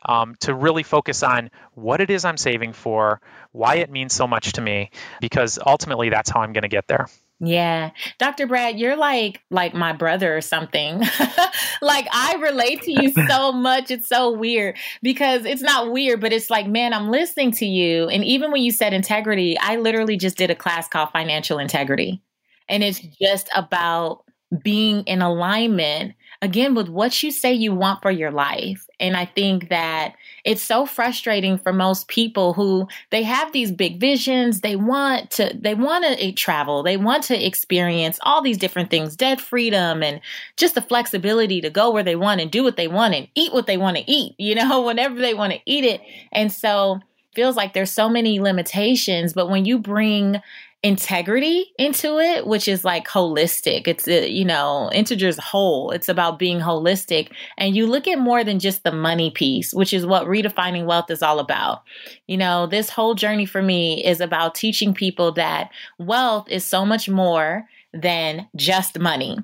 um, 0.06 0.36
to 0.40 0.54
really 0.54 0.84
focus 0.84 1.24
on 1.24 1.50
what 1.74 2.02
it 2.02 2.10
is 2.10 2.26
I'm 2.26 2.38
saving 2.38 2.74
for, 2.74 3.22
why 3.52 3.76
it 3.76 3.90
means 3.90 4.14
so 4.14 4.28
much 4.28 4.54
to 4.54 4.62
me, 4.62 4.92
because 5.22 5.60
ultimately 5.66 6.10
that's 6.10 6.30
how 6.30 6.42
I'm 6.42 6.54
going 6.54 6.68
to 6.70 6.76
get 6.78 6.88
there. 6.88 7.08
Yeah. 7.42 7.92
Dr. 8.18 8.48
Brad, 8.48 8.78
you're 8.78 8.98
like 8.98 9.42
like 9.50 9.74
my 9.74 9.94
brother 9.94 10.36
or 10.36 10.42
something. 10.42 11.00
like 11.82 12.08
I 12.12 12.36
relate 12.42 12.82
to 12.84 12.92
you 12.92 13.12
so 13.30 13.54
much. 13.54 13.92
It's 13.92 14.10
so 14.10 14.32
weird 14.32 14.78
because 15.02 15.46
it's 15.46 15.62
not 15.62 15.92
weird, 15.92 16.20
but 16.20 16.34
it's 16.34 16.50
like, 16.50 16.68
man, 16.68 16.94
I'm 16.94 17.10
listening 17.10 17.52
to 17.54 17.66
you 17.66 18.10
and 18.10 18.26
even 18.26 18.52
when 18.52 18.62
you 18.62 18.72
said 18.72 18.94
integrity, 18.94 19.58
I 19.60 19.78
literally 19.78 20.18
just 20.18 20.38
did 20.38 20.52
a 20.52 20.56
class 20.56 20.88
called 20.88 21.12
financial 21.12 21.60
integrity. 21.60 22.22
And 22.68 22.84
it's 22.84 23.00
just 23.00 23.50
about 23.56 24.24
being 24.64 25.04
in 25.04 25.22
alignment 25.22 26.16
again 26.42 26.74
with 26.74 26.88
what 26.88 27.22
you 27.22 27.32
say 27.32 27.54
you 27.54 27.74
want 27.74 28.02
for 28.02 28.12
your 28.12 28.32
life. 28.32 28.88
And 29.00 29.16
I 29.16 29.26
think 29.26 29.70
that 29.70 30.16
it's 30.46 30.62
so 30.62 30.86
frustrating 30.86 31.58
for 31.58 31.74
most 31.74 32.08
people 32.08 32.54
who 32.54 32.88
they 33.10 33.24
have 33.24 33.52
these 33.52 33.72
big 33.72 34.00
visions, 34.00 34.62
they 34.62 34.76
want 34.76 35.32
to 35.32 35.52
they 35.60 35.76
want 35.76 36.06
to 36.06 36.32
travel, 36.34 36.84
they 36.84 36.98
want 36.98 37.24
to 37.26 37.46
experience 37.46 38.20
all 38.24 38.42
these 38.42 38.58
different 38.58 38.90
things, 38.90 39.16
debt 39.16 39.42
freedom 39.42 40.02
and 40.02 40.22
just 40.56 40.76
the 40.76 40.82
flexibility 40.82 41.60
to 41.62 41.70
go 41.70 41.92
where 41.92 42.04
they 42.04 42.16
want 42.16 42.42
and 42.42 42.52
do 42.52 42.64
what 42.64 42.78
they 42.78 42.88
want 42.88 43.14
and 43.14 43.28
eat 43.36 43.54
what 43.54 43.68
they 43.68 43.78
want 43.78 43.98
to 43.98 44.04
eat, 44.10 44.36
you 44.38 44.56
know, 44.56 44.82
whenever 44.86 45.16
they 45.16 45.34
want 45.34 45.54
to 45.54 45.60
eat 45.66 45.84
it. 45.84 46.02
And 46.32 46.52
so 46.52 47.02
feels 47.36 47.56
like 47.56 47.74
there's 47.74 47.92
so 47.92 48.10
many 48.10 48.40
limitations, 48.40 49.34
but 49.34 49.50
when 49.50 49.66
you 49.66 49.78
bring 49.78 50.42
integrity 50.82 51.74
into 51.78 52.20
it, 52.20 52.48
which 52.48 52.68
is 52.68 52.86
like 52.86 53.08
holistic. 53.08 53.88
It's, 53.88 54.08
uh, 54.08 54.26
you 54.30 54.46
know, 54.46 54.90
integers 54.94 55.38
whole. 55.38 55.92
It's 55.92 56.08
about 56.08 56.40
being 56.40 56.60
holistic. 56.60 57.32
And 57.58 57.76
you 57.76 57.86
look 57.86 58.08
at 58.08 58.18
more 58.18 58.44
than 58.44 58.60
just 58.60 58.84
the 58.84 58.92
money 58.92 59.30
piece, 59.30 59.74
which 59.74 59.94
is 59.94 60.06
what 60.06 60.26
redefining 60.28 60.86
wealth 60.86 61.10
is 61.10 61.22
all 61.22 61.40
about. 61.40 61.84
You 62.28 62.38
know, 62.38 62.66
this 62.66 62.90
whole 62.90 63.14
journey 63.14 63.46
for 63.46 63.62
me 63.62 64.04
is 64.06 64.22
about 64.22 64.56
teaching 64.56 64.94
people 64.94 65.34
that 65.34 65.70
wealth 65.98 66.48
is 66.50 66.64
so 66.64 66.86
much 66.86 67.10
more 67.10 67.66
than 67.94 68.48
just 68.56 69.00
money. 69.00 69.38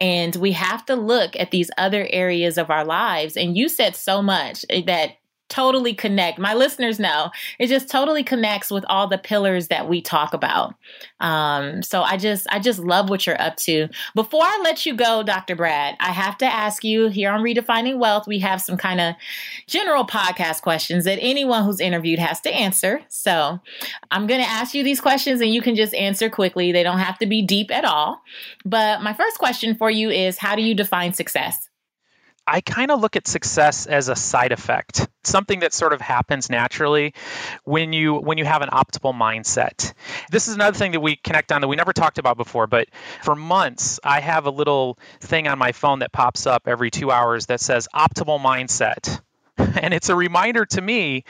And 0.00 0.34
we 0.36 0.52
have 0.52 0.84
to 0.86 0.94
look 0.94 1.36
at 1.36 1.52
these 1.52 1.70
other 1.78 2.06
areas 2.10 2.58
of 2.58 2.70
our 2.70 2.84
lives. 2.84 3.36
And 3.36 3.56
you 3.56 3.68
said 3.68 3.96
so 3.96 4.22
much 4.22 4.64
that 4.86 5.12
totally 5.50 5.92
connect. 5.92 6.38
My 6.38 6.54
listeners 6.54 6.98
know 6.98 7.30
it 7.58 7.66
just 7.66 7.90
totally 7.90 8.22
connects 8.22 8.70
with 8.70 8.84
all 8.88 9.06
the 9.06 9.18
pillars 9.18 9.68
that 9.68 9.88
we 9.88 10.00
talk 10.00 10.32
about. 10.32 10.74
Um, 11.20 11.82
so 11.82 12.02
I 12.02 12.16
just 12.16 12.46
I 12.50 12.58
just 12.58 12.78
love 12.78 13.10
what 13.10 13.26
you're 13.26 13.40
up 13.40 13.56
to. 13.56 13.88
Before 14.14 14.42
I 14.42 14.60
let 14.64 14.86
you 14.86 14.94
go, 14.94 15.22
Dr. 15.22 15.56
Brad, 15.56 15.96
I 16.00 16.12
have 16.12 16.38
to 16.38 16.46
ask 16.46 16.84
you 16.84 17.08
here 17.08 17.30
on 17.30 17.42
Redefining 17.42 17.98
Wealth, 17.98 18.26
we 18.26 18.38
have 18.38 18.62
some 18.62 18.76
kind 18.76 19.00
of 19.00 19.14
general 19.66 20.04
podcast 20.04 20.62
questions 20.62 21.04
that 21.04 21.18
anyone 21.20 21.64
who's 21.64 21.80
interviewed 21.80 22.18
has 22.18 22.40
to 22.42 22.50
answer. 22.50 23.02
So 23.08 23.60
I'm 24.10 24.26
going 24.26 24.40
to 24.40 24.48
ask 24.48 24.74
you 24.74 24.82
these 24.82 25.00
questions 25.00 25.40
and 25.40 25.52
you 25.52 25.60
can 25.60 25.74
just 25.74 25.94
answer 25.94 26.30
quickly. 26.30 26.72
They 26.72 26.82
don't 26.82 26.98
have 26.98 27.18
to 27.18 27.26
be 27.26 27.42
deep 27.42 27.70
at 27.70 27.84
all. 27.84 28.22
But 28.64 29.02
my 29.02 29.12
first 29.12 29.38
question 29.38 29.74
for 29.74 29.90
you 29.90 30.10
is 30.10 30.38
how 30.38 30.56
do 30.56 30.62
you 30.62 30.74
define 30.74 31.12
success? 31.12 31.69
I 32.50 32.60
kind 32.60 32.90
of 32.90 33.00
look 33.00 33.14
at 33.14 33.28
success 33.28 33.86
as 33.86 34.08
a 34.08 34.16
side 34.16 34.50
effect, 34.50 35.08
something 35.22 35.60
that 35.60 35.72
sort 35.72 35.92
of 35.92 36.00
happens 36.00 36.50
naturally 36.50 37.14
when 37.62 37.92
you 37.92 38.16
when 38.16 38.38
you 38.38 38.44
have 38.44 38.62
an 38.62 38.70
optimal 38.70 39.14
mindset. 39.14 39.92
This 40.32 40.48
is 40.48 40.56
another 40.56 40.76
thing 40.76 40.90
that 40.92 41.00
we 41.00 41.14
connect 41.14 41.52
on 41.52 41.60
that 41.60 41.68
we 41.68 41.76
never 41.76 41.92
talked 41.92 42.18
about 42.18 42.36
before, 42.36 42.66
but 42.66 42.88
for 43.22 43.36
months 43.36 44.00
I 44.02 44.18
have 44.18 44.46
a 44.46 44.50
little 44.50 44.98
thing 45.20 45.46
on 45.46 45.58
my 45.58 45.70
phone 45.70 46.00
that 46.00 46.10
pops 46.10 46.44
up 46.44 46.62
every 46.66 46.90
2 46.90 47.12
hours 47.12 47.46
that 47.46 47.60
says 47.60 47.86
optimal 47.94 48.40
mindset. 48.40 49.20
And 49.82 49.92
it's 49.92 50.08
a 50.08 50.16
reminder 50.16 50.64
to 50.64 50.80
me 50.80 51.24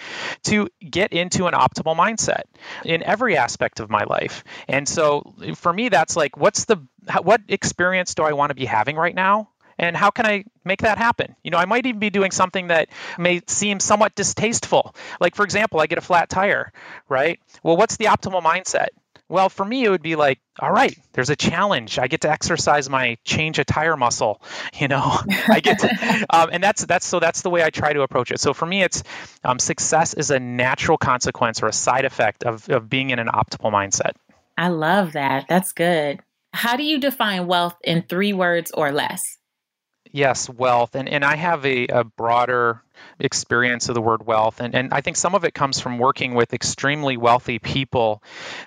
to 0.45 0.69
get 0.79 1.13
into 1.13 1.47
an 1.47 1.53
optimal 1.53 1.97
mindset 1.97 2.43
in 2.85 3.03
every 3.03 3.37
aspect 3.37 3.81
of 3.81 3.91
my 3.91 4.05
life. 4.05 4.45
And 4.69 4.89
so 4.89 5.35
for 5.57 5.73
me, 5.73 5.89
that's 5.89 6.15
like, 6.15 6.37
what's 6.37 6.65
the, 6.65 6.77
what 7.23 7.41
experience 7.49 8.15
do 8.15 8.23
I 8.23 8.33
want 8.33 8.51
to 8.51 8.55
be 8.55 8.67
having 8.67 8.95
right 8.95 9.15
now? 9.15 9.49
And 9.81 9.97
how 9.97 10.11
can 10.11 10.27
I 10.27 10.45
make 10.63 10.83
that 10.83 10.99
happen? 10.99 11.35
You 11.43 11.51
know, 11.51 11.57
I 11.57 11.65
might 11.65 11.87
even 11.87 12.01
be 12.01 12.11
doing 12.11 12.33
something 12.33 12.69
that 12.69 12.91
may 13.19 13.41
seem 13.47 13.81
somewhat 13.81 14.15
distasteful. 14.15 14.95
Like, 15.21 15.35
for 15.35 15.43
example, 15.43 15.81
I 15.81 15.87
get 15.87 15.97
a 15.97 16.03
flat 16.03 16.29
tire, 16.29 16.71
right? 17.09 17.41
Well, 17.63 17.79
what's 17.79 17.97
the 17.97 18.05
optimal 18.05 18.43
mindset? 18.43 18.89
Well, 19.31 19.49
for 19.49 19.65
me, 19.65 19.85
it 19.85 19.89
would 19.89 20.03
be 20.03 20.17
like, 20.17 20.39
all 20.59 20.71
right, 20.71 20.95
there's 21.15 21.31
a 21.31 21.37
challenge. 21.37 21.99
I 21.99 22.09
get 22.09 22.23
to 22.23 22.31
exercise 22.31 22.91
my 22.91 23.17
change 23.25 23.59
a 23.59 23.65
tire 23.65 23.97
muscle. 23.97 24.43
You 24.79 24.89
know, 24.89 25.19
I 25.49 25.61
get 25.61 25.81
to, 25.81 26.27
um, 26.31 26.51
and 26.53 26.63
that's 26.63 26.87
that's 26.87 27.05
so 27.05 27.21
that's 27.21 27.43
the 27.43 27.51
way 27.51 27.63
I 27.63 27.71
try 27.71 27.93
to 27.93 28.01
approach 28.01 28.31
it. 28.31 28.41
So 28.41 28.55
for 28.55 28.65
me, 28.65 28.83
it's 28.83 29.03
um, 29.45 29.59
success 29.59 30.15
is 30.15 30.31
a 30.31 30.41
natural 30.41 30.97
consequence 30.97 31.63
or 31.63 31.67
a 31.67 31.73
side 31.73 32.05
effect 32.07 32.45
of 32.45 32.69
of 32.71 32.89
being 32.89 33.11
in 33.11 33.19
an 33.19 33.27
optimal 33.27 33.73
mindset. 33.73 34.13
I 34.57 34.69
love 34.69 35.13
that. 35.13 35.47
That's 35.49 35.73
good. 35.73 36.21
How 36.55 36.77
do 36.77 36.83
you 36.83 36.99
define 36.99 37.47
wealth 37.47 37.77
in 37.85 38.03
three 38.03 38.33
words 38.33 38.71
or 38.73 38.91
less? 38.91 39.39
Yes, 40.13 40.49
wealth. 40.49 40.97
And, 40.97 41.09
and 41.09 41.25
I 41.25 41.37
have 41.37 41.65
a, 41.65 41.87
a 41.87 42.05
broader 42.05 42.83
experience 43.21 43.89
of 43.89 43.95
the 43.95 44.01
word 44.01 44.27
wealth. 44.27 44.61
And, 44.61 44.75
and 44.75 44.93
I 44.93 45.03
think 45.03 45.17
some 45.17 45.35
of 45.37 45.45
it 45.45 45.55
comes 45.55 45.79
from 45.79 45.99
working 45.99 46.35
with 46.35 46.53
extremely 46.53 47.17
wealthy 47.17 47.61
people 47.61 48.23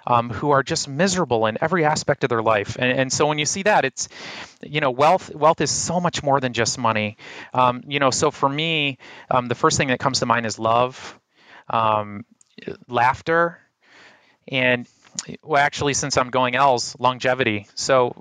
um, 0.08 0.29
who 0.29 0.51
are 0.51 0.63
just 0.63 0.88
miserable 0.88 1.45
in 1.47 1.58
every 1.62 1.84
aspect 1.84 2.23
of 2.23 2.29
their 2.29 2.41
life. 2.41 2.77
And, 2.79 2.97
and 2.97 3.12
so 3.12 3.27
when 3.27 3.39
you 3.39 3.45
see 3.45 3.63
that, 3.63 3.84
it's, 3.84 4.08
you 4.62 4.79
know, 4.79 4.91
wealth, 4.91 5.36
wealth 5.36 5.60
is 5.60 5.69
so 5.69 5.99
much 5.99 6.23
more 6.23 6.39
than 6.39 6.53
just 6.53 6.77
money. 6.77 7.17
Um, 7.53 7.84
you 7.88 7.99
know, 7.99 8.10
so 8.10 8.32
for 8.32 8.47
me, 8.47 8.97
um, 9.29 9.47
the 9.47 9.56
first 9.56 9.77
thing 9.77 9.89
that 9.89 9.99
comes 9.99 10.19
to 10.19 10.25
mind 10.25 10.45
is 10.45 10.58
love, 10.58 11.19
um, 11.69 12.23
laughter, 12.88 13.60
and 14.47 14.88
well, 15.41 15.62
actually, 15.62 15.93
since 15.93 16.17
I'm 16.17 16.30
going 16.30 16.56
else, 16.56 16.95
longevity. 16.99 17.67
So 17.76 18.15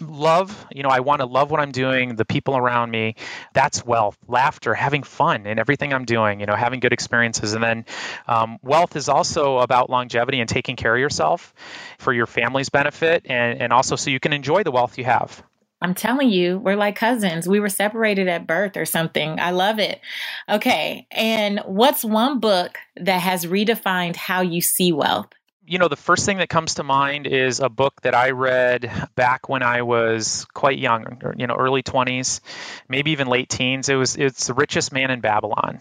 love, 0.00 0.66
you 0.72 0.82
know, 0.82 0.88
I 0.88 1.00
want 1.00 1.20
to 1.20 1.26
love 1.26 1.50
what 1.50 1.60
I'm 1.60 1.72
doing, 1.72 2.16
the 2.16 2.24
people 2.24 2.56
around 2.56 2.90
me. 2.90 3.16
That's 3.52 3.84
wealth, 3.84 4.16
laughter, 4.28 4.74
having 4.74 5.02
fun 5.02 5.46
in 5.46 5.58
everything 5.58 5.92
I'm 5.92 6.04
doing, 6.04 6.40
you 6.40 6.46
know, 6.46 6.54
having 6.54 6.80
good 6.80 6.92
experiences. 6.92 7.54
And 7.54 7.62
then 7.62 7.84
um, 8.26 8.58
wealth 8.62 8.96
is 8.96 9.08
also 9.08 9.58
about 9.58 9.90
longevity 9.90 10.40
and 10.40 10.48
taking 10.48 10.76
care 10.76 10.94
of 10.94 11.00
yourself 11.00 11.54
for 11.98 12.12
your 12.12 12.26
family's 12.26 12.68
benefit 12.68 13.26
and, 13.28 13.60
and 13.60 13.72
also 13.72 13.96
so 13.96 14.10
you 14.10 14.20
can 14.20 14.32
enjoy 14.32 14.62
the 14.62 14.70
wealth 14.70 14.98
you 14.98 15.04
have. 15.04 15.42
I'm 15.82 15.94
telling 15.94 16.28
you, 16.28 16.58
we're 16.58 16.76
like 16.76 16.96
cousins. 16.96 17.48
We 17.48 17.58
were 17.58 17.70
separated 17.70 18.28
at 18.28 18.46
birth 18.46 18.76
or 18.76 18.84
something. 18.84 19.40
I 19.40 19.50
love 19.50 19.78
it. 19.78 20.00
Okay. 20.46 21.06
And 21.10 21.60
what's 21.64 22.04
one 22.04 22.38
book 22.38 22.76
that 22.96 23.22
has 23.22 23.46
redefined 23.46 24.16
how 24.16 24.42
you 24.42 24.60
see 24.60 24.92
wealth? 24.92 25.30
You 25.70 25.78
know, 25.78 25.86
the 25.86 25.94
first 25.94 26.26
thing 26.26 26.38
that 26.38 26.48
comes 26.48 26.74
to 26.74 26.82
mind 26.82 27.28
is 27.28 27.60
a 27.60 27.68
book 27.68 28.00
that 28.02 28.12
I 28.12 28.30
read 28.30 29.08
back 29.14 29.48
when 29.48 29.62
I 29.62 29.82
was 29.82 30.44
quite 30.52 30.80
young, 30.80 31.22
you 31.36 31.46
know, 31.46 31.54
early 31.54 31.84
20s, 31.84 32.40
maybe 32.88 33.12
even 33.12 33.28
late 33.28 33.48
teens. 33.48 33.88
It 33.88 33.94
was 33.94 34.16
it's 34.16 34.48
The 34.48 34.54
Richest 34.54 34.92
Man 34.92 35.12
in 35.12 35.20
Babylon. 35.20 35.80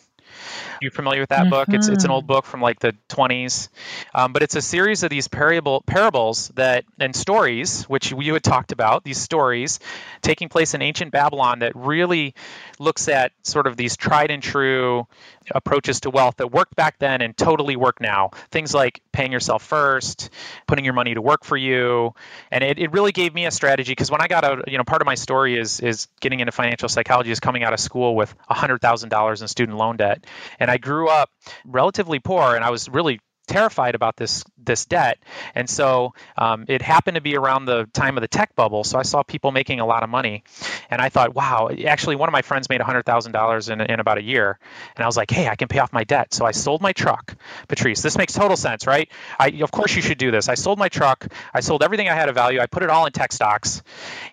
You 0.81 0.89
familiar 0.89 1.21
with 1.21 1.29
that 1.29 1.41
mm-hmm. 1.41 1.49
book? 1.49 1.67
It's 1.69 1.87
it's 1.87 2.03
an 2.03 2.11
old 2.11 2.23
mm-hmm. 2.23 2.33
book 2.33 2.45
from 2.45 2.61
like 2.61 2.79
the 2.79 2.95
20s, 3.09 3.69
um, 4.13 4.33
but 4.33 4.43
it's 4.43 4.55
a 4.55 4.61
series 4.61 5.03
of 5.03 5.09
these 5.09 5.27
parable, 5.27 5.81
parables 5.85 6.49
that 6.55 6.85
and 6.99 7.15
stories, 7.15 7.83
which 7.83 8.11
you 8.11 8.33
had 8.33 8.43
talked 8.43 8.71
about. 8.71 9.03
These 9.03 9.19
stories 9.19 9.79
taking 10.21 10.49
place 10.49 10.73
in 10.73 10.81
ancient 10.81 11.11
Babylon 11.11 11.59
that 11.59 11.75
really 11.75 12.33
looks 12.79 13.07
at 13.09 13.31
sort 13.43 13.67
of 13.67 13.75
these 13.77 13.97
tried 13.97 14.31
and 14.31 14.41
true 14.41 15.07
approaches 15.51 16.01
to 16.01 16.09
wealth 16.09 16.37
that 16.37 16.51
worked 16.51 16.75
back 16.75 16.99
then 16.99 17.21
and 17.21 17.35
totally 17.35 17.75
work 17.75 17.99
now. 17.99 18.29
Things 18.51 18.73
like 18.73 19.01
paying 19.11 19.31
yourself 19.31 19.63
first, 19.63 20.29
putting 20.67 20.85
your 20.85 20.93
money 20.93 21.13
to 21.13 21.21
work 21.21 21.43
for 21.43 21.57
you, 21.57 22.13
and 22.51 22.63
it, 22.63 22.79
it 22.79 22.91
really 22.91 23.11
gave 23.11 23.33
me 23.33 23.45
a 23.45 23.51
strategy 23.51 23.91
because 23.91 24.11
when 24.11 24.21
I 24.21 24.27
got 24.27 24.43
out, 24.43 24.69
you 24.71 24.77
know, 24.77 24.83
part 24.83 25.01
of 25.01 25.05
my 25.05 25.15
story 25.15 25.57
is 25.57 25.79
is 25.79 26.07
getting 26.19 26.39
into 26.39 26.51
financial 26.51 26.89
psychology 26.89 27.31
is 27.31 27.39
coming 27.39 27.63
out 27.63 27.73
of 27.73 27.79
school 27.79 28.15
with 28.15 28.33
hundred 28.47 28.81
thousand 28.81 29.09
dollars 29.09 29.41
in 29.41 29.47
student 29.47 29.77
loan 29.77 29.97
debt, 29.97 30.25
and 30.59 30.68
I 30.69 30.77
grew 30.77 31.07
up 31.09 31.29
relatively 31.65 32.19
poor, 32.19 32.55
and 32.55 32.63
I 32.63 32.69
was 32.69 32.89
really 32.89 33.19
terrified 33.49 33.95
about 33.95 34.15
this 34.15 34.45
this 34.57 34.85
debt, 34.85 35.17
and 35.55 35.67
so 35.67 36.13
um, 36.37 36.65
it 36.67 36.81
happened 36.83 37.15
to 37.15 37.21
be 37.21 37.35
around 37.35 37.65
the 37.65 37.89
time 37.93 38.15
of 38.15 38.21
the 38.21 38.27
tech 38.27 38.55
bubble. 38.55 38.83
So 38.83 38.99
I 38.99 39.01
saw 39.01 39.23
people 39.23 39.51
making 39.51 39.79
a 39.79 39.85
lot 39.85 40.03
of 40.03 40.09
money, 40.09 40.43
and 40.91 41.01
I 41.01 41.09
thought, 41.09 41.33
wow, 41.33 41.69
actually, 41.87 42.15
one 42.15 42.29
of 42.29 42.33
my 42.33 42.43
friends 42.43 42.69
made 42.69 42.79
hundred 42.79 43.05
thousand 43.05 43.31
dollars 43.31 43.69
in 43.69 43.81
in 43.81 43.99
about 43.99 44.19
a 44.19 44.21
year, 44.21 44.59
and 44.95 45.03
I 45.03 45.07
was 45.07 45.17
like, 45.17 45.31
hey, 45.31 45.47
I 45.47 45.55
can 45.55 45.67
pay 45.67 45.79
off 45.79 45.91
my 45.91 46.03
debt. 46.03 46.33
So 46.33 46.45
I 46.45 46.51
sold 46.51 46.81
my 46.81 46.93
truck, 46.93 47.35
Patrice. 47.67 48.01
This 48.01 48.17
makes 48.17 48.33
total 48.33 48.55
sense, 48.55 48.85
right? 48.85 49.09
I 49.39 49.47
of 49.61 49.71
course 49.71 49.95
you 49.95 50.01
should 50.03 50.19
do 50.19 50.31
this. 50.31 50.47
I 50.47 50.53
sold 50.53 50.77
my 50.77 50.89
truck. 50.89 51.27
I 51.53 51.61
sold 51.61 51.83
everything 51.83 52.07
I 52.07 52.13
had 52.15 52.29
of 52.29 52.35
value. 52.35 52.59
I 52.59 52.67
put 52.67 52.83
it 52.83 52.89
all 52.89 53.07
in 53.07 53.11
tech 53.11 53.31
stocks, 53.31 53.81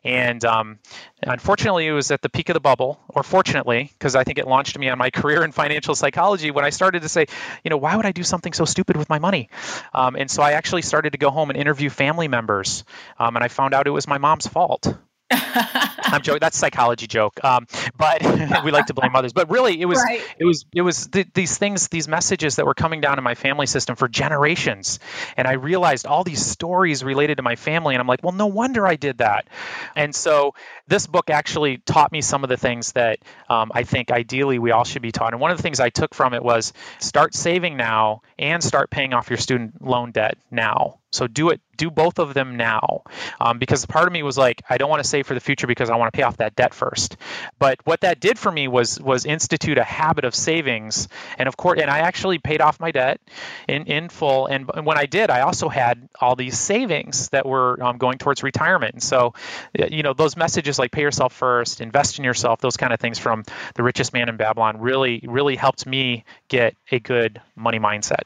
and 0.04 0.44
um, 0.44 0.78
unfortunately, 1.26 1.86
it 1.86 1.92
was 1.92 2.10
at 2.10 2.22
the 2.22 2.28
peak 2.28 2.48
of 2.48 2.54
the 2.54 2.60
bubble, 2.60 3.00
or 3.08 3.22
fortunately, 3.22 3.90
because 3.98 4.14
I 4.14 4.24
think 4.24 4.38
it 4.38 4.46
launched 4.46 4.78
me 4.78 4.88
on 4.88 4.98
my 4.98 5.10
career 5.18 5.44
in 5.44 5.52
financial 5.52 5.94
psychology 5.94 6.50
when 6.50 6.64
I 6.64 6.70
started 6.70 7.02
to 7.02 7.08
say, 7.08 7.26
you 7.64 7.70
know, 7.70 7.76
why 7.76 7.96
would 7.96 8.06
I 8.06 8.12
do 8.12 8.22
something 8.22 8.52
so 8.52 8.64
stupid 8.64 8.96
with 8.96 9.08
my 9.08 9.18
money? 9.18 9.50
Um, 9.92 10.16
and 10.16 10.30
so 10.30 10.42
I 10.42 10.52
actually 10.52 10.82
started 10.82 11.10
to 11.12 11.18
go 11.18 11.30
home 11.30 11.50
and 11.50 11.58
interview 11.58 11.90
family 11.90 12.28
members, 12.28 12.84
um, 13.18 13.36
and 13.36 13.44
I 13.44 13.48
found 13.48 13.74
out 13.74 13.86
it 13.86 13.90
was 13.90 14.06
my 14.06 14.18
mom's 14.18 14.46
fault. 14.46 14.96
I'm 15.30 16.22
joking. 16.22 16.38
That's 16.40 16.56
psychology 16.56 17.08
joke. 17.08 17.42
Um, 17.42 17.66
but 17.96 18.22
we 18.64 18.70
like 18.70 18.86
to 18.86 18.94
blame 18.94 19.16
others. 19.16 19.32
But 19.32 19.50
really, 19.50 19.80
it 19.80 19.86
was 19.86 19.98
right. 19.98 20.22
it 20.38 20.44
was 20.44 20.64
it 20.72 20.82
was 20.82 21.08
th- 21.08 21.28
these 21.34 21.58
things, 21.58 21.88
these 21.88 22.06
messages 22.06 22.56
that 22.56 22.66
were 22.66 22.74
coming 22.74 23.00
down 23.00 23.18
in 23.18 23.24
my 23.24 23.34
family 23.34 23.66
system 23.66 23.96
for 23.96 24.08
generations, 24.08 25.00
and 25.36 25.48
I 25.48 25.54
realized 25.54 26.06
all 26.06 26.22
these 26.22 26.44
stories 26.44 27.02
related 27.02 27.38
to 27.38 27.42
my 27.42 27.56
family, 27.56 27.94
and 27.94 28.00
I'm 28.00 28.06
like, 28.06 28.22
well, 28.22 28.32
no 28.32 28.46
wonder 28.46 28.86
I 28.86 28.94
did 28.94 29.18
that. 29.18 29.48
And 29.96 30.14
so 30.14 30.54
this 30.88 31.06
book 31.06 31.30
actually 31.30 31.78
taught 31.78 32.12
me 32.12 32.20
some 32.20 32.44
of 32.44 32.48
the 32.48 32.56
things 32.56 32.92
that 32.92 33.18
um, 33.48 33.72
I 33.74 33.82
think 33.82 34.10
ideally 34.10 34.58
we 34.58 34.70
all 34.70 34.84
should 34.84 35.02
be 35.02 35.12
taught. 35.12 35.32
And 35.32 35.40
one 35.40 35.50
of 35.50 35.56
the 35.56 35.62
things 35.62 35.80
I 35.80 35.90
took 35.90 36.14
from 36.14 36.34
it 36.34 36.42
was 36.42 36.72
start 36.98 37.34
saving 37.34 37.76
now 37.76 38.22
and 38.38 38.62
start 38.62 38.90
paying 38.90 39.12
off 39.12 39.30
your 39.30 39.38
student 39.38 39.82
loan 39.82 40.12
debt 40.12 40.38
now. 40.50 40.98
So 41.12 41.26
do 41.26 41.48
it, 41.48 41.60
do 41.76 41.90
both 41.90 42.18
of 42.18 42.34
them 42.34 42.56
now, 42.56 43.02
um, 43.40 43.58
because 43.58 43.86
part 43.86 44.06
of 44.06 44.12
me 44.12 44.22
was 44.22 44.36
like, 44.36 44.62
I 44.68 44.76
don't 44.76 44.90
want 44.90 45.02
to 45.02 45.08
save 45.08 45.26
for 45.26 45.32
the 45.32 45.40
future 45.40 45.66
because 45.66 45.88
I 45.88 45.96
want 45.96 46.12
to 46.12 46.16
pay 46.16 46.24
off 46.24 46.36
that 46.38 46.56
debt 46.56 46.74
first. 46.74 47.16
But 47.58 47.78
what 47.84 48.02
that 48.02 48.20
did 48.20 48.38
for 48.38 48.52
me 48.52 48.68
was 48.68 49.00
was 49.00 49.24
institute 49.24 49.78
a 49.78 49.84
habit 49.84 50.24
of 50.26 50.34
savings, 50.34 51.08
and 51.38 51.48
of 51.48 51.56
course, 51.56 51.80
and 51.80 51.90
I 51.90 52.00
actually 52.00 52.38
paid 52.38 52.60
off 52.60 52.80
my 52.80 52.90
debt 52.90 53.20
in 53.66 53.86
in 53.86 54.08
full. 54.10 54.46
And, 54.46 54.70
and 54.74 54.84
when 54.84 54.98
I 54.98 55.06
did, 55.06 55.30
I 55.30 55.40
also 55.40 55.70
had 55.70 56.06
all 56.20 56.36
these 56.36 56.58
savings 56.58 57.30
that 57.30 57.46
were 57.46 57.82
um, 57.82 57.96
going 57.96 58.18
towards 58.18 58.42
retirement. 58.42 58.94
And 58.94 59.02
so, 59.02 59.32
you 59.74 60.02
know, 60.02 60.12
those 60.12 60.36
messages 60.36 60.75
like 60.78 60.92
pay 60.92 61.02
yourself 61.02 61.32
first, 61.32 61.80
invest 61.80 62.18
in 62.18 62.24
yourself, 62.24 62.60
those 62.60 62.76
kind 62.76 62.92
of 62.92 63.00
things 63.00 63.18
from 63.18 63.44
the 63.74 63.82
richest 63.82 64.12
man 64.12 64.28
in 64.28 64.36
Babylon 64.36 64.80
really 64.80 65.22
really 65.24 65.56
helped 65.56 65.86
me 65.86 66.24
get 66.48 66.76
a 66.90 66.98
good 66.98 67.40
money 67.54 67.78
mindset. 67.78 68.22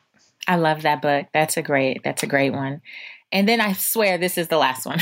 I 0.46 0.56
love 0.56 0.82
that 0.82 1.02
book. 1.02 1.26
That's 1.32 1.56
a 1.56 1.62
great 1.62 2.02
that's 2.02 2.22
a 2.22 2.26
great 2.26 2.52
one. 2.52 2.82
And 3.32 3.48
then 3.48 3.60
I 3.60 3.74
swear 3.74 4.18
this 4.18 4.38
is 4.38 4.48
the 4.48 4.58
last 4.58 4.86
one. 4.86 4.98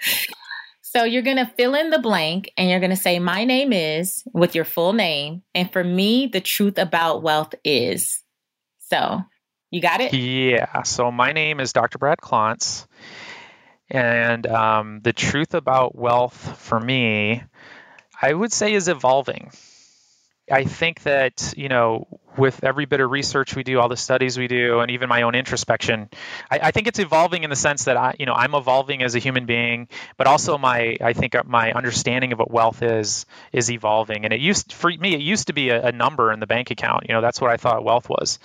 so 0.82 1.04
you're 1.04 1.22
going 1.22 1.36
to 1.36 1.50
fill 1.56 1.74
in 1.74 1.90
the 1.90 2.00
blank 2.00 2.50
and 2.56 2.68
you're 2.68 2.80
going 2.80 2.90
to 2.90 2.96
say 2.96 3.18
my 3.18 3.44
name 3.44 3.72
is 3.72 4.24
with 4.32 4.54
your 4.54 4.64
full 4.64 4.92
name 4.92 5.42
and 5.54 5.72
for 5.72 5.84
me 5.84 6.26
the 6.26 6.40
truth 6.40 6.78
about 6.78 7.22
wealth 7.22 7.54
is. 7.64 8.22
So, 8.90 9.22
you 9.70 9.80
got 9.80 10.02
it? 10.02 10.12
Yeah. 10.12 10.82
So 10.82 11.10
my 11.10 11.32
name 11.32 11.60
is 11.60 11.72
Dr. 11.72 11.96
Brad 11.96 12.18
Klontz. 12.18 12.86
And 13.92 14.46
um, 14.48 15.00
the 15.02 15.12
truth 15.12 15.54
about 15.54 15.94
wealth 15.94 16.58
for 16.60 16.80
me, 16.80 17.44
I 18.22 18.32
would 18.34 18.52
say, 18.52 18.74
is 18.74 18.88
evolving. 18.88 19.52
I 20.50 20.64
think 20.64 21.02
that, 21.04 21.54
you 21.56 21.68
know, 21.68 22.06
with 22.36 22.64
every 22.64 22.86
bit 22.86 23.00
of 23.00 23.10
research 23.10 23.54
we 23.54 23.62
do, 23.62 23.78
all 23.78 23.88
the 23.88 23.96
studies 23.96 24.38
we 24.38 24.48
do, 24.48 24.80
and 24.80 24.90
even 24.90 25.08
my 25.08 25.22
own 25.22 25.34
introspection, 25.34 26.08
I, 26.50 26.60
I, 26.62 26.70
think 26.70 26.86
it's 26.86 26.98
evolving 26.98 27.44
in 27.44 27.50
the 27.50 27.56
sense 27.56 27.84
that 27.84 27.96
I, 27.96 28.14
you 28.18 28.26
know, 28.26 28.32
I'm 28.32 28.54
evolving 28.54 29.02
as 29.02 29.14
a 29.14 29.18
human 29.18 29.44
being, 29.46 29.88
but 30.16 30.26
also 30.26 30.56
my, 30.56 30.96
I 31.00 31.12
think 31.12 31.34
my 31.46 31.72
understanding 31.72 32.32
of 32.32 32.38
what 32.38 32.50
wealth 32.50 32.82
is 32.82 33.26
is 33.52 33.70
evolving. 33.70 34.24
And 34.24 34.32
it 34.32 34.40
used 34.40 34.72
for 34.72 34.90
me, 34.90 35.14
it 35.14 35.20
used 35.20 35.48
to 35.48 35.52
be 35.52 35.70
a, 35.70 35.88
a 35.88 35.92
number 35.92 36.32
in 36.32 36.40
the 36.40 36.46
bank 36.46 36.70
account. 36.70 37.04
You 37.08 37.14
know, 37.14 37.20
that's 37.20 37.40
what 37.40 37.50
I 37.50 37.56
thought 37.56 37.84
wealth 37.84 38.08
was. 38.08 38.38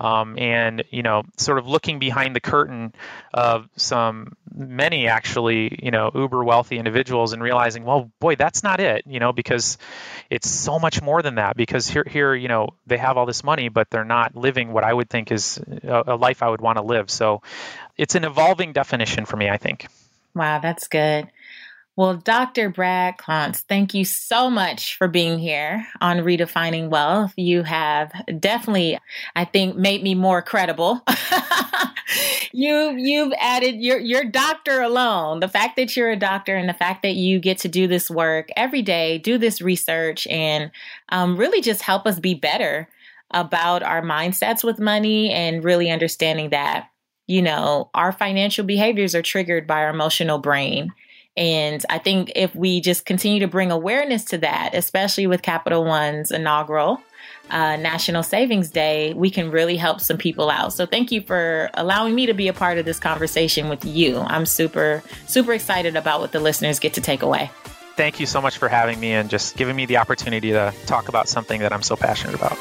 Um, 0.00 0.38
and 0.38 0.84
you 0.90 1.02
know, 1.02 1.24
sort 1.36 1.58
of 1.58 1.66
looking 1.66 1.98
behind 1.98 2.34
the 2.34 2.40
curtain 2.40 2.94
of 3.34 3.68
some 3.76 4.36
many 4.54 5.08
actually, 5.08 5.78
you 5.82 5.90
know, 5.90 6.10
uber 6.14 6.42
wealthy 6.42 6.78
individuals 6.78 7.32
and 7.32 7.42
realizing, 7.42 7.84
well, 7.84 8.10
boy, 8.20 8.36
that's 8.36 8.62
not 8.62 8.80
it. 8.80 9.04
You 9.06 9.20
know, 9.20 9.32
because 9.32 9.78
it's 10.30 10.48
so 10.48 10.78
much 10.78 11.02
more 11.02 11.22
than 11.22 11.36
that. 11.36 11.56
Because 11.56 11.88
here, 11.88 12.04
here, 12.08 12.34
you 12.34 12.48
know, 12.48 12.70
they 12.86 12.96
have 12.96 13.16
all 13.16 13.25
all 13.26 13.28
this 13.28 13.42
money, 13.42 13.68
but 13.68 13.90
they're 13.90 14.04
not 14.04 14.36
living 14.36 14.72
what 14.72 14.84
I 14.84 14.94
would 14.94 15.10
think 15.10 15.32
is 15.32 15.60
a, 15.82 16.14
life 16.16 16.42
I 16.42 16.48
would 16.48 16.60
want 16.60 16.78
to 16.78 16.82
live. 16.82 17.10
So 17.10 17.42
it's 17.96 18.14
an 18.14 18.24
evolving 18.24 18.72
definition 18.72 19.26
for 19.26 19.36
me, 19.36 19.48
I 19.50 19.56
think. 19.56 19.88
Wow, 20.34 20.60
that's 20.60 20.86
good. 20.86 21.28
Well, 21.96 22.18
Dr. 22.18 22.68
Brad 22.68 23.16
Klontz, 23.16 23.62
thank 23.62 23.94
you 23.94 24.04
so 24.04 24.50
much 24.50 24.96
for 24.96 25.08
being 25.08 25.38
here 25.38 25.86
on 26.00 26.18
Redefining 26.18 26.90
Wealth. 26.90 27.32
You 27.36 27.62
have 27.62 28.12
definitely, 28.38 28.98
I 29.34 29.46
think, 29.46 29.76
made 29.76 30.02
me 30.02 30.14
more 30.14 30.42
credible. 30.42 31.02
you 32.52 32.90
you've 32.98 33.32
added 33.40 33.76
your 33.76 33.98
your 33.98 34.24
doctor 34.24 34.82
alone. 34.82 35.40
The 35.40 35.48
fact 35.48 35.76
that 35.76 35.96
you're 35.96 36.10
a 36.10 36.18
doctor 36.18 36.54
and 36.54 36.68
the 36.68 36.74
fact 36.74 37.02
that 37.02 37.14
you 37.14 37.40
get 37.40 37.56
to 37.60 37.68
do 37.68 37.86
this 37.86 38.10
work 38.10 38.50
every 38.58 38.82
day, 38.82 39.16
do 39.16 39.38
this 39.38 39.62
research, 39.62 40.26
and 40.26 40.70
um, 41.08 41.38
really 41.38 41.62
just 41.62 41.80
help 41.80 42.06
us 42.06 42.20
be 42.20 42.34
better 42.34 42.88
about 43.30 43.82
our 43.82 44.02
mindsets 44.02 44.62
with 44.62 44.78
money 44.78 45.30
and 45.30 45.64
really 45.64 45.90
understanding 45.90 46.50
that, 46.50 46.88
you 47.26 47.42
know, 47.42 47.90
our 47.94 48.12
financial 48.12 48.64
behaviors 48.64 49.14
are 49.14 49.22
triggered 49.22 49.66
by 49.66 49.82
our 49.82 49.90
emotional 49.90 50.38
brain. 50.38 50.92
And 51.36 51.84
I 51.90 51.98
think 51.98 52.32
if 52.34 52.54
we 52.54 52.80
just 52.80 53.04
continue 53.04 53.40
to 53.40 53.48
bring 53.48 53.70
awareness 53.70 54.24
to 54.26 54.38
that, 54.38 54.70
especially 54.72 55.26
with 55.26 55.42
Capital 55.42 55.84
One's 55.84 56.30
inaugural 56.30 57.02
uh, 57.50 57.76
National 57.76 58.22
Savings 58.22 58.70
Day, 58.70 59.12
we 59.14 59.30
can 59.30 59.50
really 59.50 59.76
help 59.76 60.00
some 60.00 60.16
people 60.16 60.48
out. 60.48 60.72
So 60.72 60.86
thank 60.86 61.12
you 61.12 61.20
for 61.20 61.68
allowing 61.74 62.14
me 62.14 62.26
to 62.26 62.34
be 62.34 62.48
a 62.48 62.52
part 62.52 62.78
of 62.78 62.86
this 62.86 62.98
conversation 62.98 63.68
with 63.68 63.84
you. 63.84 64.18
I'm 64.18 64.46
super, 64.46 65.02
super 65.26 65.52
excited 65.52 65.94
about 65.94 66.20
what 66.20 66.32
the 66.32 66.40
listeners 66.40 66.78
get 66.78 66.94
to 66.94 67.00
take 67.00 67.22
away. 67.22 67.50
Thank 67.96 68.18
you 68.18 68.26
so 68.26 68.40
much 68.40 68.58
for 68.58 68.68
having 68.68 68.98
me 68.98 69.12
and 69.12 69.30
just 69.30 69.56
giving 69.56 69.76
me 69.76 69.86
the 69.86 69.98
opportunity 69.98 70.50
to 70.52 70.72
talk 70.86 71.08
about 71.08 71.28
something 71.28 71.60
that 71.60 71.72
I'm 71.72 71.82
so 71.82 71.96
passionate 71.96 72.34
about. 72.34 72.58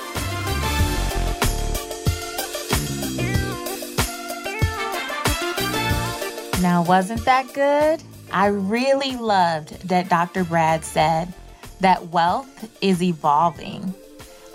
Now, 6.66 6.82
wasn't 6.82 7.24
that 7.26 7.54
good? 7.54 8.02
I 8.32 8.48
really 8.48 9.16
loved 9.18 9.88
that 9.88 10.10
Dr. 10.10 10.44
Brad 10.44 10.84
said 10.84 11.32
that 11.80 12.08
wealth 12.08 12.68
is 12.82 13.04
evolving. 13.04 13.94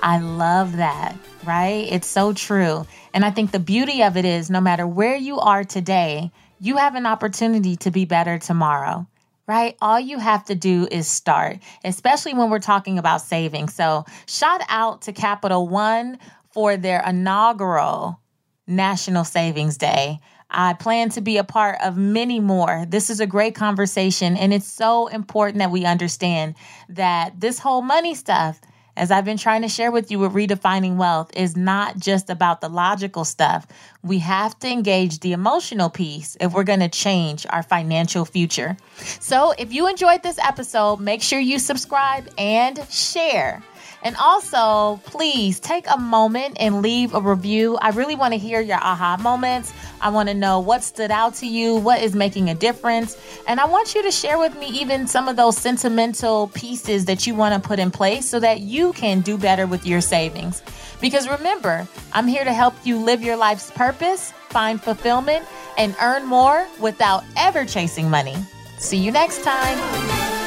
I 0.00 0.18
love 0.18 0.78
that, 0.78 1.14
right? 1.44 1.86
It's 1.88 2.08
so 2.08 2.32
true. 2.32 2.84
And 3.14 3.24
I 3.24 3.30
think 3.30 3.52
the 3.52 3.60
beauty 3.60 4.02
of 4.02 4.16
it 4.16 4.24
is 4.24 4.50
no 4.50 4.60
matter 4.60 4.88
where 4.88 5.14
you 5.14 5.38
are 5.38 5.62
today, 5.62 6.32
you 6.58 6.78
have 6.78 6.96
an 6.96 7.06
opportunity 7.06 7.76
to 7.76 7.92
be 7.92 8.06
better 8.06 8.40
tomorrow, 8.40 9.06
right? 9.46 9.76
All 9.80 10.00
you 10.00 10.18
have 10.18 10.44
to 10.46 10.56
do 10.56 10.88
is 10.90 11.06
start, 11.06 11.58
especially 11.84 12.34
when 12.34 12.50
we're 12.50 12.58
talking 12.58 12.98
about 12.98 13.20
saving. 13.20 13.68
So, 13.68 14.04
shout 14.26 14.62
out 14.68 15.02
to 15.02 15.12
Capital 15.12 15.68
One 15.68 16.18
for 16.52 16.76
their 16.76 17.04
inaugural 17.06 18.18
National 18.66 19.22
Savings 19.22 19.76
Day. 19.76 20.18
I 20.50 20.72
plan 20.74 21.10
to 21.10 21.20
be 21.20 21.36
a 21.36 21.44
part 21.44 21.78
of 21.80 21.96
many 21.96 22.40
more. 22.40 22.84
This 22.88 23.08
is 23.08 23.20
a 23.20 23.26
great 23.26 23.54
conversation, 23.54 24.36
and 24.36 24.52
it's 24.52 24.66
so 24.66 25.06
important 25.06 25.58
that 25.58 25.70
we 25.70 25.84
understand 25.84 26.56
that 26.88 27.40
this 27.40 27.60
whole 27.60 27.82
money 27.82 28.14
stuff, 28.14 28.60
as 28.96 29.12
I've 29.12 29.24
been 29.24 29.36
trying 29.36 29.62
to 29.62 29.68
share 29.68 29.92
with 29.92 30.10
you 30.10 30.18
with 30.18 30.32
redefining 30.32 30.96
wealth, 30.96 31.30
is 31.36 31.56
not 31.56 31.98
just 31.98 32.28
about 32.28 32.60
the 32.60 32.68
logical 32.68 33.24
stuff. 33.24 33.66
We 34.02 34.18
have 34.18 34.58
to 34.58 34.68
engage 34.68 35.20
the 35.20 35.32
emotional 35.32 35.88
piece 35.88 36.36
if 36.40 36.52
we're 36.52 36.64
going 36.64 36.80
to 36.80 36.88
change 36.88 37.46
our 37.48 37.62
financial 37.62 38.24
future. 38.24 38.76
So, 38.96 39.52
if 39.56 39.72
you 39.72 39.88
enjoyed 39.88 40.22
this 40.22 40.38
episode, 40.38 40.98
make 41.00 41.22
sure 41.22 41.38
you 41.38 41.60
subscribe 41.60 42.28
and 42.36 42.84
share. 42.90 43.62
And 44.02 44.16
also, 44.16 45.00
please 45.04 45.60
take 45.60 45.86
a 45.88 45.98
moment 45.98 46.56
and 46.58 46.82
leave 46.82 47.14
a 47.14 47.20
review. 47.20 47.76
I 47.76 47.90
really 47.90 48.16
want 48.16 48.32
to 48.32 48.38
hear 48.38 48.60
your 48.60 48.78
aha 48.78 49.18
moments. 49.20 49.72
I 50.00 50.08
want 50.10 50.28
to 50.28 50.34
know 50.34 50.60
what 50.60 50.82
stood 50.82 51.10
out 51.10 51.34
to 51.36 51.46
you, 51.46 51.76
what 51.76 52.02
is 52.02 52.14
making 52.14 52.48
a 52.48 52.54
difference. 52.54 53.16
And 53.46 53.60
I 53.60 53.66
want 53.66 53.94
you 53.94 54.02
to 54.02 54.10
share 54.10 54.38
with 54.38 54.58
me 54.58 54.68
even 54.68 55.06
some 55.06 55.28
of 55.28 55.36
those 55.36 55.58
sentimental 55.58 56.48
pieces 56.48 57.04
that 57.06 57.26
you 57.26 57.34
want 57.34 57.60
to 57.60 57.66
put 57.66 57.78
in 57.78 57.90
place 57.90 58.26
so 58.26 58.40
that 58.40 58.60
you 58.60 58.92
can 58.94 59.20
do 59.20 59.36
better 59.36 59.66
with 59.66 59.86
your 59.86 60.00
savings. 60.00 60.62
Because 61.00 61.28
remember, 61.28 61.86
I'm 62.12 62.26
here 62.26 62.44
to 62.44 62.52
help 62.52 62.74
you 62.84 62.98
live 62.98 63.22
your 63.22 63.36
life's 63.36 63.70
purpose, 63.70 64.32
find 64.48 64.80
fulfillment, 64.80 65.44
and 65.78 65.94
earn 66.00 66.26
more 66.26 66.66
without 66.78 67.24
ever 67.36 67.64
chasing 67.64 68.10
money. 68.10 68.36
See 68.78 68.98
you 68.98 69.12
next 69.12 69.42
time. 69.42 70.39